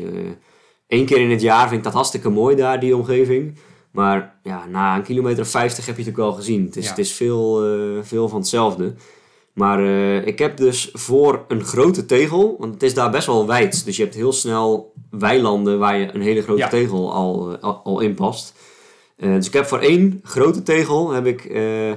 Eén 0.87 1.05
keer 1.05 1.17
in 1.19 1.29
het 1.31 1.41
jaar 1.41 1.67
vind 1.67 1.77
ik 1.77 1.83
dat 1.83 1.93
hartstikke 1.93 2.29
mooi 2.29 2.55
daar, 2.55 2.79
die 2.79 2.95
omgeving. 2.95 3.57
Maar 3.91 4.39
ja, 4.43 4.65
na 4.65 4.95
een 4.95 5.03
kilometer 5.03 5.43
of 5.43 5.49
50 5.49 5.85
heb 5.85 5.95
je 5.97 6.01
het 6.01 6.11
ook 6.11 6.17
wel 6.17 6.31
gezien. 6.33 6.65
Het 6.65 6.75
is, 6.75 6.83
Ja. 6.83 6.89
het 6.89 6.99
is 6.99 7.11
veel, 7.11 7.63
eh, 7.65 8.03
veel 8.03 8.29
van 8.29 8.39
hetzelfde. 8.39 8.93
Maar 9.53 9.79
eh, 9.79 10.27
ik 10.27 10.39
heb 10.39 10.57
dus 10.57 10.89
voor 10.93 11.45
een 11.47 11.63
grote 11.63 12.05
tegel, 12.05 12.55
want 12.59 12.73
het 12.73 12.83
is 12.83 12.93
daar 12.93 13.11
best 13.11 13.27
wel 13.27 13.47
wijd. 13.47 13.85
Dus 13.85 13.95
je 13.97 14.03
hebt 14.03 14.15
heel 14.15 14.31
snel 14.33 14.93
weilanden 15.09 15.79
waar 15.79 15.97
je 15.97 16.13
een 16.13 16.21
hele 16.21 16.41
grote 16.41 16.59
Ja. 16.61 16.67
tegel 16.67 17.13
al, 17.13 17.51
eh, 17.53 17.63
al, 17.63 17.81
al 17.83 17.99
in 17.99 18.13
past. 18.13 18.53
Eh, 19.17 19.33
dus 19.33 19.47
ik 19.47 19.53
heb 19.53 19.65
voor 19.65 19.79
één 19.79 20.19
grote 20.23 20.63
tegel, 20.63 21.11
heb 21.11 21.25
ik 21.25 21.45
eh, 21.45 21.91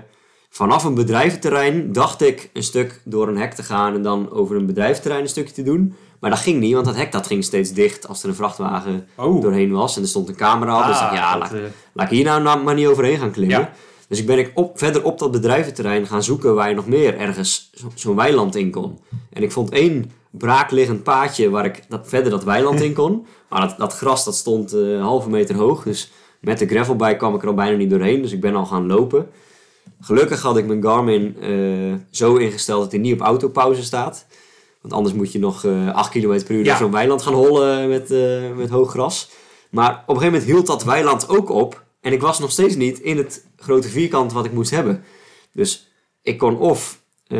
vanaf 0.49 0.85
een 0.85 0.95
bedrijventerrein, 0.95 1.93
dacht 1.93 2.23
ik 2.23 2.51
een 2.53 2.63
stuk 2.63 3.01
door 3.05 3.29
een 3.29 3.39
hek 3.39 3.53
te 3.55 3.63
gaan 3.63 3.95
en 3.95 4.03
dan 4.03 4.31
over 4.31 4.57
een 4.57 4.67
bedrijventerrein 4.67 5.23
een 5.23 5.29
stukje 5.29 5.55
te 5.55 5.63
doen. 5.63 5.95
Maar 6.21 6.31
dat 6.31 6.39
ging 6.39 6.61
niet, 6.61 6.73
want 6.75 6.87
dat 6.87 6.97
hek 6.97 7.13
dat 7.13 7.27
ging 7.27 7.45
steeds 7.45 7.73
dicht 7.73 8.09
als 8.09 8.23
er 8.23 8.29
een 8.29 8.35
vrachtwagen 8.35 9.09
Oh. 9.17 9.43
doorheen 9.43 9.73
was. 9.73 9.97
En 9.97 10.03
er 10.03 10.09
stond 10.09 10.29
een 10.29 10.37
camera 10.37 10.79
op. 10.81 10.87
dus 10.87 10.95
ik 10.97 11.01
dacht, 11.03 11.15
ja, 11.15 11.39
laat, 11.39 11.53
eh, 11.53 11.61
laat 11.93 12.11
ik 12.11 12.17
hier 12.17 12.25
nou, 12.25 12.63
maar 12.63 12.75
niet 12.75 12.87
overheen 12.87 13.19
gaan 13.19 13.31
klimmen. 13.31 13.59
Ja. 13.59 13.73
Dus 14.09 14.19
ik 14.19 14.27
ben 14.27 14.39
ik 14.39 14.51
op, 14.55 14.79
verder 14.79 15.05
op 15.05 15.19
dat 15.19 15.31
bedrijventerrein 15.31 16.07
gaan 16.07 16.23
zoeken 16.23 16.55
waar 16.55 16.69
je 16.69 16.75
nog 16.75 16.87
meer 16.87 17.19
ergens 17.19 17.71
zo- 17.75 17.91
zo'n 17.95 18.17
weiland 18.17 18.55
in 18.57 18.71
kon. 18.71 18.99
En 19.33 19.43
ik 19.43 19.53
vond 19.53 19.71
één 19.71 20.11
braakliggend 20.31 21.03
paadje 21.03 21.51
waar 21.51 21.65
ik 21.65 21.83
dat, 21.89 22.01
verder 22.09 22.31
dat 22.31 22.45
weiland 22.45 22.81
in 22.81 22.93
kon. 22.95 23.27
Maar 23.49 23.61
dat, 23.61 23.75
dat 23.79 23.97
gras 23.97 24.25
dat 24.25 24.35
stond 24.37 24.73
eh, 24.73 24.81
een 24.81 25.01
halve 25.01 25.29
meter 25.31 25.55
hoog. 25.57 25.83
Dus 25.83 26.11
met 26.41 26.59
de 26.59 26.67
gravelbike 26.67 27.17
kwam 27.17 27.35
ik 27.35 27.43
er 27.43 27.49
al 27.49 27.55
bijna 27.55 27.77
niet 27.77 27.91
doorheen. 27.91 28.23
Dus 28.23 28.33
ik 28.33 28.41
ben 28.41 28.55
al 28.57 28.67
gaan 28.67 28.87
lopen. 28.87 29.29
Gelukkig 30.01 30.43
had 30.43 30.57
ik 30.57 30.67
mijn 30.67 30.83
Garmin 30.83 31.37
eh, 31.41 31.95
zo 32.11 32.37
ingesteld 32.37 32.83
dat 32.83 32.91
hij 32.93 33.01
niet 33.01 33.13
op 33.15 33.21
autopauze 33.21 33.83
staat. 33.83 34.27
Want 34.81 34.93
anders 34.95 35.15
moet 35.15 35.33
je 35.33 35.39
nog 35.39 35.65
eh 35.65 35.95
8 35.95 36.11
km 36.11 36.43
per 36.45 36.51
uur 36.55 36.65
Ja. 36.65 36.65
door 36.65 36.77
zo'n 36.77 36.91
weiland 36.91 37.23
gaan 37.23 37.35
hollen 37.35 37.89
met, 37.89 38.11
eh, 38.11 38.51
met 38.57 38.71
hoog 38.71 38.91
gras. 38.91 39.31
Maar 39.71 39.91
op 39.93 39.97
een 39.97 40.05
gegeven 40.21 40.33
moment 40.33 40.45
hield 40.45 40.67
dat 40.67 40.85
weiland 40.85 41.29
ook 41.29 41.49
op. 41.51 41.85
En 42.01 42.13
ik 42.13 42.21
was 42.21 42.39
nog 42.39 42.51
steeds 42.51 42.75
niet 42.77 42.99
in 43.01 43.17
het 43.17 43.47
grote 43.57 43.89
vierkant 43.89 44.33
wat 44.33 44.45
ik 44.45 44.53
moest 44.53 44.71
hebben. 44.71 45.05
Dus 45.53 45.91
ik 46.23 46.39
kon 46.39 46.59
of 46.59 47.01
eh, 47.27 47.39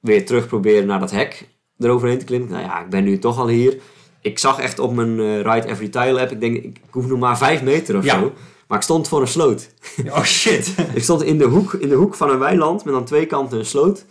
weer 0.00 0.26
terug 0.26 0.46
proberen 0.46 0.86
naar 0.86 1.00
dat 1.00 1.10
hek 1.10 1.48
eroverheen 1.78 2.18
te 2.18 2.24
klimmen. 2.24 2.48
Nou 2.50 2.62
ja, 2.62 2.80
ik 2.84 2.90
ben 2.90 3.04
nu 3.04 3.18
toch 3.18 3.38
al 3.38 3.48
hier. 3.48 3.76
Ik 4.20 4.38
zag 4.38 4.58
echt 4.58 4.78
op 4.78 4.94
mijn 4.94 5.20
eh, 5.20 5.40
Ride 5.40 5.66
Every 5.68 5.88
Tile 5.88 6.20
app, 6.20 6.30
ik 6.30 6.40
denk, 6.40 6.56
ik 6.56 6.76
hoef 6.90 7.06
nog 7.06 7.18
maar 7.18 7.38
5 7.38 7.62
meter 7.62 7.96
of 7.96 8.04
Ja. 8.04 8.20
zo. 8.20 8.32
Maar 8.68 8.78
ik 8.80 8.84
stond 8.86 9.08
voor 9.08 9.20
een 9.20 9.26
sloot. 9.28 9.68
Oh 10.06 10.22
shit. 10.24 10.74
Ik 10.94 11.02
stond 11.02 11.22
in 11.22 11.38
de, 11.38 11.44
hoek, 11.44 11.72
in 11.72 11.88
de 11.88 11.94
hoek 11.94 12.14
van 12.14 12.30
een 12.30 12.38
weiland 12.38 12.84
met 12.84 12.94
aan 12.94 13.04
twee 13.04 13.26
kanten 13.26 13.58
een 13.58 13.64
sloot. 13.66 14.04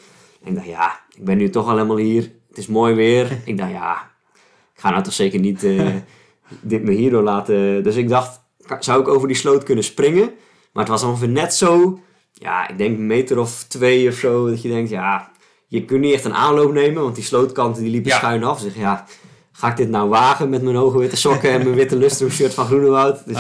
En 0.44 0.48
ik 0.50 0.56
dacht, 0.56 0.68
ja, 0.68 1.00
ik 1.18 1.26
ben 1.26 1.38
nu 1.38 1.50
toch 1.50 1.68
al 1.68 1.74
helemaal 1.76 1.98
hier. 1.98 2.32
Het 2.50 2.58
is 2.58 2.68
mooi 2.68 2.94
weer. 2.94 3.38
Ik 3.46 3.58
dacht, 3.58 3.72
ja, 3.72 3.94
ik 4.76 4.82
ga 4.82 4.90
nou 4.90 5.04
toch 5.04 5.14
zeker 5.14 5.40
niet 5.40 5.64
eh, 5.64 5.88
dit 6.62 6.84
me 6.84 6.92
hierdoor 6.92 7.24
laten. 7.24 7.84
Dus 7.84 7.96
ik 7.96 8.10
dacht, 8.10 8.42
zou 8.80 9.02
ik 9.02 9.08
over 9.08 9.28
die 9.28 9.38
sloot 9.38 9.64
kunnen 9.64 9.84
springen? 9.84 10.32
Maar 10.74 10.84
het 10.84 10.92
was 10.92 11.04
ongeveer 11.04 11.30
net 11.30 11.54
zo, 11.54 12.00
ja, 12.34 12.68
ik 12.68 12.78
denk 12.78 12.98
een 12.98 13.08
meter 13.08 13.40
of 13.40 13.64
twee 13.64 14.08
of 14.10 14.16
zo. 14.16 14.50
Dat 14.50 14.62
je 14.62 14.70
denkt, 14.70 14.90
ja, 14.90 15.32
je 15.68 15.86
kunt 15.86 16.02
niet 16.02 16.14
echt 16.14 16.26
een 16.26 16.34
aanloop 16.34 16.74
nemen. 16.74 17.04
Want 17.04 17.16
die 17.16 17.24
slootkanten 17.24 17.82
die 17.82 17.92
liepen 17.92 18.12
Ja. 18.12 18.18
schuin 18.18 18.44
af. 18.44 18.62
Dus 18.62 18.74
ik, 18.74 18.80
ja, 18.80 19.06
ga 19.52 19.70
ik 19.70 19.78
dit 19.78 19.90
nou 19.90 20.10
wagen 20.10 20.50
met 20.50 20.62
mijn 20.62 20.76
hoge 20.76 20.98
witte 20.98 21.18
sokken 21.18 21.52
en 21.52 21.64
mijn 21.64 21.76
witte 21.76 21.96
lustrum 21.96 22.30
shirt 22.30 22.54
van 22.54 22.66
Groenewoud? 22.66 23.26
Dus. 23.26 23.38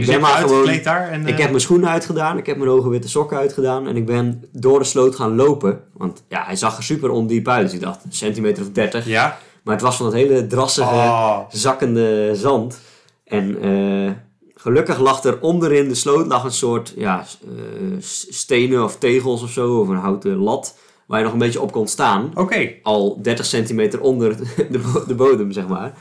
Ik 0.00 0.06
ben 0.06 0.14
je 0.14 0.20
hebt 0.20 0.32
maar 0.32 0.42
je 0.42 0.46
gewoon... 0.46 0.58
uitgekleed 0.68 0.84
daar 0.84 1.08
en, 1.08 1.26
Ik 1.26 1.34
eh, 1.34 1.38
heb 1.38 1.48
mijn 1.48 1.60
schoenen 1.60 1.88
uitgedaan, 1.88 2.38
ik 2.38 2.46
heb 2.46 2.56
mijn 2.56 2.70
hoge 2.70 2.88
witte 2.88 3.08
sokken 3.08 3.36
uitgedaan 3.36 3.86
en 3.88 3.96
ik 3.96 4.06
ben 4.06 4.44
door 4.52 4.78
de 4.78 4.84
sloot 4.84 5.16
gaan 5.16 5.36
lopen. 5.36 5.80
Want 5.96 6.22
ja, 6.28 6.44
hij 6.44 6.56
zag 6.56 6.76
er 6.76 6.82
super 6.82 7.10
ondiep 7.10 7.48
uit. 7.48 7.64
Dus 7.64 7.74
ik 7.74 7.80
dacht, 7.80 8.04
een 8.04 8.12
centimeter 8.12 8.62
of 8.62 8.70
30. 8.72 9.06
Ja. 9.06 9.38
Maar 9.62 9.74
het 9.74 9.82
was 9.82 9.96
van 9.96 10.06
dat 10.06 10.14
hele 10.14 10.46
drassige, 10.46 10.88
Oh. 10.94 11.38
zakkende 11.50 12.30
zand. 12.34 12.80
En 13.24 13.62
eh, 13.62 14.12
gelukkig 14.54 14.98
lag 14.98 15.24
er 15.24 15.40
onderin 15.40 15.88
de 15.88 15.94
sloot 15.94 16.26
lag 16.26 16.44
een 16.44 16.50
soort 16.52 16.92
ja, 16.96 17.24
eh, 17.44 17.96
stenen 18.28 18.84
of 18.84 18.96
tegels 18.98 19.42
of 19.42 19.50
zo, 19.50 19.78
of 19.80 19.88
een 19.88 19.96
houten 19.96 20.36
lat, 20.36 20.78
waar 21.06 21.18
je 21.18 21.24
nog 21.24 21.32
een 21.32 21.38
beetje 21.38 21.60
op 21.60 21.72
kon 21.72 21.86
staan. 21.86 22.30
Oké. 22.34 22.72
Al 22.82 23.18
30 23.22 23.44
centimeter 23.46 24.00
onder 24.00 24.36
de 25.08 25.14
bodem, 25.14 25.52
zeg 25.52 25.68
maar. 25.68 25.92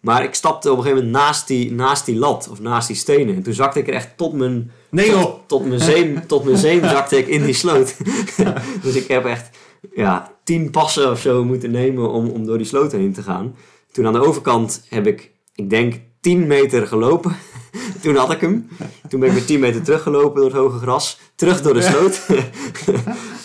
Maar 0.00 0.24
ik 0.24 0.34
stapte 0.34 0.70
op 0.70 0.76
een 0.76 0.82
gegeven 0.82 1.04
moment 1.04 1.22
naast 1.22 1.46
die, 1.46 1.72
naast 1.72 2.06
die 2.06 2.16
lat, 2.16 2.48
of 2.50 2.60
naast 2.60 2.86
die 2.86 2.96
stenen. 2.96 3.34
En 3.34 3.42
toen 3.42 3.54
zakte 3.54 3.78
ik 3.78 3.88
er 3.88 3.94
echt 3.94 4.16
tot 4.16 4.32
mijn 4.32 4.70
Nee 4.90 5.10
tot, 5.10 5.40
tot 5.46 5.66
mijn 5.66 5.80
zeem, 5.80 6.20
tot 6.26 6.44
mijn 6.44 6.56
zeem 6.56 6.80
zakte 6.80 7.18
ik 7.18 7.26
in 7.26 7.44
die 7.44 7.54
sloot. 7.54 7.96
dus 8.82 8.94
ik 8.94 9.08
heb 9.08 9.24
echt 9.24 9.56
ja, 9.94 10.32
tien 10.44 10.70
passen 10.70 11.10
of 11.10 11.20
zo 11.20 11.44
moeten 11.44 11.70
nemen 11.70 12.10
om, 12.10 12.28
om 12.28 12.46
door 12.46 12.58
die 12.58 12.66
sloot 12.66 12.92
heen 12.92 13.12
te 13.12 13.22
gaan. 13.22 13.56
Toen 13.92 14.06
aan 14.06 14.12
de 14.12 14.24
overkant 14.26 14.86
heb 14.88 15.06
ik, 15.06 15.30
ik 15.54 15.70
denk, 15.70 16.00
10 16.20 16.46
meter 16.46 16.86
gelopen. 16.86 17.36
Toen 18.02 18.16
had 18.16 18.30
ik 18.30 18.40
hem. 18.40 18.68
Toen 19.08 19.20
ben 19.20 19.28
ik 19.28 19.34
weer 19.34 19.44
10 19.44 19.60
meter 19.60 19.82
teruggelopen 19.82 20.40
door 20.40 20.50
het 20.50 20.58
hoge 20.58 20.78
gras. 20.78 21.20
Terug 21.34 21.62
door 21.62 21.74
de 21.74 21.82
sloot. 21.82 22.26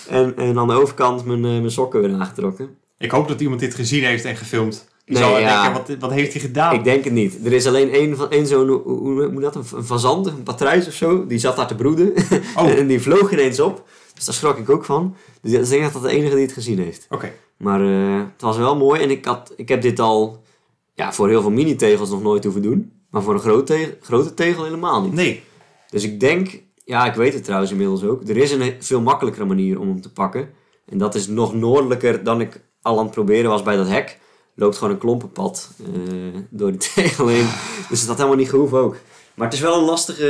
en, 0.07 0.37
en 0.37 0.57
aan 0.59 0.67
de 0.67 0.73
overkant 0.73 1.25
mijn, 1.25 1.45
eh, 1.45 1.51
mijn 1.51 1.71
sokken 1.71 2.01
weer 2.01 2.13
aangetrokken. 2.13 2.77
Ik 2.97 3.11
hoop 3.11 3.27
dat 3.27 3.41
iemand 3.41 3.59
dit 3.59 3.75
gezien 3.75 4.03
heeft 4.03 4.25
en 4.25 4.35
gefilmd. 4.35 4.87
Nee, 5.05 5.21
zal 5.21 5.39
ja. 5.39 5.63
denken, 5.63 5.81
wat, 5.81 5.99
wat 5.99 6.11
heeft 6.11 6.31
hij 6.33 6.41
gedaan? 6.41 6.73
Ik 6.73 6.83
denk 6.83 7.03
het 7.03 7.13
niet. 7.13 7.45
Er 7.45 7.53
is 7.53 7.67
alleen 7.67 7.91
één, 7.91 8.15
van- 8.15 8.31
één 8.31 8.47
zo'n, 8.47 8.67
hoe, 8.67 9.27
moet 9.27 9.41
dat, 9.41 9.55
een, 9.55 9.63
een 9.75 9.83
fazant, 9.83 10.27
een 10.27 10.43
patrijs 10.43 10.87
of 10.87 10.93
zo. 10.93 11.27
Die 11.27 11.37
zat 11.37 11.55
daar 11.55 11.67
te 11.67 11.75
broeden. 11.75 12.13
Oh. 12.55 12.69
en 12.79 12.87
die 12.87 13.01
vloog 13.01 13.31
ineens 13.31 13.59
op. 13.59 13.83
Dus 14.13 14.25
daar 14.25 14.33
schrok 14.35 14.57
ik 14.57 14.69
ook 14.69 14.85
van. 14.85 15.15
Dus 15.41 15.51
ik 15.53 15.69
denk 15.69 15.83
dat 15.83 15.93
dat 15.93 16.01
de 16.01 16.09
enige 16.09 16.35
die 16.35 16.43
het 16.43 16.53
gezien 16.53 16.79
heeft. 16.79 17.05
Oké. 17.09 17.31
Maar 17.57 17.81
eh, 17.81 18.19
het 18.33 18.41
was 18.41 18.57
wel 18.57 18.75
mooi. 18.75 19.01
En 19.01 19.09
ik, 19.09 19.25
had, 19.25 19.53
ik 19.55 19.69
heb 19.69 19.81
dit 19.81 19.99
al 19.99 20.43
ja, 20.93 21.13
voor 21.13 21.29
heel 21.29 21.41
veel 21.41 21.51
mini-tegels 21.51 22.09
nog 22.09 22.21
nooit 22.21 22.43
hoeven 22.43 22.61
doen. 22.61 22.91
Maar 23.09 23.21
voor 23.21 23.33
een 23.33 23.39
grote, 23.39 23.63
tegel, 23.63 23.93
grote 24.01 24.33
tegel 24.33 24.63
helemaal 24.63 25.01
niet. 25.01 25.13
Nee. 25.13 25.43
Dus 25.89 26.03
ik 26.03 26.19
denk, 26.19 26.61
ja, 26.85 27.05
ik 27.05 27.13
weet 27.13 27.33
het 27.33 27.43
trouwens 27.43 27.71
inmiddels 27.71 28.03
ook. 28.03 28.27
Er 28.27 28.37
is 28.37 28.51
een 28.51 28.75
veel 28.79 29.01
makkelijkere 29.01 29.45
manier 29.45 29.79
om 29.79 29.87
hem 29.87 30.01
te 30.01 30.11
pakken. 30.11 30.49
En 30.85 30.97
dat 30.97 31.15
is 31.15 31.27
nog 31.27 31.53
noordelijker 31.53 32.23
dan 32.23 32.41
ik 32.41 32.61
al 32.81 32.97
aan 32.97 33.03
het 33.05 33.13
proberen 33.13 33.49
was 33.49 33.63
bij 33.63 33.75
dat 33.75 33.87
hek. 33.87 34.19
Loopt 34.55 34.77
gewoon 34.77 34.93
een 34.93 34.99
klompenpad 34.99 35.69
eh, 35.79 36.39
door 36.49 36.71
die 36.71 36.79
tegel 36.95 37.27
heen. 37.27 37.47
Dus 37.89 37.99
dat 37.99 38.07
had 38.07 38.17
helemaal 38.17 38.37
niet 38.37 38.49
gehoeven 38.49 38.77
ook. 38.77 38.95
Maar 39.33 39.45
het 39.45 39.55
is 39.55 39.61
wel 39.61 39.77
een 39.79 39.85
lastige, 39.85 40.23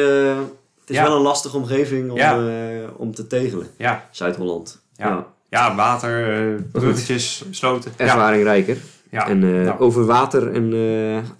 het 0.80 0.90
is 0.90 0.96
Ja. 0.96 1.04
wel 1.04 1.16
een 1.16 1.22
lastige 1.22 1.58
omgeving 1.58 2.12
om, 2.12 2.18
Ja. 2.18 2.48
eh, 2.48 2.90
om 2.98 3.14
te 3.16 3.28
tegelen. 3.28 3.68
Ja. 3.78 4.08
Zuid-Holland. 4.12 4.82
Ja. 4.96 5.28
Ja, 5.50 5.76
water, 5.76 6.34
eh, 6.54 6.62
bruggetjes, 6.72 7.46
sloten. 7.52 7.92
Ja. 7.98 8.04
Ervaring 8.06 8.44
rijker. 8.44 8.78
ja. 9.12 9.28
En 9.28 9.64
Nou. 9.64 9.80
over 9.80 10.06
water 10.06 10.52
en 10.54 10.74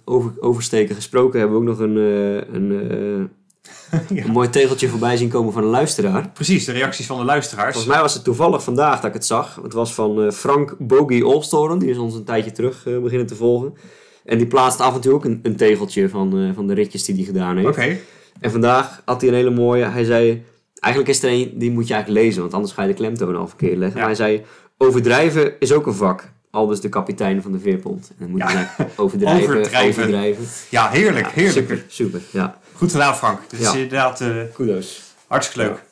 over, 0.04 0.30
oversteken 0.40 0.94
gesproken 0.94 1.38
hebben 1.40 1.56
we 1.56 1.62
ook 1.62 1.68
nog 1.68 1.78
een, 1.86 1.96
een, 2.54 3.30
Ja. 4.14 4.24
een 4.24 4.30
mooi 4.30 4.48
tegeltje 4.50 4.88
voorbij 4.88 5.16
zien 5.16 5.28
komen 5.28 5.52
van 5.52 5.62
een 5.62 5.68
luisteraar. 5.68 6.28
Precies, 6.28 6.64
de 6.64 6.72
reacties 6.72 7.06
van 7.06 7.18
de 7.18 7.24
luisteraars. 7.24 7.72
Volgens 7.72 7.92
mij 7.92 8.02
was 8.02 8.14
het 8.14 8.24
toevallig 8.24 8.62
vandaag 8.62 8.96
dat 8.96 9.04
ik 9.04 9.12
het 9.12 9.26
zag. 9.26 9.58
Het 9.62 9.72
was 9.72 9.94
van 9.94 10.22
eh, 10.22 10.30
Frank 10.30 10.76
Bogie 10.78 11.26
Olstoren. 11.26 11.78
Die 11.78 11.90
is 11.90 11.98
ons 11.98 12.14
een 12.14 12.24
tijdje 12.24 12.52
terug 12.52 12.86
eh, 12.86 12.98
beginnen 12.98 13.26
te 13.26 13.34
volgen. 13.36 13.74
En 14.24 14.38
die 14.38 14.46
plaatst 14.46 14.80
af 14.80 14.94
en 14.94 15.00
toe 15.00 15.12
ook 15.12 15.24
een, 15.24 15.40
een 15.42 15.56
tegeltje 15.56 16.08
van, 16.08 16.38
eh, 16.38 16.54
van 16.54 16.66
de 16.66 16.74
ritjes 16.74 17.04
die 17.04 17.14
hij 17.14 17.24
gedaan 17.24 17.56
heeft. 17.56 17.68
Oké. 17.68 17.98
En 18.40 18.50
vandaag 18.50 19.02
had 19.04 19.20
hij 19.20 19.30
een 19.30 19.36
hele 19.36 19.50
mooie. 19.50 19.84
Hij 19.84 20.04
zei, 20.04 20.44
eigenlijk 20.80 21.14
is 21.14 21.22
er 21.22 21.30
een 21.30 21.52
die 21.58 21.70
moet 21.70 21.88
je 21.88 21.94
eigenlijk 21.94 22.24
lezen. 22.24 22.40
Want 22.40 22.54
anders 22.54 22.72
ga 22.72 22.82
je 22.82 22.88
de 22.88 22.94
klemtoon 22.94 23.36
al 23.36 23.48
verkeerd 23.48 23.76
leggen. 23.76 24.00
Ja. 24.00 24.06
Maar 24.06 24.16
hij 24.16 24.26
zei, 24.26 24.44
overdrijven 24.78 25.60
is 25.60 25.72
ook 25.72 25.86
een 25.86 25.94
vak. 25.94 26.32
Al 26.54 26.66
dus 26.66 26.80
de 26.80 26.88
kapitein 26.88 27.42
van 27.42 27.52
de 27.52 27.58
veerpont. 27.58 28.08
En 28.08 28.14
dan 28.18 28.30
moet 28.30 28.42
je 28.42 28.48
Ja. 28.48 28.74
overdrijven, 28.96 29.42
Overdrijven. 29.56 29.88
overdrijven. 30.02 30.44
Ja, 30.70 30.88
heerlijk, 30.90 31.26
Ja, 31.26 31.32
heerlijk. 31.34 31.52
Super, 31.68 31.84
super. 31.88 32.20
Ja, 32.30 32.58
Goed 32.72 32.90
gedaan, 32.92 33.16
Frank. 33.16 33.40
Dit 33.50 33.60
is 33.60 33.66
Ja. 33.66 33.72
inderdaad 33.72 34.20
eh, 34.20 34.28
kudos. 34.54 35.02
hartstikke 35.26 35.68
leuk. 35.68 35.82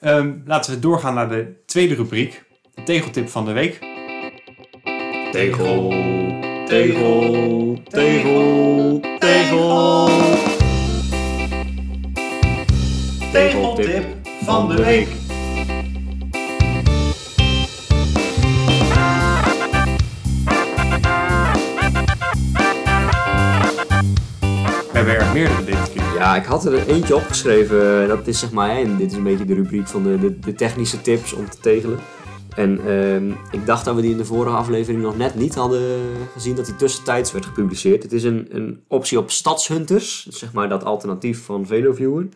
Ehm, 0.00 0.32
laten 0.44 0.72
we 0.74 0.78
doorgaan 0.78 1.14
naar 1.14 1.28
de 1.28 1.52
tweede 1.66 1.94
rubriek. 1.94 2.42
De 2.74 2.82
tegeltip 2.82 3.28
van 3.28 3.44
de 3.44 3.52
week. 3.52 3.78
Tegel, 5.32 5.88
tegel, 6.66 7.78
tegel, 7.88 9.00
tegel. 9.18 10.08
Tegeltip 13.32 14.04
van 14.44 14.68
de 14.68 14.84
week. 14.84 15.08
Ja, 26.14 26.36
ik 26.36 26.44
had 26.44 26.64
er 26.64 26.88
eentje 26.88 27.16
opgeschreven. 27.16 28.08
Dat 28.08 28.26
is 28.26 28.38
zeg 28.38 28.52
maar, 28.52 28.96
dit 28.96 29.10
is 29.10 29.16
een 29.16 29.22
beetje 29.22 29.44
de 29.44 29.54
rubriek 29.54 29.88
van 29.88 30.02
de, 30.02 30.38
de, 30.38 30.52
technische 30.52 31.00
tips 31.00 31.32
om 31.32 31.50
te 31.50 31.58
tegelen. 31.58 31.98
En 32.54 32.80
ehm, 32.86 33.30
ik 33.50 33.66
dacht 33.66 33.84
dat 33.84 33.94
we 33.94 34.00
die 34.00 34.10
in 34.10 34.16
de 34.16 34.24
vorige 34.24 34.56
aflevering 34.56 35.02
nog 35.02 35.16
net 35.16 35.34
niet 35.34 35.54
hadden 35.54 36.00
gezien 36.32 36.54
dat 36.54 36.66
die 36.66 36.76
tussentijds 36.76 37.32
werd 37.32 37.46
gepubliceerd. 37.46 38.02
Het 38.02 38.12
is 38.12 38.24
een, 38.24 38.48
een 38.50 38.84
optie 38.88 39.18
op 39.18 39.30
Stadshunters, 39.30 40.26
zeg 40.26 40.52
maar 40.52 40.68
dat 40.68 40.84
alternatief 40.84 41.44
van 41.44 41.66
VeloViewer. 41.66 42.28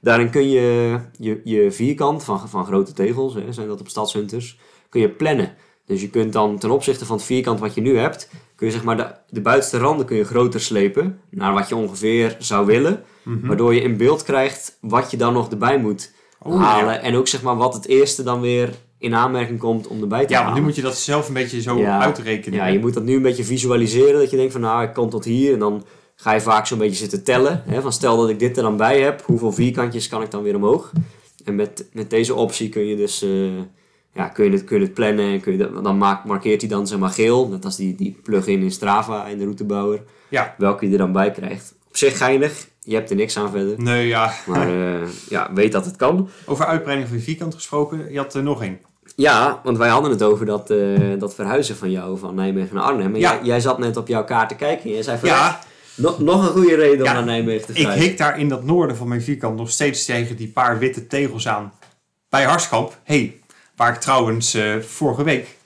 Daarin 0.00 0.30
kun 0.30 0.48
je 0.48 0.98
je, 1.18 1.40
je 1.44 1.72
vierkant 1.72 2.24
van, 2.24 2.48
van 2.48 2.64
grote 2.64 2.92
tegels, 2.92 3.34
hè, 3.34 3.52
zijn 3.52 3.68
dat 3.68 3.80
op 3.80 3.88
Stadshunters, 3.88 4.58
kun 4.88 5.00
je 5.00 5.10
plannen. 5.10 5.54
Dus 5.86 6.00
je 6.00 6.10
kunt 6.10 6.32
dan 6.32 6.58
ten 6.58 6.70
opzichte 6.70 7.06
van 7.06 7.16
het 7.16 7.24
vierkant 7.24 7.60
wat 7.60 7.74
je 7.74 7.80
nu 7.80 7.98
hebt, 7.98 8.28
kun 8.62 8.70
je 8.70 8.76
zeg 8.76 8.86
maar 8.86 8.96
de, 8.96 9.06
de 9.30 9.40
buitenste 9.40 9.78
randen 9.78 10.06
kun 10.06 10.16
je 10.16 10.24
groter 10.24 10.60
slepen. 10.60 11.20
Naar 11.30 11.52
wat 11.52 11.68
je 11.68 11.76
ongeveer 11.76 12.36
zou 12.38 12.66
willen. 12.66 13.02
Mhm. 13.22 13.46
Waardoor 13.46 13.74
je 13.74 13.80
in 13.80 13.96
beeld 13.96 14.22
krijgt 14.22 14.78
wat 14.80 15.10
je 15.10 15.16
dan 15.16 15.32
nog 15.32 15.50
erbij 15.50 15.78
moet 15.78 16.12
Oh, 16.42 16.62
halen. 16.62 16.94
ja. 16.94 17.00
En 17.00 17.16
ook 17.16 17.28
zeg 17.28 17.42
maar 17.42 17.56
wat 17.56 17.74
het 17.74 17.86
eerste 17.86 18.22
dan 18.22 18.40
weer 18.40 18.70
in 18.98 19.14
aanmerking 19.14 19.58
komt 19.58 19.86
om 19.86 20.00
erbij 20.02 20.26
te 20.26 20.32
Ja, 20.32 20.34
halen. 20.38 20.50
want 20.52 20.60
nu 20.60 20.66
moet 20.66 20.76
je 20.76 20.82
dat 20.82 20.96
zelf 20.96 21.28
een 21.28 21.34
beetje 21.34 21.60
zo 21.62 21.78
Ja. 21.78 22.00
uitrekenen. 22.00 22.58
Ja, 22.58 22.66
je 22.66 22.78
moet 22.78 22.94
dat 22.94 23.02
nu 23.04 23.14
een 23.16 23.22
beetje 23.22 23.44
visualiseren. 23.44 24.20
Dat 24.20 24.30
je 24.30 24.36
denkt 24.36 24.52
van 24.52 24.60
nou, 24.60 24.82
ik 24.82 24.92
kom 24.92 25.10
tot 25.10 25.24
hier. 25.24 25.52
En 25.52 25.58
dan 25.58 25.84
ga 26.16 26.32
je 26.32 26.40
vaak 26.40 26.66
zo'n 26.66 26.78
beetje 26.78 26.96
zitten 26.96 27.24
tellen. 27.24 27.62
Hè, 27.66 27.80
van 27.80 27.92
stel 27.92 28.16
dat 28.16 28.28
ik 28.28 28.38
dit 28.38 28.56
er 28.56 28.62
dan 28.62 28.76
bij 28.76 29.00
heb. 29.00 29.22
Hoeveel 29.24 29.52
vierkantjes 29.52 30.08
kan 30.08 30.22
ik 30.22 30.30
dan 30.30 30.42
weer 30.42 30.56
omhoog? 30.56 30.92
En 31.44 31.54
met, 31.54 31.88
met 31.92 32.10
deze 32.10 32.34
optie 32.34 32.68
kun 32.68 32.86
je 32.86 32.96
dus... 32.96 33.22
eh, 33.22 33.30
ja, 34.14 34.28
kun 34.28 34.44
je 34.44 34.50
het, 34.50 34.64
kun 34.64 34.78
je 34.78 34.84
het 34.84 34.94
plannen. 34.94 35.32
En 35.32 35.40
kun 35.40 35.52
je 35.52 35.58
dat, 35.58 35.84
dan 35.84 35.98
maakt, 35.98 36.24
markeert 36.24 36.60
hij 36.60 36.70
dan 36.70 36.86
zeg 36.86 36.98
maar 36.98 37.10
geel. 37.10 37.48
Net 37.48 37.64
als 37.64 37.76
die, 37.76 37.94
die 37.94 38.20
plugin 38.22 38.60
in 38.62 38.70
Strava 38.70 39.26
in 39.26 39.38
de 39.38 39.44
routebouwer. 39.44 40.02
Ja. 40.28 40.54
Welke 40.58 40.86
je 40.86 40.92
er 40.92 40.98
dan 40.98 41.12
bij 41.12 41.30
krijgt. 41.30 41.74
Op 41.88 41.96
zich 41.96 42.16
geinig. 42.18 42.66
Je 42.80 42.94
hebt 42.94 43.10
er 43.10 43.16
niks 43.16 43.36
aan 43.38 43.50
verder. 43.50 43.74
Nee, 43.82 44.06
ja. 44.06 44.32
Maar 44.46 44.68
eh, 44.78 45.08
ja, 45.28 45.50
weet 45.54 45.72
dat 45.72 45.84
het 45.84 45.96
kan. 45.96 46.28
Over 46.46 46.66
uitbreiding 46.66 47.08
van 47.08 47.16
je 47.18 47.22
vierkant 47.22 47.54
gesproken, 47.54 48.12
je 48.12 48.18
had 48.18 48.34
er 48.34 48.42
nog 48.42 48.62
één. 48.62 48.78
Ja, 49.16 49.60
want 49.64 49.78
wij 49.78 49.88
hadden 49.88 50.10
het 50.10 50.22
over 50.22 50.46
dat, 50.46 50.70
eh, 50.70 50.78
dat 51.18 51.34
verhuizen 51.34 51.76
van 51.76 51.90
jou 51.90 52.18
van 52.18 52.34
Nijmegen 52.34 52.74
naar 52.74 52.84
Arnhem. 52.84 53.14
En 53.14 53.20
Ja. 53.20 53.32
jij, 53.34 53.44
jij 53.44 53.60
zat 53.60 53.78
net 53.78 53.96
op 53.96 54.08
jouw 54.08 54.24
kaart 54.24 54.48
te 54.48 54.54
kijken 54.54 54.84
en 54.84 54.90
jij 54.90 55.02
zei 55.02 55.18
van 55.18 55.28
Ja, 55.28 55.58
nog, 55.94 56.18
nog 56.18 56.42
een 56.46 56.52
goede 56.52 56.74
reden 56.74 56.98
om 56.98 57.04
Ja, 57.04 57.12
naar 57.12 57.24
Nijmegen 57.24 57.66
te 57.66 57.72
ik 57.72 57.76
verhuizen. 57.78 58.08
hik 58.08 58.18
daar 58.18 58.38
in 58.38 58.48
dat 58.48 58.64
noorden 58.64 58.96
van 58.96 59.08
mijn 59.08 59.22
vierkant 59.22 59.56
nog 59.56 59.70
steeds 59.70 60.04
tegen 60.04 60.36
die 60.36 60.48
paar 60.48 60.78
witte 60.78 61.06
tegels 61.06 61.48
aan. 61.48 61.72
Bij 62.28 62.44
Harskamp, 62.44 62.98
hey, 63.02 63.40
waar 63.76 63.92
ik 63.94 64.00
trouwens 64.00 64.54
eh, 64.54 64.78
vorige 64.78 65.24
week 65.24 65.56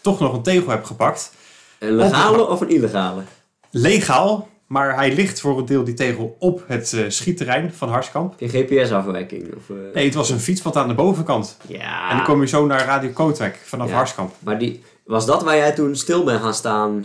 toch 0.00 0.20
nog 0.20 0.32
een 0.32 0.42
tegel 0.42 0.70
heb 0.70 0.84
gepakt. 0.84 1.32
Een 1.78 1.92
legale 1.96 2.48
of 2.48 2.60
een 2.60 2.68
illegale? 2.68 3.22
Legaal, 3.70 4.48
maar 4.66 4.94
hij 4.94 5.14
ligt 5.14 5.40
voor 5.40 5.58
een 5.58 5.66
deel 5.66 5.84
die 5.84 5.94
tegel 5.94 6.36
op 6.38 6.64
het 6.66 6.92
eh, 6.92 7.04
schietterrein 7.08 7.72
van 7.72 7.88
Harskamp. 7.88 8.34
Je 8.38 8.48
GPS-afwijking? 8.48 9.54
Of, 9.56 9.70
eh, 9.70 9.76
Nee, 9.94 10.04
het 10.04 10.14
was 10.14 10.30
een 10.30 10.40
fietspad 10.40 10.76
aan 10.76 10.88
de 10.88 10.94
bovenkant. 10.94 11.56
Ja, 11.66 12.10
En 12.10 12.16
dan 12.16 12.24
kom 12.26 12.40
je 12.40 12.46
zo 12.46 12.66
naar 12.66 12.84
Radio 12.84 13.10
Kootwijk 13.10 13.60
vanaf 13.64 13.88
Ja. 13.88 13.94
Harskamp. 13.94 14.32
maar 14.38 14.58
die, 14.58 14.82
was 15.04 15.26
dat 15.26 15.42
waar 15.42 15.56
jij 15.56 15.72
toen 15.72 15.96
stil 15.96 16.24
bent 16.24 16.40
gaan 16.42 16.54
staan 16.54 17.04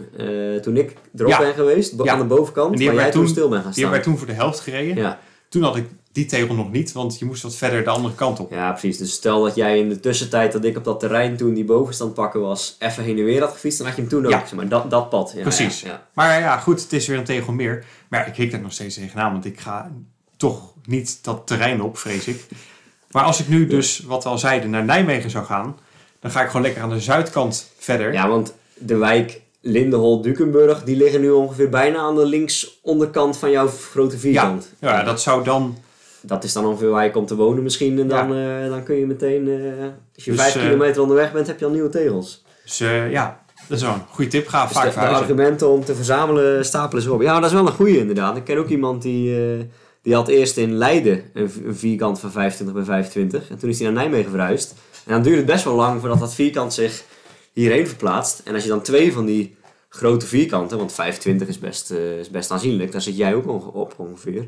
toen 0.61 0.77
ik 0.77 0.93
erop 1.17 1.29
Ja. 1.31 1.37
ben 1.39 1.53
geweest? 1.53 1.95
Bo- 1.95 2.03
Ja. 2.03 2.11
Aan 2.13 2.19
de 2.19 2.25
bovenkant? 2.25 2.71
En 2.71 2.77
die 2.77 2.87
waar 2.87 2.95
jij 2.95 3.11
toen 3.11 3.21
toen- 3.21 3.29
stil 3.31 3.49
bent 3.49 3.63
gaan 3.63 3.71
Die 3.71 3.83
hebben 3.83 4.01
staan? 4.03 4.13
wij 4.13 4.17
toen 4.19 4.27
voor 4.27 4.27
de 4.27 4.41
helft 4.43 4.59
gereden. 4.59 4.95
Ja. 4.95 5.19
Toen 5.49 5.63
had 5.63 5.75
ik 5.75 5.85
die 6.11 6.25
tegel 6.25 6.55
nog 6.55 6.71
niet, 6.71 6.91
want 6.91 7.19
je 7.19 7.25
moest 7.25 7.43
wat 7.43 7.55
verder 7.55 7.83
de 7.83 7.89
andere 7.89 8.15
kant 8.15 8.39
op. 8.39 8.51
ja, 8.51 8.71
precies. 8.71 8.97
Dus 8.97 9.13
stel 9.13 9.43
dat 9.43 9.55
jij 9.55 9.79
in 9.79 9.89
de 9.89 9.99
tussentijd 9.99 10.51
dat 10.51 10.63
ik 10.63 10.77
op 10.77 10.83
dat 10.83 10.99
terrein 10.99 11.37
toen 11.37 11.53
die 11.53 11.65
bovenstand 11.65 12.13
pakken 12.13 12.41
was, 12.41 12.75
even 12.79 13.03
heen 13.03 13.17
en 13.17 13.23
weer 13.23 13.41
had 13.41 13.51
gefietst, 13.51 13.77
dan 13.77 13.87
had 13.87 13.95
je 13.95 14.01
hem 14.01 14.11
toen 14.11 14.25
ook. 14.25 14.31
Ja. 14.31 14.39
Zeg 14.39 14.53
maar 14.53 14.67
dat, 14.67 14.91
dat 14.91 15.09
pad. 15.09 15.31
Ja, 15.35 15.41
Precies. 15.41 15.81
Ja. 15.81 16.07
Maar 16.13 16.39
ja, 16.39 16.57
goed, 16.57 16.81
het 16.81 16.93
is 16.93 17.07
weer 17.07 17.17
een 17.17 17.23
tegel 17.23 17.53
meer. 17.53 17.85
Maar 18.07 18.27
ik 18.27 18.35
hik 18.35 18.53
er 18.53 18.59
nog 18.59 18.73
steeds 18.73 18.95
tegenaan, 18.95 19.31
want 19.31 19.45
ik 19.45 19.59
ga 19.59 19.91
toch 20.37 20.73
niet 20.85 21.19
dat 21.21 21.47
terrein 21.47 21.81
op, 21.81 21.97
vrees 21.97 22.27
ik. 22.27 22.45
Maar 23.11 23.23
als 23.23 23.39
ik 23.39 23.47
nu 23.47 23.67
dus, 23.67 23.99
wat 23.99 24.23
we 24.23 24.29
al 24.29 24.37
zeiden, 24.37 24.69
naar 24.69 24.85
Nijmegen 24.85 25.29
zou 25.29 25.45
gaan, 25.45 25.77
dan 26.19 26.31
ga 26.31 26.41
ik 26.41 26.47
gewoon 26.47 26.61
lekker 26.61 26.81
aan 26.81 26.89
de 26.89 26.99
zuidkant 26.99 27.71
verder. 27.77 28.13
Ja, 28.13 28.27
want 28.27 28.53
de 28.73 28.97
wijk 28.97 29.41
Lindenhol-Dukenburg, 29.61 30.83
die 30.83 30.95
liggen 30.95 31.21
nu 31.21 31.29
ongeveer 31.29 31.69
bijna 31.69 31.97
aan 31.97 32.15
de 32.15 32.25
linksonderkant 32.25 33.37
van 33.37 33.51
jouw 33.51 33.67
grote 33.67 34.17
vierkant. 34.17 34.73
Ja, 34.79 35.03
dat 35.03 35.21
zou 35.21 35.43
dan... 35.43 35.77
Dat 36.21 36.43
is 36.43 36.53
dan 36.53 36.65
ongeveer 36.65 36.89
waar 36.89 37.03
je 37.03 37.11
komt 37.11 37.27
te 37.27 37.35
wonen 37.35 37.63
misschien. 37.63 37.99
En 37.99 38.07
dan, 38.07 38.35
eh, 38.35 38.69
dan 38.69 38.83
kun 38.83 38.95
je 38.95 39.05
meteen, 39.05 39.47
eh, 39.47 39.83
als 40.15 40.23
je 40.23 40.31
Dus, 40.31 40.39
vijf 40.39 40.55
eh, 40.55 40.61
kilometer 40.61 41.01
onderweg 41.01 41.31
bent, 41.31 41.47
heb 41.47 41.59
je 41.59 41.65
al 41.65 41.71
nieuwe 41.71 41.89
tegels. 41.89 42.43
Dus 42.63 42.77
ja, 43.09 43.43
dat 43.67 43.77
is 43.77 43.83
wel 43.83 43.93
een 43.93 44.01
goede 44.09 44.29
tip. 44.29 44.47
Ga 44.47 44.65
Dus 44.65 44.77
vaak 44.77 44.93
de, 44.93 44.99
argumenten 44.99 45.69
om 45.69 45.85
te 45.85 45.95
verzamelen 45.95 46.65
stapelen 46.65 47.03
ze 47.03 47.13
op. 47.13 47.21
Ja, 47.21 47.31
maar 47.31 47.41
dat 47.41 47.49
is 47.49 47.55
wel 47.55 47.67
een 47.67 47.73
goede 47.73 47.97
inderdaad. 47.97 48.37
Ik 48.37 48.43
ken 48.43 48.57
ook 48.57 48.67
iemand 48.67 49.01
die, 49.01 49.37
die 50.01 50.13
had 50.13 50.27
eerst 50.27 50.57
in 50.57 50.73
Leiden 50.73 51.23
een, 51.33 51.51
vierkant 51.69 52.19
van 52.19 52.31
25 52.31 52.75
bij 52.75 52.83
25. 52.83 53.49
En 53.49 53.57
toen 53.57 53.69
is 53.69 53.79
hij 53.79 53.89
naar 53.89 54.03
Nijmegen 54.03 54.31
verhuisd. 54.31 54.75
En 55.05 55.13
dan 55.13 55.21
duurt 55.21 55.37
het 55.37 55.45
best 55.45 55.63
wel 55.63 55.75
lang 55.75 55.99
voordat 55.99 56.19
dat 56.19 56.33
vierkant 56.33 56.73
zich 56.73 57.03
hierheen 57.53 57.87
verplaatst. 57.87 58.41
En 58.45 58.53
als 58.53 58.63
je 58.63 58.69
dan 58.69 58.81
twee 58.81 59.13
van 59.13 59.25
die 59.25 59.55
grote 59.89 60.25
vierkanten, 60.25 60.77
want 60.77 60.93
25 60.93 61.47
is 61.47 61.59
best, 61.59 61.91
is 61.91 62.29
best 62.29 62.51
aanzienlijk, 62.51 62.91
daar 62.91 63.01
zit 63.01 63.17
jij 63.17 63.35
ook 63.35 63.75
op 63.75 63.93
ongeveer. 63.97 64.47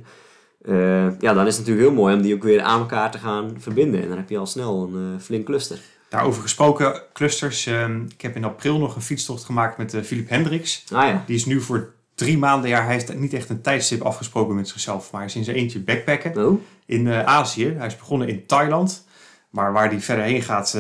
Eh, 0.66 1.20
ja, 1.20 1.34
dan 1.34 1.48
is 1.48 1.58
het 1.58 1.66
natuurlijk 1.66 1.88
heel 1.88 2.02
mooi 2.04 2.16
om 2.16 2.22
die 2.22 2.34
ook 2.36 2.44
weer 2.44 2.62
aan 2.62 2.80
elkaar 2.80 3.12
te 3.12 3.18
gaan 3.18 3.56
verbinden. 3.60 4.02
En 4.02 4.08
dan 4.08 4.18
heb 4.18 4.30
je 4.30 4.38
al 4.38 4.46
snel 4.46 4.84
een 4.94 5.16
eh, 5.16 5.22
flink 5.24 5.46
cluster. 5.46 5.80
Daarover 6.10 6.42
gesproken, 6.42 7.02
clusters. 7.14 7.66
ehm, 7.66 8.04
ik 8.04 8.22
heb 8.22 8.36
in 8.36 8.44
april 8.44 8.78
nog 8.80 8.96
een 8.96 9.02
fietstocht 9.02 9.44
gemaakt 9.44 9.78
met 9.78 9.94
eh 9.94 10.02
Philip 10.02 10.30
Hendricks. 10.30 10.84
Ah 10.94 11.08
ja, 11.08 11.24
Die 11.26 11.36
is 11.36 11.46
nu 11.46 11.62
voor 11.62 11.94
drie 12.16 12.38
maanden, 12.38 12.70
ja, 12.70 12.84
hij 12.84 12.94
heeft 12.94 13.16
niet 13.20 13.34
echt 13.34 13.50
een 13.50 13.62
tijdstip 13.62 14.02
afgesproken 14.02 14.56
met 14.56 14.68
zichzelf, 14.68 15.12
maar 15.12 15.22
hij 15.22 15.30
is 15.30 15.36
in 15.36 15.44
zijn 15.44 15.58
eentje 15.58 15.80
backpacken. 15.80 16.48
oh, 16.48 16.62
in 16.86 17.10
Azië. 17.10 17.74
Hij 17.78 17.88
is 17.88 17.98
begonnen 17.98 18.28
in 18.28 18.46
Thailand. 18.46 19.06
Maar 19.50 19.74
waar 19.74 19.90
hij 19.90 20.00
verder 20.00 20.24
heen 20.24 20.42
gaat, 20.42 20.78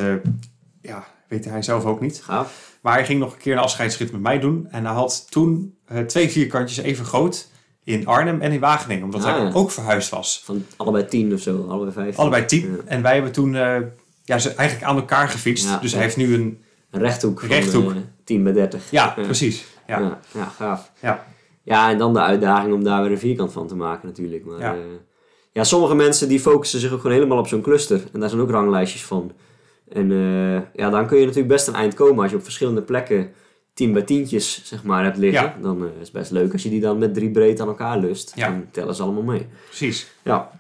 ja, 0.82 1.08
weet 1.28 1.46
hij 1.46 1.62
zelf 1.62 1.86
ook 1.86 2.02
niet. 2.02 2.22
gaaf. 2.24 2.78
Maar 2.82 2.94
hij 2.94 3.06
ging 3.06 3.20
nog 3.20 3.34
een 3.34 3.40
keer 3.40 3.54
een 3.54 3.60
afscheidsrit 3.60 4.12
met 4.12 4.22
mij 4.22 4.40
doen. 4.40 4.68
En 4.72 4.86
hij 4.86 4.94
had 4.94 5.28
toen 5.32 5.76
twee 6.08 6.30
vierkantjes 6.30 6.78
even 6.86 7.06
groot 7.06 7.48
in 7.92 8.08
Arnhem 8.08 8.42
en 8.42 8.52
in 8.52 8.60
Wageningen. 8.60 9.04
Omdat 9.04 9.24
Ah, 9.24 9.36
hij 9.36 9.44
ja. 9.46 9.52
ook 9.54 9.72
verhuisd 9.72 10.10
was. 10.10 10.42
Van 10.46 10.66
allebei 10.78 11.06
10 11.06 11.34
of 11.34 11.40
zo, 11.40 11.66
allebei 11.70 11.92
15. 11.92 12.20
Allebei 12.22 12.46
tien. 12.46 12.62
Ja. 12.72 12.78
En 12.86 13.02
wij 13.02 13.14
hebben 13.14 13.32
toen 13.32 13.56
eh, 13.56 13.76
ja, 14.24 14.40
ze 14.40 14.54
eigenlijk 14.54 14.90
aan 14.90 14.96
elkaar 14.96 15.28
gefietst. 15.28 15.66
Ja, 15.70 15.78
dus 15.78 15.92
hij 15.94 16.02
heeft 16.02 16.18
nu 16.18 16.34
een... 16.34 16.64
Een 16.92 17.00
rechthoek. 17.02 17.40
van, 17.40 17.50
Rechthoek. 17.50 17.92
eh, 17.92 17.98
10 18.24 18.44
bij 18.44 18.54
30. 18.54 18.92
Ja, 18.92 19.08
precies. 19.08 19.66
Ja. 19.88 20.00
Ja. 20.00 20.20
Ja, 20.34 20.46
gaaf. 20.46 20.92
Ja. 21.02 21.26
Ja, 21.64 21.90
en 21.92 21.98
dan 21.98 22.14
de 22.14 22.20
uitdaging 22.22 22.74
om 22.74 22.84
daar 22.84 23.02
weer 23.02 23.12
een 23.12 23.18
vierkant 23.20 23.52
van 23.52 23.68
te 23.68 23.76
maken 23.76 24.08
natuurlijk. 24.08 24.46
Maar, 24.46 24.60
Ja. 24.60 24.74
ja. 24.74 24.80
ja, 25.52 25.64
sommige 25.64 25.96
mensen 25.96 26.28
die 26.28 26.40
focussen 26.40 26.80
zich 26.80 26.92
ook 26.92 27.02
gewoon 27.02 27.16
helemaal 27.16 27.38
op 27.38 27.48
zo'n 27.48 27.62
cluster. 27.62 28.02
En 28.14 28.20
daar 28.20 28.30
zijn 28.30 28.42
ook 28.42 28.50
ranglijstjes 28.50 29.04
van. 29.06 29.32
En 29.90 30.12
eh, 30.12 30.82
ja, 30.82 30.90
dan 30.90 31.08
kun 31.08 31.18
je 31.18 31.24
natuurlijk 31.26 31.54
best 31.54 31.68
een 31.68 31.76
eind 31.76 31.94
komen 31.94 32.22
als 32.22 32.32
je 32.32 32.38
op 32.38 32.44
verschillende 32.44 32.82
plekken 32.82 33.32
10 33.74 33.94
bij 33.94 34.02
tientjes 34.02 34.62
zeg 34.64 34.84
maar, 34.84 35.04
hebt 35.04 35.18
liggen. 35.18 35.44
Ja. 35.44 35.58
Dan 35.62 35.82
eh, 35.82 35.90
is 36.00 36.08
het 36.08 36.12
best 36.12 36.32
leuk 36.32 36.54
als 36.54 36.64
je 36.64 36.70
die 36.70 36.82
dan 36.82 36.98
met 36.98 37.14
drie 37.14 37.32
breed 37.32 37.60
aan 37.60 37.68
elkaar 37.68 37.98
lust. 37.98 38.32
Ja. 38.36 38.48
Dan 38.48 38.66
tellen 38.72 38.96
ze 38.96 39.04
allemaal 39.04 39.24
mee. 39.24 39.48
Precies. 39.66 40.08
Ja. 40.24 40.60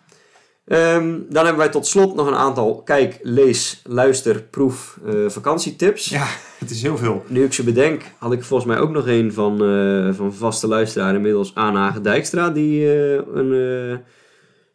Ehm, 0.65 1.19
dan 1.29 1.43
hebben 1.43 1.57
wij 1.57 1.69
tot 1.69 1.87
slot 1.87 2.15
nog 2.15 2.27
een 2.27 2.35
aantal 2.35 2.81
kijk, 2.81 3.19
lees, 3.21 3.81
luister, 3.83 4.41
proef, 4.41 4.99
eh, 5.05 5.13
vakantietips. 5.27 6.09
Ja, 6.09 6.27
het 6.59 6.69
is 6.69 6.81
heel 6.81 6.97
veel. 6.97 7.23
Nu 7.27 7.43
ik 7.43 7.53
ze 7.53 7.63
bedenk, 7.63 8.03
had 8.17 8.33
ik 8.33 8.43
volgens 8.43 8.69
mij 8.69 8.79
ook 8.79 8.91
nog 8.91 9.07
een 9.07 9.33
van, 9.33 9.63
eh, 9.63 10.13
van 10.13 10.33
vaste 10.33 10.67
luisteraar 10.67 11.15
inmiddels, 11.15 11.55
Aanhagen 11.55 12.03
Dijkstra, 12.03 12.49
die 12.49 12.87
een, 13.33 13.51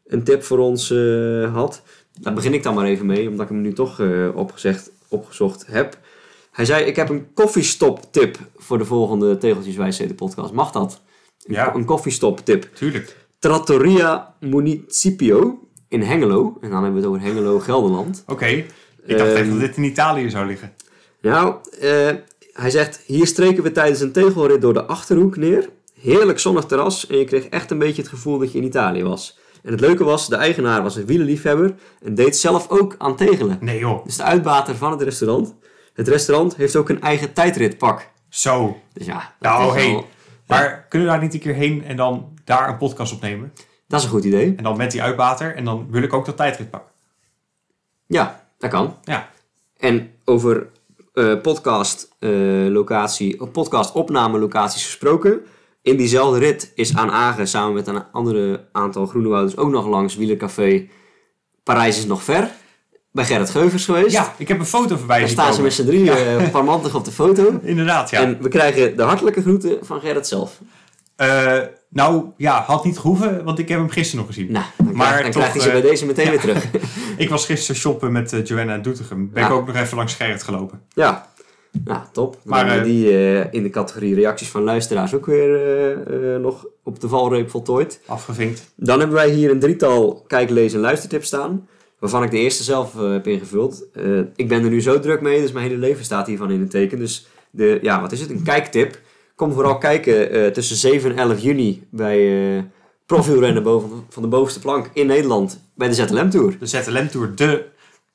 een 0.07 0.23
tip 0.23 0.43
voor 0.43 0.59
ons 0.59 0.95
had. 1.53 1.83
Daar 2.21 2.35
begin 2.35 2.55
ik 2.55 2.63
dan 2.63 2.75
maar 2.75 2.87
even 2.87 3.07
mee, 3.07 3.29
omdat 3.29 3.45
ik 3.47 3.53
hem 3.53 3.61
nu 3.61 3.73
toch 3.73 4.03
opgezegd, 4.35 4.91
opgezocht 5.09 5.67
heb. 5.67 5.99
Hij 6.57 6.65
zei, 6.65 6.85
ik 6.85 6.97
heb 6.97 7.09
een 7.09 7.27
koffiestop 7.35 8.01
tip 8.13 8.39
voor 8.57 8.79
de 8.79 8.85
volgende 8.85 9.39
Tegeltjes 9.39 9.77
Wijsheden 9.77 10.15
podcast. 10.17 10.53
Mag 10.53 10.71
dat? 10.73 11.01
Een, 11.45 11.55
Ja. 11.55 11.75
een 11.75 11.85
koffiestop 11.85 12.45
tip. 12.45 12.69
Tuurlijk. 12.75 13.17
Trattoria 13.39 14.35
Municipio 14.41 15.59
in 15.89 16.03
Hengelo. 16.03 16.57
En 16.61 16.71
dan 16.71 16.83
hebben 16.83 17.01
we 17.03 17.07
het 17.09 17.17
over 17.17 17.21
Hengelo, 17.33 17.59
Gelderland. 17.59 18.23
Oké. 18.27 18.47
Ik 18.47 19.19
dacht 19.19 19.31
echt 19.33 19.41
Ehm, 19.41 19.51
dat 19.51 19.61
dit 19.61 19.77
in 19.77 19.85
Italië 19.85 20.31
zou 20.31 20.47
liggen. 20.47 20.73
Nou, 21.21 21.55
eh, 21.81 22.11
hij 22.53 22.71
zegt, 22.71 23.01
hier 23.07 23.27
streken 23.27 23.63
we 23.63 23.73
tijdens 23.73 24.01
een 24.01 24.13
tegelrit 24.13 24.61
door 24.61 24.73
de 24.75 24.85
Achterhoek 24.85 25.37
neer. 25.37 25.69
Heerlijk 26.01 26.39
zonnig 26.39 26.65
terras 26.65 27.07
en 27.07 27.19
je 27.19 27.25
kreeg 27.25 27.45
echt 27.47 27.71
een 27.71 27.79
beetje 27.79 28.03
het 28.03 28.11
gevoel 28.11 28.39
dat 28.39 28.53
je 28.53 28.59
in 28.59 28.65
Italië 28.65 29.03
was. 29.03 29.39
En 29.63 29.71
het 29.73 29.81
leuke 29.81 30.05
was, 30.05 30.29
de 30.29 30.37
eigenaar 30.37 30.83
was 30.83 30.97
een 30.97 31.07
wielerliefhebber 31.07 31.75
en 32.03 32.15
deed 32.15 32.37
zelf 32.37 32.69
ook 32.71 32.95
aan 32.99 33.17
tegelen. 33.17 33.59
Nee 33.61 33.79
joh. 33.79 34.05
Dus 34.05 34.17
de 34.17 34.23
uitbater 34.23 34.77
van 34.77 34.91
het 34.91 35.03
restaurant. 35.03 35.55
Het 35.97 36.09
restaurant 36.09 36.57
heeft 36.57 36.77
ook 36.77 36.89
een 36.89 37.01
eigen 37.01 37.33
tijdritpak. 37.33 38.09
Zo. 38.29 38.81
Dus 38.93 39.07
ja, 39.07 39.35
Nou, 39.41 39.73
hey. 39.79 39.91
wel- 39.93 40.07
Maar 40.47 40.87
kunnen 40.89 41.09
we 41.09 41.15
daar 41.15 41.23
niet 41.23 41.35
een 41.35 41.41
keer 41.41 41.55
heen 41.55 41.85
en 41.85 41.97
dan 41.97 42.39
daar 42.45 42.69
een 42.69 42.77
podcast 42.77 43.13
opnemen? 43.13 43.53
dat 43.89 43.99
is 44.01 44.05
een 44.07 44.13
goed 44.13 44.25
idee. 44.25 44.55
En 44.57 44.63
dan 44.63 44.77
met 44.77 44.91
die 44.91 45.03
uitbater. 45.03 45.55
En 45.55 45.65
dan 45.65 45.87
wil 45.91 46.03
ik 46.03 46.13
ook 46.13 46.27
dat 46.27 46.37
tijdrit 46.37 46.71
pakken. 46.71 46.91
Ja, 48.07 48.47
dat 48.59 48.71
kan. 48.71 48.97
Ja. 49.05 49.29
En 49.79 50.11
over 50.25 50.67
eh, 51.13 51.41
podcast 51.41 52.09
eh, 52.19 52.31
locatie, 52.69 53.47
podcast 53.47 53.93
opname 53.95 54.39
locaties 54.39 54.85
gesproken. 54.85 55.41
In 55.83 55.97
diezelfde 55.97 56.39
rit 56.39 56.73
is 56.75 56.97
aan 56.97 57.11
Agen 57.11 57.49
samen 57.49 57.75
met 57.75 57.87
een 57.87 58.03
andere 58.13 58.69
aantal 58.73 59.07
Groenewouders 59.07 59.57
ook 59.57 59.71
nog 59.71 59.87
langs 59.87 60.17
Wielercafé 60.17 60.89
Parijs 61.63 61.99
is 61.99 62.07
nog 62.07 62.23
ver. 62.23 62.51
Bij 63.17 63.25
Gerrit 63.25 63.51
Geuvers 63.51 63.85
geweest. 63.85 64.11
Ja, 64.13 64.35
ik 64.37 64.49
heb 64.49 64.59
een 64.59 64.67
foto 64.67 64.97
voorbij 64.97 65.19
Daar 65.19 65.29
staan 65.29 65.55
ze 65.55 65.63
met 65.63 65.73
z'n 65.73 65.85
drieën 65.85 66.17
uh, 66.41 66.51
parmantig 66.51 66.95
op 66.95 67.05
de 67.05 67.11
foto. 67.11 67.59
Inderdaad, 67.63 68.11
ja. 68.11 68.21
En 68.21 68.39
we 68.43 68.49
krijgen 68.49 68.97
de 68.97 69.03
hartelijke 69.03 69.41
groeten 69.43 69.79
van 69.83 70.01
Gerrit 70.01 70.27
zelf. 70.27 70.61
Eh, 71.17 71.59
nou, 71.89 72.25
ja, 72.37 72.63
had 72.67 72.85
niet 72.85 72.99
gehoeven, 72.99 73.45
want 73.45 73.59
ik 73.59 73.69
heb 73.69 73.79
hem 73.79 73.89
gisteren 73.91 74.25
nog 74.27 74.35
gezien. 74.35 74.53
Nou, 74.53 74.65
dan, 74.77 74.97
Maar 74.97 75.07
krijg- 75.07 75.23
dan 75.23 75.31
toch, 75.31 75.41
krijgt 75.41 75.53
hij 75.55 75.63
ze 75.63 75.69
eh, 75.77 75.81
bij 75.81 75.91
deze 75.91 76.07
meteen 76.07 76.31
weer 76.31 76.41
terug. 76.41 76.65
Ik 77.17 77.29
was 77.29 77.47
gisteren 77.47 77.81
shoppen 77.81 78.13
met 78.13 78.33
eh, 78.33 78.45
Joanna 78.45 78.75
en 78.75 78.83
Doetinchem. 78.83 79.31
Ben 79.33 79.43
Ja. 79.43 79.49
ik 79.49 79.55
ook 79.55 79.67
nog 79.67 79.77
even 79.77 79.97
langs 79.97 80.15
Gerrit 80.15 80.43
gelopen. 80.43 80.81
Ja. 80.89 81.29
Nou, 81.85 82.01
top. 82.13 82.37
Maar, 82.43 82.67
Maar 82.67 82.79
eh, 82.79 82.85
die 82.85 83.09
eh, 83.11 83.47
in 83.51 83.63
de 83.63 83.71
categorie 83.71 84.15
reacties 84.15 84.49
van 84.49 84.63
luisteraars 84.63 85.15
ook 85.15 85.27
weer 85.27 85.55
eh, 85.55 86.35
eh, 86.35 86.41
nog 86.41 86.67
op 86.85 87.01
de 87.01 87.09
valreep 87.09 87.51
voltooid. 87.51 88.01
Afgevinkt. 88.07 88.73
Dan 88.77 88.99
hebben 88.99 89.17
wij 89.17 89.31
hier 89.31 89.51
een 89.51 89.59
drietal 89.61 90.25
kijk, 90.27 90.51
lees 90.51 90.73
en 90.75 90.81
luistertips 90.81 91.27
staan. 91.27 91.69
Waarvan 91.99 92.23
ik 92.23 92.31
de 92.31 92.39
eerste 92.39 92.63
zelf 92.63 93.01
eh, 93.01 93.11
heb 93.11 93.27
ingevuld. 93.27 93.85
Eh, 93.93 94.19
ik 94.37 94.49
ben 94.49 94.65
er 94.65 94.71
nu 94.71 94.81
zo 94.83 95.01
druk 95.01 95.21
mee, 95.21 95.41
dus 95.41 95.53
mijn 95.53 95.67
hele 95.67 95.79
leven 95.79 96.05
staat 96.05 96.27
hiervan 96.27 96.51
in 96.51 96.61
het 96.61 96.71
teken. 96.71 96.99
Dus 96.99 97.27
de, 97.51 97.79
ja, 97.83 98.01
wat 98.01 98.13
is 98.13 98.21
het? 98.21 98.31
Een 98.31 98.43
kijktip. 98.43 99.01
Kom 99.35 99.53
vooral 99.53 99.79
kijken 99.79 100.31
eh, 100.31 100.47
tussen 100.47 100.77
7 100.77 101.11
en 101.11 101.19
11 101.19 101.41
juni 101.41 101.87
bij 101.91 102.71
profielrennen 103.07 103.63
boven, 103.63 103.91
van 104.09 104.23
de 104.23 104.29
bovenste 104.29 104.61
plank 104.61 104.91
in 104.93 105.07
Nederland 105.07 105.61
bij 105.75 105.89
de 105.89 105.95
ZLM 105.95 106.31
Tour. 106.31 106.57
De 106.59 106.67
ZLM 106.67 107.09
Tour, 107.09 107.35
de 107.35 107.65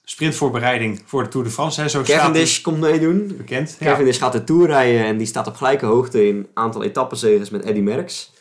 sprintvoorbereiding 0.04 1.02
voor 1.06 1.24
de 1.24 1.30
Tour 1.30 1.46
de 1.46 1.52
France. 1.52 1.82
Hè. 1.82 1.88
Zo 1.88 2.04
staat 2.04 2.18
Cavendish 2.18 2.62
komt 2.62 2.80
meedoen. 2.80 3.34
bekend. 3.38 3.76
Ja. 3.80 3.86
Cavendish 3.86 4.18
gaat 4.18 4.32
de 4.32 4.44
Tour 4.44 4.68
rijden 4.68 5.06
en 5.06 5.18
die 5.18 5.28
staat 5.28 5.48
op 5.48 5.56
gelijke 5.56 5.86
hoogte 5.86 6.28
in 6.28 6.48
aantal 6.54 6.84
etappenzegers 6.84 7.50
met 7.50 7.64
Eddy 7.64 7.80
Merckx. 7.80 8.32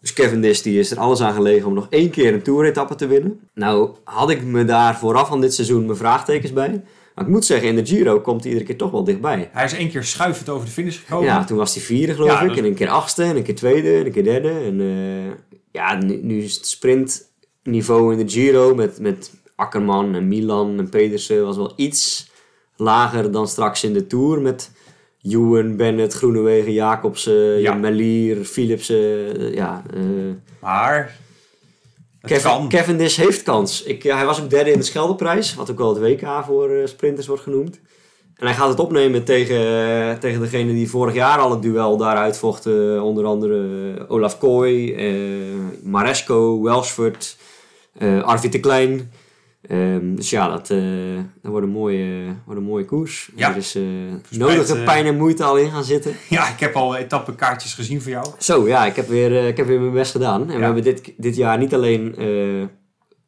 Dus 0.00 0.12
Cavendish 0.12 0.60
die 0.60 0.78
is 0.78 0.90
er 0.90 0.98
alles 0.98 1.20
aan 1.20 1.34
gelegen 1.34 1.66
om 1.66 1.74
nog 1.74 1.86
één 1.90 2.10
keer 2.10 2.34
een 2.34 2.42
Tour-etappe 2.42 2.94
te 2.94 3.06
winnen. 3.06 3.40
Nou 3.54 3.90
had 4.04 4.30
ik 4.30 4.44
me 4.44 4.64
daar 4.64 4.98
vooraf 4.98 5.30
aan 5.30 5.40
dit 5.40 5.54
seizoen 5.54 5.84
mijn 5.84 5.96
vraagtekens 5.98 6.52
bij. 6.52 6.82
Maar 7.14 7.24
ik 7.24 7.30
moet 7.30 7.44
zeggen, 7.44 7.68
in 7.68 7.76
de 7.76 7.86
Giro 7.86 8.20
komt 8.20 8.40
hij 8.42 8.48
iedere 8.52 8.66
keer 8.68 8.76
toch 8.78 8.90
wel 8.90 9.04
dichtbij. 9.04 9.50
Hij 9.52 9.64
is 9.64 9.72
één 9.72 9.90
keer 9.90 10.04
schuivend 10.04 10.48
over 10.48 10.66
de 10.66 10.72
finish 10.72 10.98
gekomen. 10.98 11.24
Ja, 11.26 11.44
toen 11.44 11.56
was 11.56 11.74
hij 11.74 11.82
vierde 11.82 12.14
geloof 12.14 12.30
Ja, 12.30 12.40
ik. 12.40 12.48
dat- 12.48 12.56
En 12.58 12.64
een 12.64 12.74
keer 12.74 12.88
achtste, 12.88 13.22
en 13.22 13.36
een 13.36 13.42
keer 13.42 13.54
tweede, 13.54 13.96
en 13.96 14.06
een 14.06 14.12
keer 14.12 14.24
derde. 14.24 14.50
En 14.50 14.80
eh, 14.80 15.32
ja, 15.72 15.94
nu, 15.94 16.20
nu 16.22 16.42
is 16.42 16.54
het 16.54 16.66
sprintniveau 16.66 18.12
in 18.12 18.26
de 18.26 18.32
Giro 18.32 18.74
met, 18.74 18.98
met 19.00 19.32
Akkerman 19.56 20.14
en 20.14 20.28
Milan 20.28 20.78
en 20.78 20.88
Pedersen 20.88 21.44
was 21.44 21.56
wel 21.56 21.72
iets 21.76 22.30
lager 22.76 23.30
dan 23.32 23.48
straks 23.48 23.84
in 23.84 23.92
de 23.92 24.06
Tour. 24.06 24.40
Met 24.40 24.70
Ewan, 25.22 25.76
Bennett, 25.76 26.12
Groenewegen, 26.14 26.72
Jacobsen, 26.72 27.60
Ja. 27.60 27.74
Melier, 27.74 28.36
Philipsen. 28.44 29.36
eh, 29.38 29.54
ja, 29.54 29.82
eh, 29.94 30.00
Maar 30.60 31.16
Kevin. 32.22 32.68
Cavendish 32.68 33.16
heeft 33.16 33.42
kans. 33.42 33.82
Ik, 33.82 34.02
ja, 34.02 34.16
hij 34.16 34.26
was 34.26 34.40
ook 34.42 34.50
derde 34.50 34.70
in 34.72 34.78
de 34.78 34.84
Scheldeprijs, 34.84 35.54
wat 35.54 35.70
ook 35.70 35.78
wel 35.78 35.94
het 35.94 36.02
WK 36.02 36.26
voor 36.46 36.70
eh, 36.70 36.86
sprinters 36.86 37.26
wordt 37.26 37.42
genoemd. 37.42 37.80
En 38.36 38.46
hij 38.46 38.54
gaat 38.54 38.68
het 38.68 38.78
opnemen 38.80 39.24
tegen, 39.24 39.56
eh, 39.56 40.12
tegen 40.18 40.40
degene 40.40 40.72
die 40.72 40.90
vorig 40.90 41.14
jaar 41.14 41.38
al 41.38 41.50
het 41.50 41.62
duel 41.62 41.96
daaruit 41.96 42.36
vochten. 42.38 43.02
Onder 43.02 43.24
andere 43.24 43.68
eh, 43.98 44.04
Olaf 44.10 44.38
Kooi, 44.38 44.94
eh, 44.94 45.14
Maresco, 45.82 46.62
Welsford, 46.62 47.36
eh 47.98 48.22
Arvid 48.22 48.52
de 48.52 48.60
Klein. 48.60 49.10
Ehm, 49.62 50.14
dus 50.14 50.30
ja, 50.30 50.48
dat, 50.48 50.66
dat 51.42 51.50
wordt, 51.52 51.66
een 51.66 51.72
mooie, 51.72 52.34
wordt 52.44 52.60
een 52.60 52.66
mooie 52.66 52.84
koers. 52.84 53.30
Ja. 53.34 53.50
Er 53.50 53.56
is 53.56 53.70
Verspreid, 53.70 54.56
nodige 54.56 54.78
eh, 54.78 54.84
pijn 54.84 55.06
en 55.06 55.16
moeite 55.16 55.44
al 55.44 55.56
in 55.56 55.70
gaan 55.70 55.84
zitten. 55.84 56.16
Ja, 56.28 56.48
ik 56.48 56.60
heb 56.60 56.74
al 56.74 56.96
etappenkaartjes 56.96 57.74
gezien 57.74 58.02
voor 58.02 58.10
jou. 58.10 58.26
Zo, 58.38 58.68
ja, 58.68 58.86
ik 58.86 58.96
heb 58.96 59.08
weer, 59.08 59.46
ik 59.46 59.56
heb 59.56 59.66
weer 59.66 59.80
mijn 59.80 59.92
best 59.92 60.10
gedaan. 60.10 60.50
En 60.50 60.58
we 60.58 60.64
hebben 60.64 60.82
dit, 60.82 61.12
dit 61.16 61.36
jaar 61.36 61.58
niet 61.58 61.74
alleen 61.74 62.14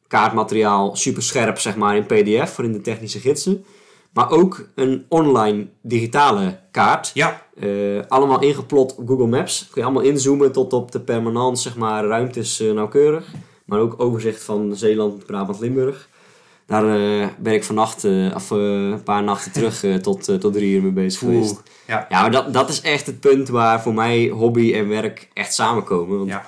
kaartmateriaal 0.07 0.95
super 0.95 1.23
scherp, 1.23 1.59
zeg 1.59 1.75
maar, 1.75 1.95
in 1.95 2.05
PDF 2.05 2.53
voor 2.53 2.63
in 2.63 2.71
de 2.71 2.81
technische 2.81 3.19
gidsen. 3.19 3.65
Maar 4.13 4.29
ook 4.29 4.67
een 4.75 5.05
online 5.09 5.67
digitale 5.81 6.59
kaart. 6.71 7.11
Ja, 7.13 7.41
allemaal 8.07 8.41
ingeplot 8.41 8.95
op 8.95 9.07
Google 9.07 9.27
Maps. 9.27 9.67
Kun 9.71 9.81
je 9.81 9.87
allemaal 9.87 10.03
inzoomen 10.03 10.51
tot 10.51 10.73
op 10.73 10.91
de 10.91 10.99
permanent, 10.99 11.59
zeg 11.59 11.75
maar, 11.75 12.05
ruimtes 12.05 12.59
nauwkeurig. 12.59 13.31
Maar 13.65 13.79
ook 13.79 13.95
overzicht 13.97 14.43
van 14.43 14.75
Zeeland, 14.75 15.25
Brabant, 15.25 15.59
Limburg. 15.59 16.09
Daar 16.73 16.95
eh, 16.95 17.27
ben 17.37 17.53
ik 17.53 17.63
vannacht, 17.63 18.05
of 18.35 18.51
eh, 18.51 18.57
een 18.57 19.03
paar 19.03 19.23
nachten 19.23 19.51
terug, 19.51 20.01
tot, 20.01 20.39
tot 20.39 20.53
drie 20.53 20.75
uur 20.75 20.81
mee 20.81 20.91
bezig 20.91 21.19
geweest. 21.19 21.61
Ja. 21.87 22.05
Ja, 22.09 22.21
maar 22.21 22.31
dat, 22.31 22.53
dat 22.53 22.69
is 22.69 22.81
echt 22.81 23.05
het 23.05 23.19
punt 23.19 23.49
waar 23.49 23.81
voor 23.81 23.93
mij 23.93 24.27
hobby 24.27 24.73
en 24.73 24.87
werk 24.87 25.29
echt 25.33 25.53
samenkomen. 25.53 26.17
Want 26.17 26.29
ja, 26.29 26.45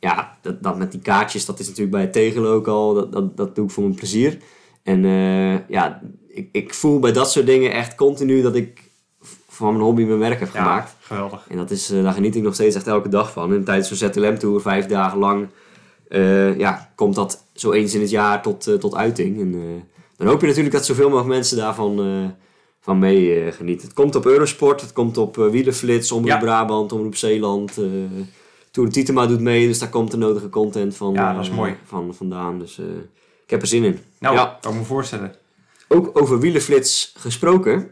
ja. 0.00 0.36
dat, 0.42 0.62
dat 0.62 0.76
met 0.76 0.92
die 0.92 1.00
kaartjes, 1.00 1.44
dat 1.44 1.58
is 1.58 1.66
natuurlijk 1.66 1.92
bij 1.92 2.00
het 2.00 2.12
tegelen 2.12 2.50
ook 2.50 2.66
al. 2.66 2.94
Dat, 2.94 3.12
dat, 3.12 3.36
dat 3.36 3.54
doe 3.54 3.64
ik 3.64 3.70
voor 3.70 3.82
mijn 3.82 3.94
plezier. 3.94 4.38
En 4.82 5.02
ja, 5.68 6.00
ik, 6.28 6.48
ik 6.52 6.74
voel 6.74 6.98
bij 6.98 7.12
dat 7.12 7.30
soort 7.30 7.46
dingen 7.46 7.72
echt 7.72 7.94
continu 7.94 8.42
dat 8.42 8.54
ik 8.54 8.82
van 9.48 9.72
mijn 9.72 9.84
hobby 9.84 10.04
mijn 10.04 10.18
werk 10.18 10.40
heb 10.40 10.52
ja, 10.52 10.62
gemaakt. 10.62 10.96
geweldig. 11.00 11.46
En 11.48 11.56
dat 11.56 11.70
is, 11.70 11.86
daar 11.86 12.12
geniet 12.12 12.36
ik 12.36 12.42
nog 12.42 12.54
steeds 12.54 12.76
echt 12.76 12.86
elke 12.86 13.08
dag 13.08 13.32
van. 13.32 13.52
En 13.52 13.64
tijdens 13.64 13.88
zo'n 13.92 14.12
ZLM-tour, 14.12 14.60
vijf 14.60 14.86
dagen 14.86 15.18
lang, 15.18 15.48
ja, 16.58 16.92
komt 16.94 17.14
dat 17.14 17.43
zo 17.54 17.72
eens 17.72 17.94
in 17.94 18.00
het 18.00 18.10
jaar 18.10 18.42
tot, 18.42 18.66
eh, 18.66 18.74
tot 18.74 18.94
uiting. 18.94 19.40
En 19.40 19.54
eh, 19.54 19.82
dan 20.16 20.26
hoop 20.26 20.40
je 20.40 20.46
natuurlijk 20.46 20.74
dat 20.74 20.86
zoveel 20.86 21.08
mogelijk 21.08 21.28
mensen 21.34 21.56
daarvan 21.56 22.00
eh, 22.00 22.30
van 22.80 22.98
mee 22.98 23.52
genieten. 23.52 23.86
Het 23.86 23.96
komt 23.96 24.14
op 24.14 24.26
Eurosport, 24.26 24.80
het 24.80 24.92
komt 24.92 25.16
op 25.16 25.36
Wielerflits, 25.36 26.12
Omroep 26.12 26.28
Ja. 26.30 26.38
Brabant, 26.38 26.92
Omroep 26.92 27.16
Zeeland. 27.16 27.74
Tour 28.70 28.88
de 28.88 28.94
Titema 28.94 29.26
doet 29.26 29.40
mee, 29.40 29.66
dus 29.66 29.78
daar 29.78 29.88
komt 29.88 30.10
de 30.10 30.16
nodige 30.16 30.48
content 30.48 30.96
van, 30.96 31.12
Ja, 31.14 31.32
dat 31.34 31.42
is 31.42 31.50
mooi. 31.50 31.76
van 31.84 32.14
vandaan. 32.14 32.58
Dus 32.58 32.78
ik 33.44 33.50
heb 33.50 33.60
er 33.60 33.66
zin 33.66 33.84
in. 33.84 33.98
Nou, 34.18 34.34
Ja. 34.36 34.58
kan 34.60 34.76
me 34.78 34.84
voorstellen. 34.84 35.34
Ook 35.88 36.10
over 36.20 36.38
Wielerflits 36.40 37.14
gesproken. 37.18 37.90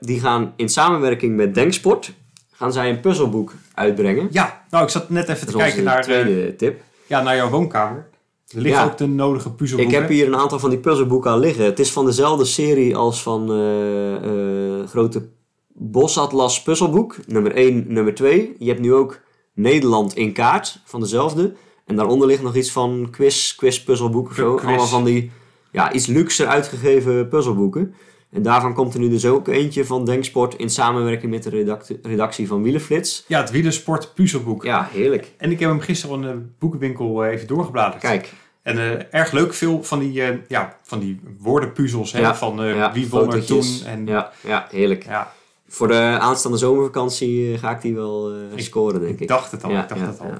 die 0.00 0.20
gaan 0.20 0.52
in 0.56 0.68
samenwerking 0.68 1.36
met 1.36 1.54
Denksport 1.54 2.12
gaan 2.52 2.72
zij 2.72 2.90
een 2.90 3.00
puzzelboek 3.00 3.52
uitbrengen. 3.74 4.28
Ja, 4.30 4.64
nou, 4.70 4.84
ik 4.84 4.90
zat 4.90 5.10
net 5.10 5.28
even 5.28 5.46
te 5.46 5.56
kijken 5.56 5.84
naar, 5.84 6.02
tweede 6.02 6.56
tip. 6.56 6.80
ja, 7.06 7.22
naar 7.22 7.36
jouw 7.36 7.48
woonkamer. 7.50 8.06
Er 8.48 8.60
liggen 8.60 8.82
Ja. 8.84 8.90
ook 8.90 8.96
de 8.98 9.06
nodige 9.06 9.52
puzzelboeken. 9.52 9.94
Ik 9.96 10.00
heb 10.00 10.10
hier 10.10 10.26
een 10.26 10.36
aantal 10.36 10.58
van 10.58 10.70
die 10.70 10.78
puzzelboeken 10.78 11.30
al 11.30 11.38
liggen. 11.38 11.64
Het 11.64 11.78
is 11.78 11.92
van 11.92 12.04
dezelfde 12.04 12.44
serie 12.44 12.96
als 12.96 13.22
van 13.22 13.52
eh 13.52 14.14
eh, 14.16 14.86
grote 14.88 15.28
Bosatlas 15.76 16.62
puzzelboek. 16.62 17.16
Nummer 17.26 17.52
1, 17.54 17.84
nummer 17.88 18.14
2. 18.14 18.54
Je 18.58 18.68
hebt 18.68 18.80
nu 18.80 18.94
ook 18.94 19.20
Nederland 19.54 20.14
in 20.16 20.32
kaart 20.32 20.80
van 20.84 21.00
dezelfde. 21.00 21.52
En 21.86 21.96
daaronder 21.96 22.26
ligt 22.26 22.42
nog 22.42 22.54
iets 22.56 22.70
van 22.72 23.08
quiz, 23.10 23.54
quiz 23.54 23.78
puzzelboek 23.78 24.28
of 24.28 24.34
zo. 24.34 24.54
Quiz. 24.54 24.66
Allemaal 24.66 24.86
van 24.86 25.04
die 25.04 25.30
ja, 25.72 25.92
iets 25.92 26.06
luxer 26.06 26.46
uitgegeven 26.46 27.28
puzzelboeken. 27.28 27.94
En 28.34 28.42
daarvan 28.42 28.74
komt 28.74 28.94
er 28.94 29.00
nu 29.00 29.08
dus 29.08 29.26
ook 29.26 29.48
eentje 29.48 29.84
van 29.84 30.04
Denksport 30.04 30.54
in 30.54 30.70
samenwerking 30.70 31.32
met 31.32 31.42
de 31.42 31.76
redactie, 32.02 32.48
van 32.48 32.62
Wielenflits. 32.62 33.24
Ja, 33.26 33.40
het 33.40 33.50
wielersport 33.50 34.14
puzzelboek. 34.14 34.64
Ja, 34.64 34.88
heerlijk. 34.92 35.32
En 35.36 35.50
ik 35.50 35.60
heb 35.60 35.68
hem 35.68 35.80
gisteren 35.80 36.16
in 36.16 36.22
de 36.22 36.42
boekenwinkel 36.58 37.24
eh, 37.24 37.32
even 37.32 37.46
doorgebladerd. 37.46 38.02
Kijk, 38.02 38.32
En 38.62 38.78
eh, 38.78 39.20
erg 39.20 39.32
leuk, 39.32 39.54
veel 39.54 39.82
van 39.82 39.98
die, 39.98 40.22
eh, 40.22 40.36
ja, 40.48 40.76
van 40.82 40.98
die 40.98 41.20
woordenpuzzels. 41.38 42.12
Hè, 42.12 42.20
Ja, 42.20 42.34
van 42.36 42.56
ja, 42.56 42.92
wie 42.92 43.08
won 43.08 43.32
er 43.32 43.44
toen. 43.44 43.64
En, 43.86 44.06
ja, 44.06 44.32
ja, 44.40 44.66
heerlijk. 44.70 45.04
ja, 45.04 45.32
Voor 45.68 45.88
de 45.88 46.16
aanstaande 46.20 46.58
zomervakantie 46.58 47.58
ga 47.58 47.70
ik 47.70 47.80
die 47.80 47.94
wel 47.94 48.32
scoren, 48.56 49.00
denk 49.00 49.12
ik 49.14 49.20
ik. 49.20 49.28
dacht 49.28 49.50
het 49.50 49.64
al. 49.64 49.70
Ja, 49.70 49.82
ik 49.82 49.88
dacht 49.88 50.00
het 50.00 50.20
al. 50.20 50.30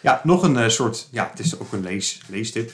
ja. 0.00 0.20
Nog 0.24 0.42
een 0.42 0.70
soort, 0.70 1.08
ja, 1.10 1.28
het 1.30 1.40
is 1.46 1.60
ook 1.60 1.72
een 1.72 1.82
lees, 1.82 2.20
leestip. 2.28 2.70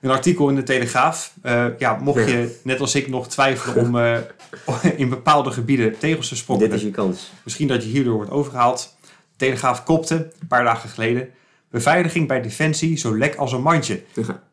Een 0.00 0.10
artikel 0.10 0.48
in 0.48 0.54
de 0.54 0.62
Telegraaf. 0.62 1.32
Eh, 1.42 1.64
ja, 1.78 1.98
mocht 2.02 2.28
je, 2.28 2.58
net 2.62 2.80
als 2.80 2.94
ik, 2.94 3.08
nog 3.08 3.28
twijfelen 3.28 3.86
om 3.86 3.98
eh, 3.98 4.16
in 4.96 5.08
bepaalde 5.08 5.50
gebieden 5.50 5.98
tegels 5.98 6.28
te 6.28 6.34
Dit 6.34 6.42
sprokkelen. 6.42 6.72
is 6.72 6.82
je 6.82 6.90
kans. 6.90 7.32
Misschien 7.44 7.68
dat 7.68 7.82
je 7.82 7.88
hierdoor 7.88 8.14
wordt 8.14 8.30
overgehaald. 8.30 8.96
De 9.00 9.08
Telegraaf 9.36 9.84
kopte, 9.84 10.14
een 10.14 10.46
paar 10.48 10.64
dagen 10.64 10.88
geleden. 10.88 11.28
Beveiliging 11.70 12.28
bij 12.28 12.42
Defensie 12.42 12.96
zo 12.96 13.16
lek 13.16 13.34
als 13.34 13.52
een 13.52 13.62
mandje. 13.62 14.02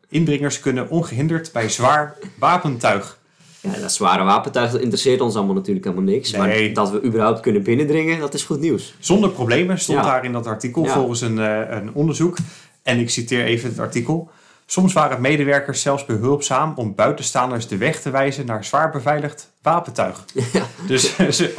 Indringers 0.08 0.60
kunnen 0.60 0.90
ongehinderd 0.90 1.52
bij 1.52 1.68
zwaar 1.68 2.16
wapentuig. 2.38 3.18
Ja, 3.60 3.80
dat 3.80 3.92
zware 3.92 4.24
wapentuig 4.24 4.70
dat 4.70 4.80
interesseert 4.80 5.20
ons 5.20 5.36
allemaal 5.36 5.54
natuurlijk 5.54 5.84
helemaal 5.86 6.12
niks. 6.12 6.30
Nee. 6.30 6.40
Maar 6.40 6.72
dat 6.72 6.90
we 6.90 7.02
überhaupt 7.02 7.40
kunnen 7.40 7.62
binnendringen, 7.62 8.20
dat 8.20 8.34
is 8.34 8.42
goed 8.42 8.60
nieuws. 8.60 8.94
Zonder 8.98 9.30
problemen 9.30 9.78
stond 9.78 9.98
Ja. 9.98 10.04
daar 10.04 10.24
in 10.24 10.32
dat 10.32 10.46
artikel 10.46 10.84
Ja. 10.84 10.92
volgens 10.92 11.20
een, 11.20 11.38
eh, 11.38 11.76
een 11.76 11.94
onderzoek. 11.94 12.36
En 12.82 12.98
ik 12.98 13.10
citeer 13.10 13.44
even 13.44 13.68
het 13.68 13.78
artikel. 13.78 14.30
Soms 14.70 14.92
waren 14.92 15.20
medewerkers 15.20 15.82
zelfs 15.82 16.04
behulpzaam 16.04 16.72
om 16.76 16.94
buitenstaanders 16.94 17.68
de 17.68 17.76
weg 17.76 18.00
te 18.00 18.10
wijzen 18.10 18.46
naar 18.46 18.64
zwaar 18.64 18.90
beveiligd 18.90 19.52
wapentuig. 19.62 20.24
Dus 20.86 21.16
ze, 21.16 21.54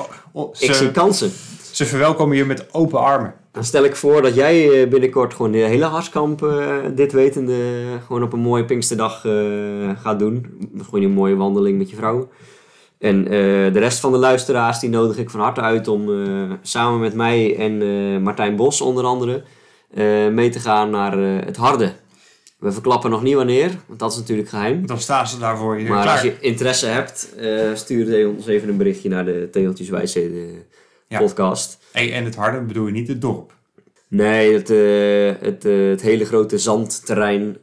Ik 0.59 0.73
zie 0.73 0.91
kansen. 0.91 1.31
ze 1.71 1.85
verwelkomen 1.85 2.37
je 2.37 2.45
met 2.45 2.73
open 2.73 2.99
armen. 2.99 3.33
Dan 3.51 3.63
stel 3.63 3.83
ik 3.83 3.95
voor 3.95 4.21
dat 4.21 4.35
jij 4.35 4.81
eh, 4.81 4.89
binnenkort 4.89 5.33
gewoon 5.33 5.51
de 5.51 5.57
hele 5.57 5.85
Harskamp, 5.85 6.43
eh, 6.43 6.75
dit 6.95 7.11
wetende, 7.11 7.55
gewoon 8.05 8.23
op 8.23 8.33
een 8.33 8.39
mooie 8.39 8.65
Pinksterdag 8.65 9.25
eh, 9.25 9.33
gaat 10.01 10.19
doen. 10.19 10.69
Gewoon 10.83 11.03
een 11.03 11.12
mooie 11.12 11.35
wandeling 11.35 11.77
met 11.77 11.89
je 11.89 11.95
vrouw. 11.95 12.29
En 12.99 13.23
de 13.73 13.79
rest 13.79 13.99
van 13.99 14.12
de 14.12 14.17
luisteraars, 14.17 14.79
die 14.79 14.89
nodig 14.89 15.17
ik 15.17 15.29
van 15.29 15.39
harte 15.39 15.62
uit 15.62 15.87
om 15.87 16.10
samen 16.62 16.99
met 16.99 17.13
mij 17.13 17.57
en 17.57 18.21
Martijn 18.21 18.55
Bos 18.55 18.81
onder 18.81 19.03
andere 19.03 19.43
mee 20.31 20.49
te 20.49 20.60
gaan 20.60 20.89
naar 20.89 21.17
het 21.17 21.57
Harde. 21.57 21.93
We 22.60 22.71
verklappen 22.71 23.10
nog 23.10 23.23
niet 23.23 23.35
wanneer, 23.35 23.71
want 23.87 23.99
dat 23.99 24.12
is 24.12 24.17
natuurlijk 24.17 24.49
geheim. 24.49 24.85
Dan 24.85 24.99
staan 24.99 25.27
ze 25.27 25.39
daarvoor 25.39 25.75
hier 25.75 25.89
Maar 25.89 26.01
klaar. 26.01 26.13
als 26.13 26.21
je 26.21 26.37
interesse 26.39 26.85
hebt, 26.85 27.35
eh, 27.37 27.73
stuur 27.73 28.27
ons 28.27 28.47
even 28.47 28.69
een 28.69 28.77
berichtje 28.77 29.10
naar 29.10 29.25
de 29.25 29.47
Tegeltjes 29.51 29.89
Wijsheden 29.89 30.63
Ja. 31.07 31.19
podcast. 31.19 31.77
Hey, 31.91 32.13
en 32.13 32.23
het 32.25 32.35
harde 32.35 32.62
bedoel 32.62 32.85
je 32.85 32.91
niet 32.91 33.07
het 33.07 33.21
dorp. 33.21 33.53
Nee, 34.07 34.53
het, 34.53 34.69
eh, 34.69 35.47
het, 35.47 35.65
eh, 35.65 35.89
het 35.89 36.01
hele 36.01 36.25
grote 36.25 36.57
zandterrein 36.57 37.57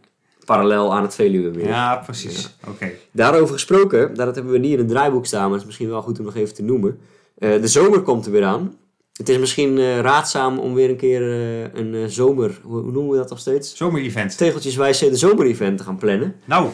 parallel 0.44 0.94
aan 0.94 1.03
het 1.03 1.14
Veluwemeer. 1.14 1.66
Ja, 1.66 1.97
precies. 1.97 2.57
Oké. 2.68 2.90
Daarover 3.12 3.55
gesproken, 3.55 4.14
dat 4.14 4.34
hebben 4.34 4.53
we 4.53 4.59
niet 4.59 4.72
in 4.72 4.78
het 4.78 4.88
draaiboek 4.88 5.26
staan, 5.26 5.40
maar 5.42 5.51
het 5.51 5.61
is 5.61 5.66
misschien 5.66 5.88
wel 5.88 6.03
goed 6.03 6.18
om 6.18 6.24
nog 6.24 6.36
even 6.36 6.55
te 6.55 6.62
noemen. 6.62 6.99
Eh, 7.38 7.61
de 7.61 7.68
zomer 7.68 8.01
komt 8.03 8.26
er 8.26 8.32
weer 8.32 8.44
aan. 8.44 8.74
Het 9.17 9.29
is 9.29 9.39
misschien 9.39 9.79
eh, 9.79 10.01
raadzaam 10.01 10.59
om 10.59 10.75
weer 10.75 10.91
een 10.91 10.97
keer 10.97 11.23
eh, 11.23 11.81
een 11.81 11.95
eh, 11.95 12.05
zomer, 12.07 12.61
hoe, 12.62 12.81
hoe 12.81 12.93
noemen 12.93 13.11
we 13.11 13.17
dat 13.17 13.31
nog 13.31 13.39
steeds? 13.39 13.77
Zomer-event. 13.77 14.37
Tegeltjeswijs 14.37 14.99
de 14.99 15.17
zomerevent 15.17 15.79
te 15.79 15.85
gaan 15.85 15.99
plannen. 15.99 16.35
Nou, 16.45 16.69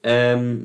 Ehm, 0.00 0.56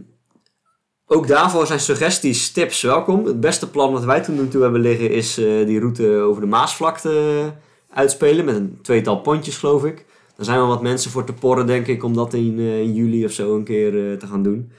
ook 1.05 1.27
daarvoor 1.27 1.67
zijn 1.67 1.79
suggesties, 1.79 2.51
tips 2.51 2.81
welkom. 2.81 3.25
Het 3.25 3.39
beste 3.39 3.69
plan 3.69 3.91
wat 3.91 4.03
wij 4.03 4.21
toen 4.21 4.49
toe 4.49 4.61
hebben 4.61 4.81
liggen 4.81 5.11
is 5.11 5.33
die 5.35 5.79
route 5.79 6.09
over 6.09 6.41
de 6.41 6.47
Maasvlakte 6.47 7.53
uitspelen. 7.89 8.45
Met 8.45 8.55
een 8.55 8.79
tweetal 8.81 9.21
pontjes 9.21 9.57
geloof 9.57 9.85
ik. 9.85 10.05
Er 10.37 10.45
zijn 10.45 10.57
wel 10.57 10.67
wat 10.67 10.81
mensen 10.81 11.11
voor 11.11 11.23
te 11.23 11.33
porren 11.33 11.67
denk 11.67 11.87
ik 11.87 12.03
om 12.03 12.13
dat 12.13 12.33
in, 12.33 12.59
in 12.59 12.93
juli 12.93 13.25
of 13.25 13.31
zo 13.31 13.55
een 13.55 13.63
keer 13.63 13.91
te 14.19 14.27
gaan 14.27 14.43
doen. 14.43 14.71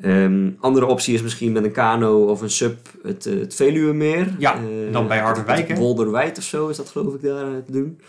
Ehm, 0.00 0.50
andere 0.60 0.86
optie 0.86 1.14
is 1.14 1.22
misschien 1.22 1.52
met 1.52 1.64
een 1.64 1.72
kano 1.72 2.24
of 2.24 2.40
een 2.40 2.50
sub 2.50 2.76
het, 3.02 3.26
eh, 3.26 3.38
het 3.38 3.54
Veluwemeer. 3.54 4.34
Ja, 4.38 4.54
Eh, 4.54 4.92
dan 4.92 5.08
bij 5.08 5.18
Harderwijk? 5.18 5.76
Wolderwijd 5.76 6.38
of 6.38 6.44
zo 6.44 6.68
is 6.68 6.76
dat 6.76 6.88
geloof 6.88 7.14
ik 7.14 7.22
daar 7.22 7.46
eh, 7.46 7.56
te 7.66 7.72
doen. 7.72 8.00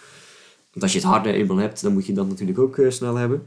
Want 0.72 0.84
als 0.84 0.92
je 0.92 1.00
het 1.00 1.08
harde 1.08 1.32
eenmaal 1.32 1.58
hebt, 1.58 1.82
dan 1.82 1.94
moet 1.94 2.06
je 2.06 2.14
dat 2.14 2.28
natuurlijk 2.28 2.60
ook 2.60 2.80
snel 2.90 3.16
hebben. 3.16 3.44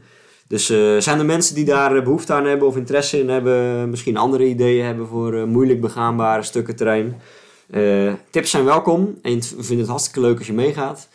Dus 0.47 0.65
zijn 0.97 1.19
er 1.19 1.25
mensen 1.25 1.55
die 1.55 1.65
daar 1.65 1.95
eh, 1.95 2.03
behoefte 2.03 2.33
aan 2.33 2.45
hebben 2.45 2.67
of 2.67 2.77
interesse 2.77 3.19
in 3.19 3.29
hebben, 3.29 3.89
misschien 3.89 4.17
andere 4.17 4.45
ideeën 4.45 4.85
hebben 4.85 5.07
voor 5.07 5.47
moeilijk 5.47 5.81
begaanbare 5.81 6.43
stukken 6.43 6.75
terrein? 6.75 7.21
Tips 8.29 8.49
zijn 8.49 8.65
welkom 8.65 9.17
en 9.21 9.31
ik 9.31 9.43
vind 9.57 9.79
het 9.79 9.89
hartstikke 9.89 10.19
leuk 10.19 10.37
als 10.37 10.47
je 10.47 10.53
meegaat. 10.53 11.09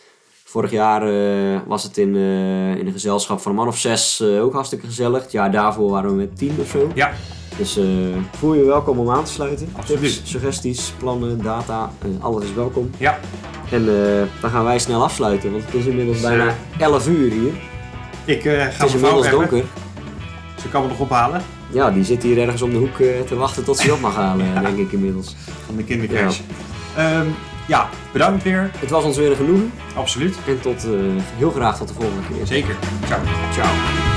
Vorig 0.51 0.71
jaar 0.71 1.03
eh, 1.03 1.61
was 1.67 1.83
het 1.83 1.97
in, 1.97 2.15
eh, 2.17 2.77
in 2.77 2.87
een 2.87 2.93
gezelschap 2.93 3.41
van 3.41 3.51
een 3.51 3.57
man 3.57 3.67
of 3.69 3.79
zes 3.79 4.21
eh, 4.21 4.43
ook 4.43 4.53
hartstikke 4.53 4.87
gezellig. 4.87 5.23
Het 5.23 5.33
jaar 5.33 5.51
daarvoor 5.51 5.91
waren 5.91 6.11
we 6.11 6.17
met 6.17 6.39
tien 6.39 6.57
of 6.61 6.69
zo. 6.69 6.91
ja. 6.95 7.11
Dus 7.57 7.79
voel 8.39 8.55
je 8.55 8.65
welkom 8.65 8.99
om 8.99 9.11
aan 9.11 9.25
te 9.25 9.33
sluiten. 9.33 9.69
Absoluut. 9.77 10.01
Tips, 10.15 10.31
suggesties, 10.31 10.93
plannen, 10.99 11.43
data, 11.43 11.91
alles 12.21 12.45
is 12.45 12.53
welkom. 12.55 12.91
Ja. 12.99 13.19
En 13.71 13.85
dan 14.41 14.51
gaan 14.51 14.65
wij 14.65 14.79
snel 14.79 15.03
afsluiten, 15.03 15.51
want 15.53 15.65
het 15.65 15.75
is 15.75 15.87
inmiddels 15.87 16.21
Dus, 16.21 16.29
bijna 16.29 16.55
11 16.79 17.09
uur 17.09 17.31
hier. 17.31 17.53
Ik 18.25 18.43
ga 18.43 18.49
Het 18.51 18.83
is 18.85 18.95
inmiddels 18.95 19.27
hebben. 19.29 19.49
donker. 19.49 19.69
Ze 20.63 20.69
kan 20.69 20.83
me 20.83 20.89
nog 20.89 20.99
ophalen 20.99 21.43
Ja, 21.73 21.91
die 21.91 22.05
zit 22.05 22.23
hier 22.23 22.39
ergens 22.39 22.63
om 22.63 22.71
de 22.71 22.77
hoek 22.77 22.97
te 23.27 23.35
wachten 23.37 23.65
tot 23.65 23.77
ze 23.79 23.93
op 23.93 24.01
mag 24.01 24.15
halen, 24.15 24.47
Ja. 24.47 24.61
denk 24.61 24.79
ik 24.79 24.93
inmiddels. 24.93 25.37
van 25.67 25.77
de 25.77 25.85
kindercrash. 25.85 26.41
Ja. 26.97 27.23
Ja, 27.69 27.89
bedankt 28.13 28.43
weer. 28.43 28.71
Het 28.79 28.91
was 28.91 29.05
ons 29.05 29.17
weer 29.17 29.31
een 29.31 29.37
genoegen 29.37 29.73
Absoluut. 29.95 30.37
en 30.47 30.61
tot, 30.61 30.85
eh, 30.85 30.91
heel 31.37 31.51
graag 31.51 31.77
tot 31.77 31.89
de 31.89 31.95
volgende 31.95 32.23
keer. 32.33 32.47
Zeker. 32.47 32.77
Ciao. 33.07 33.21
Ciao. 33.53 34.08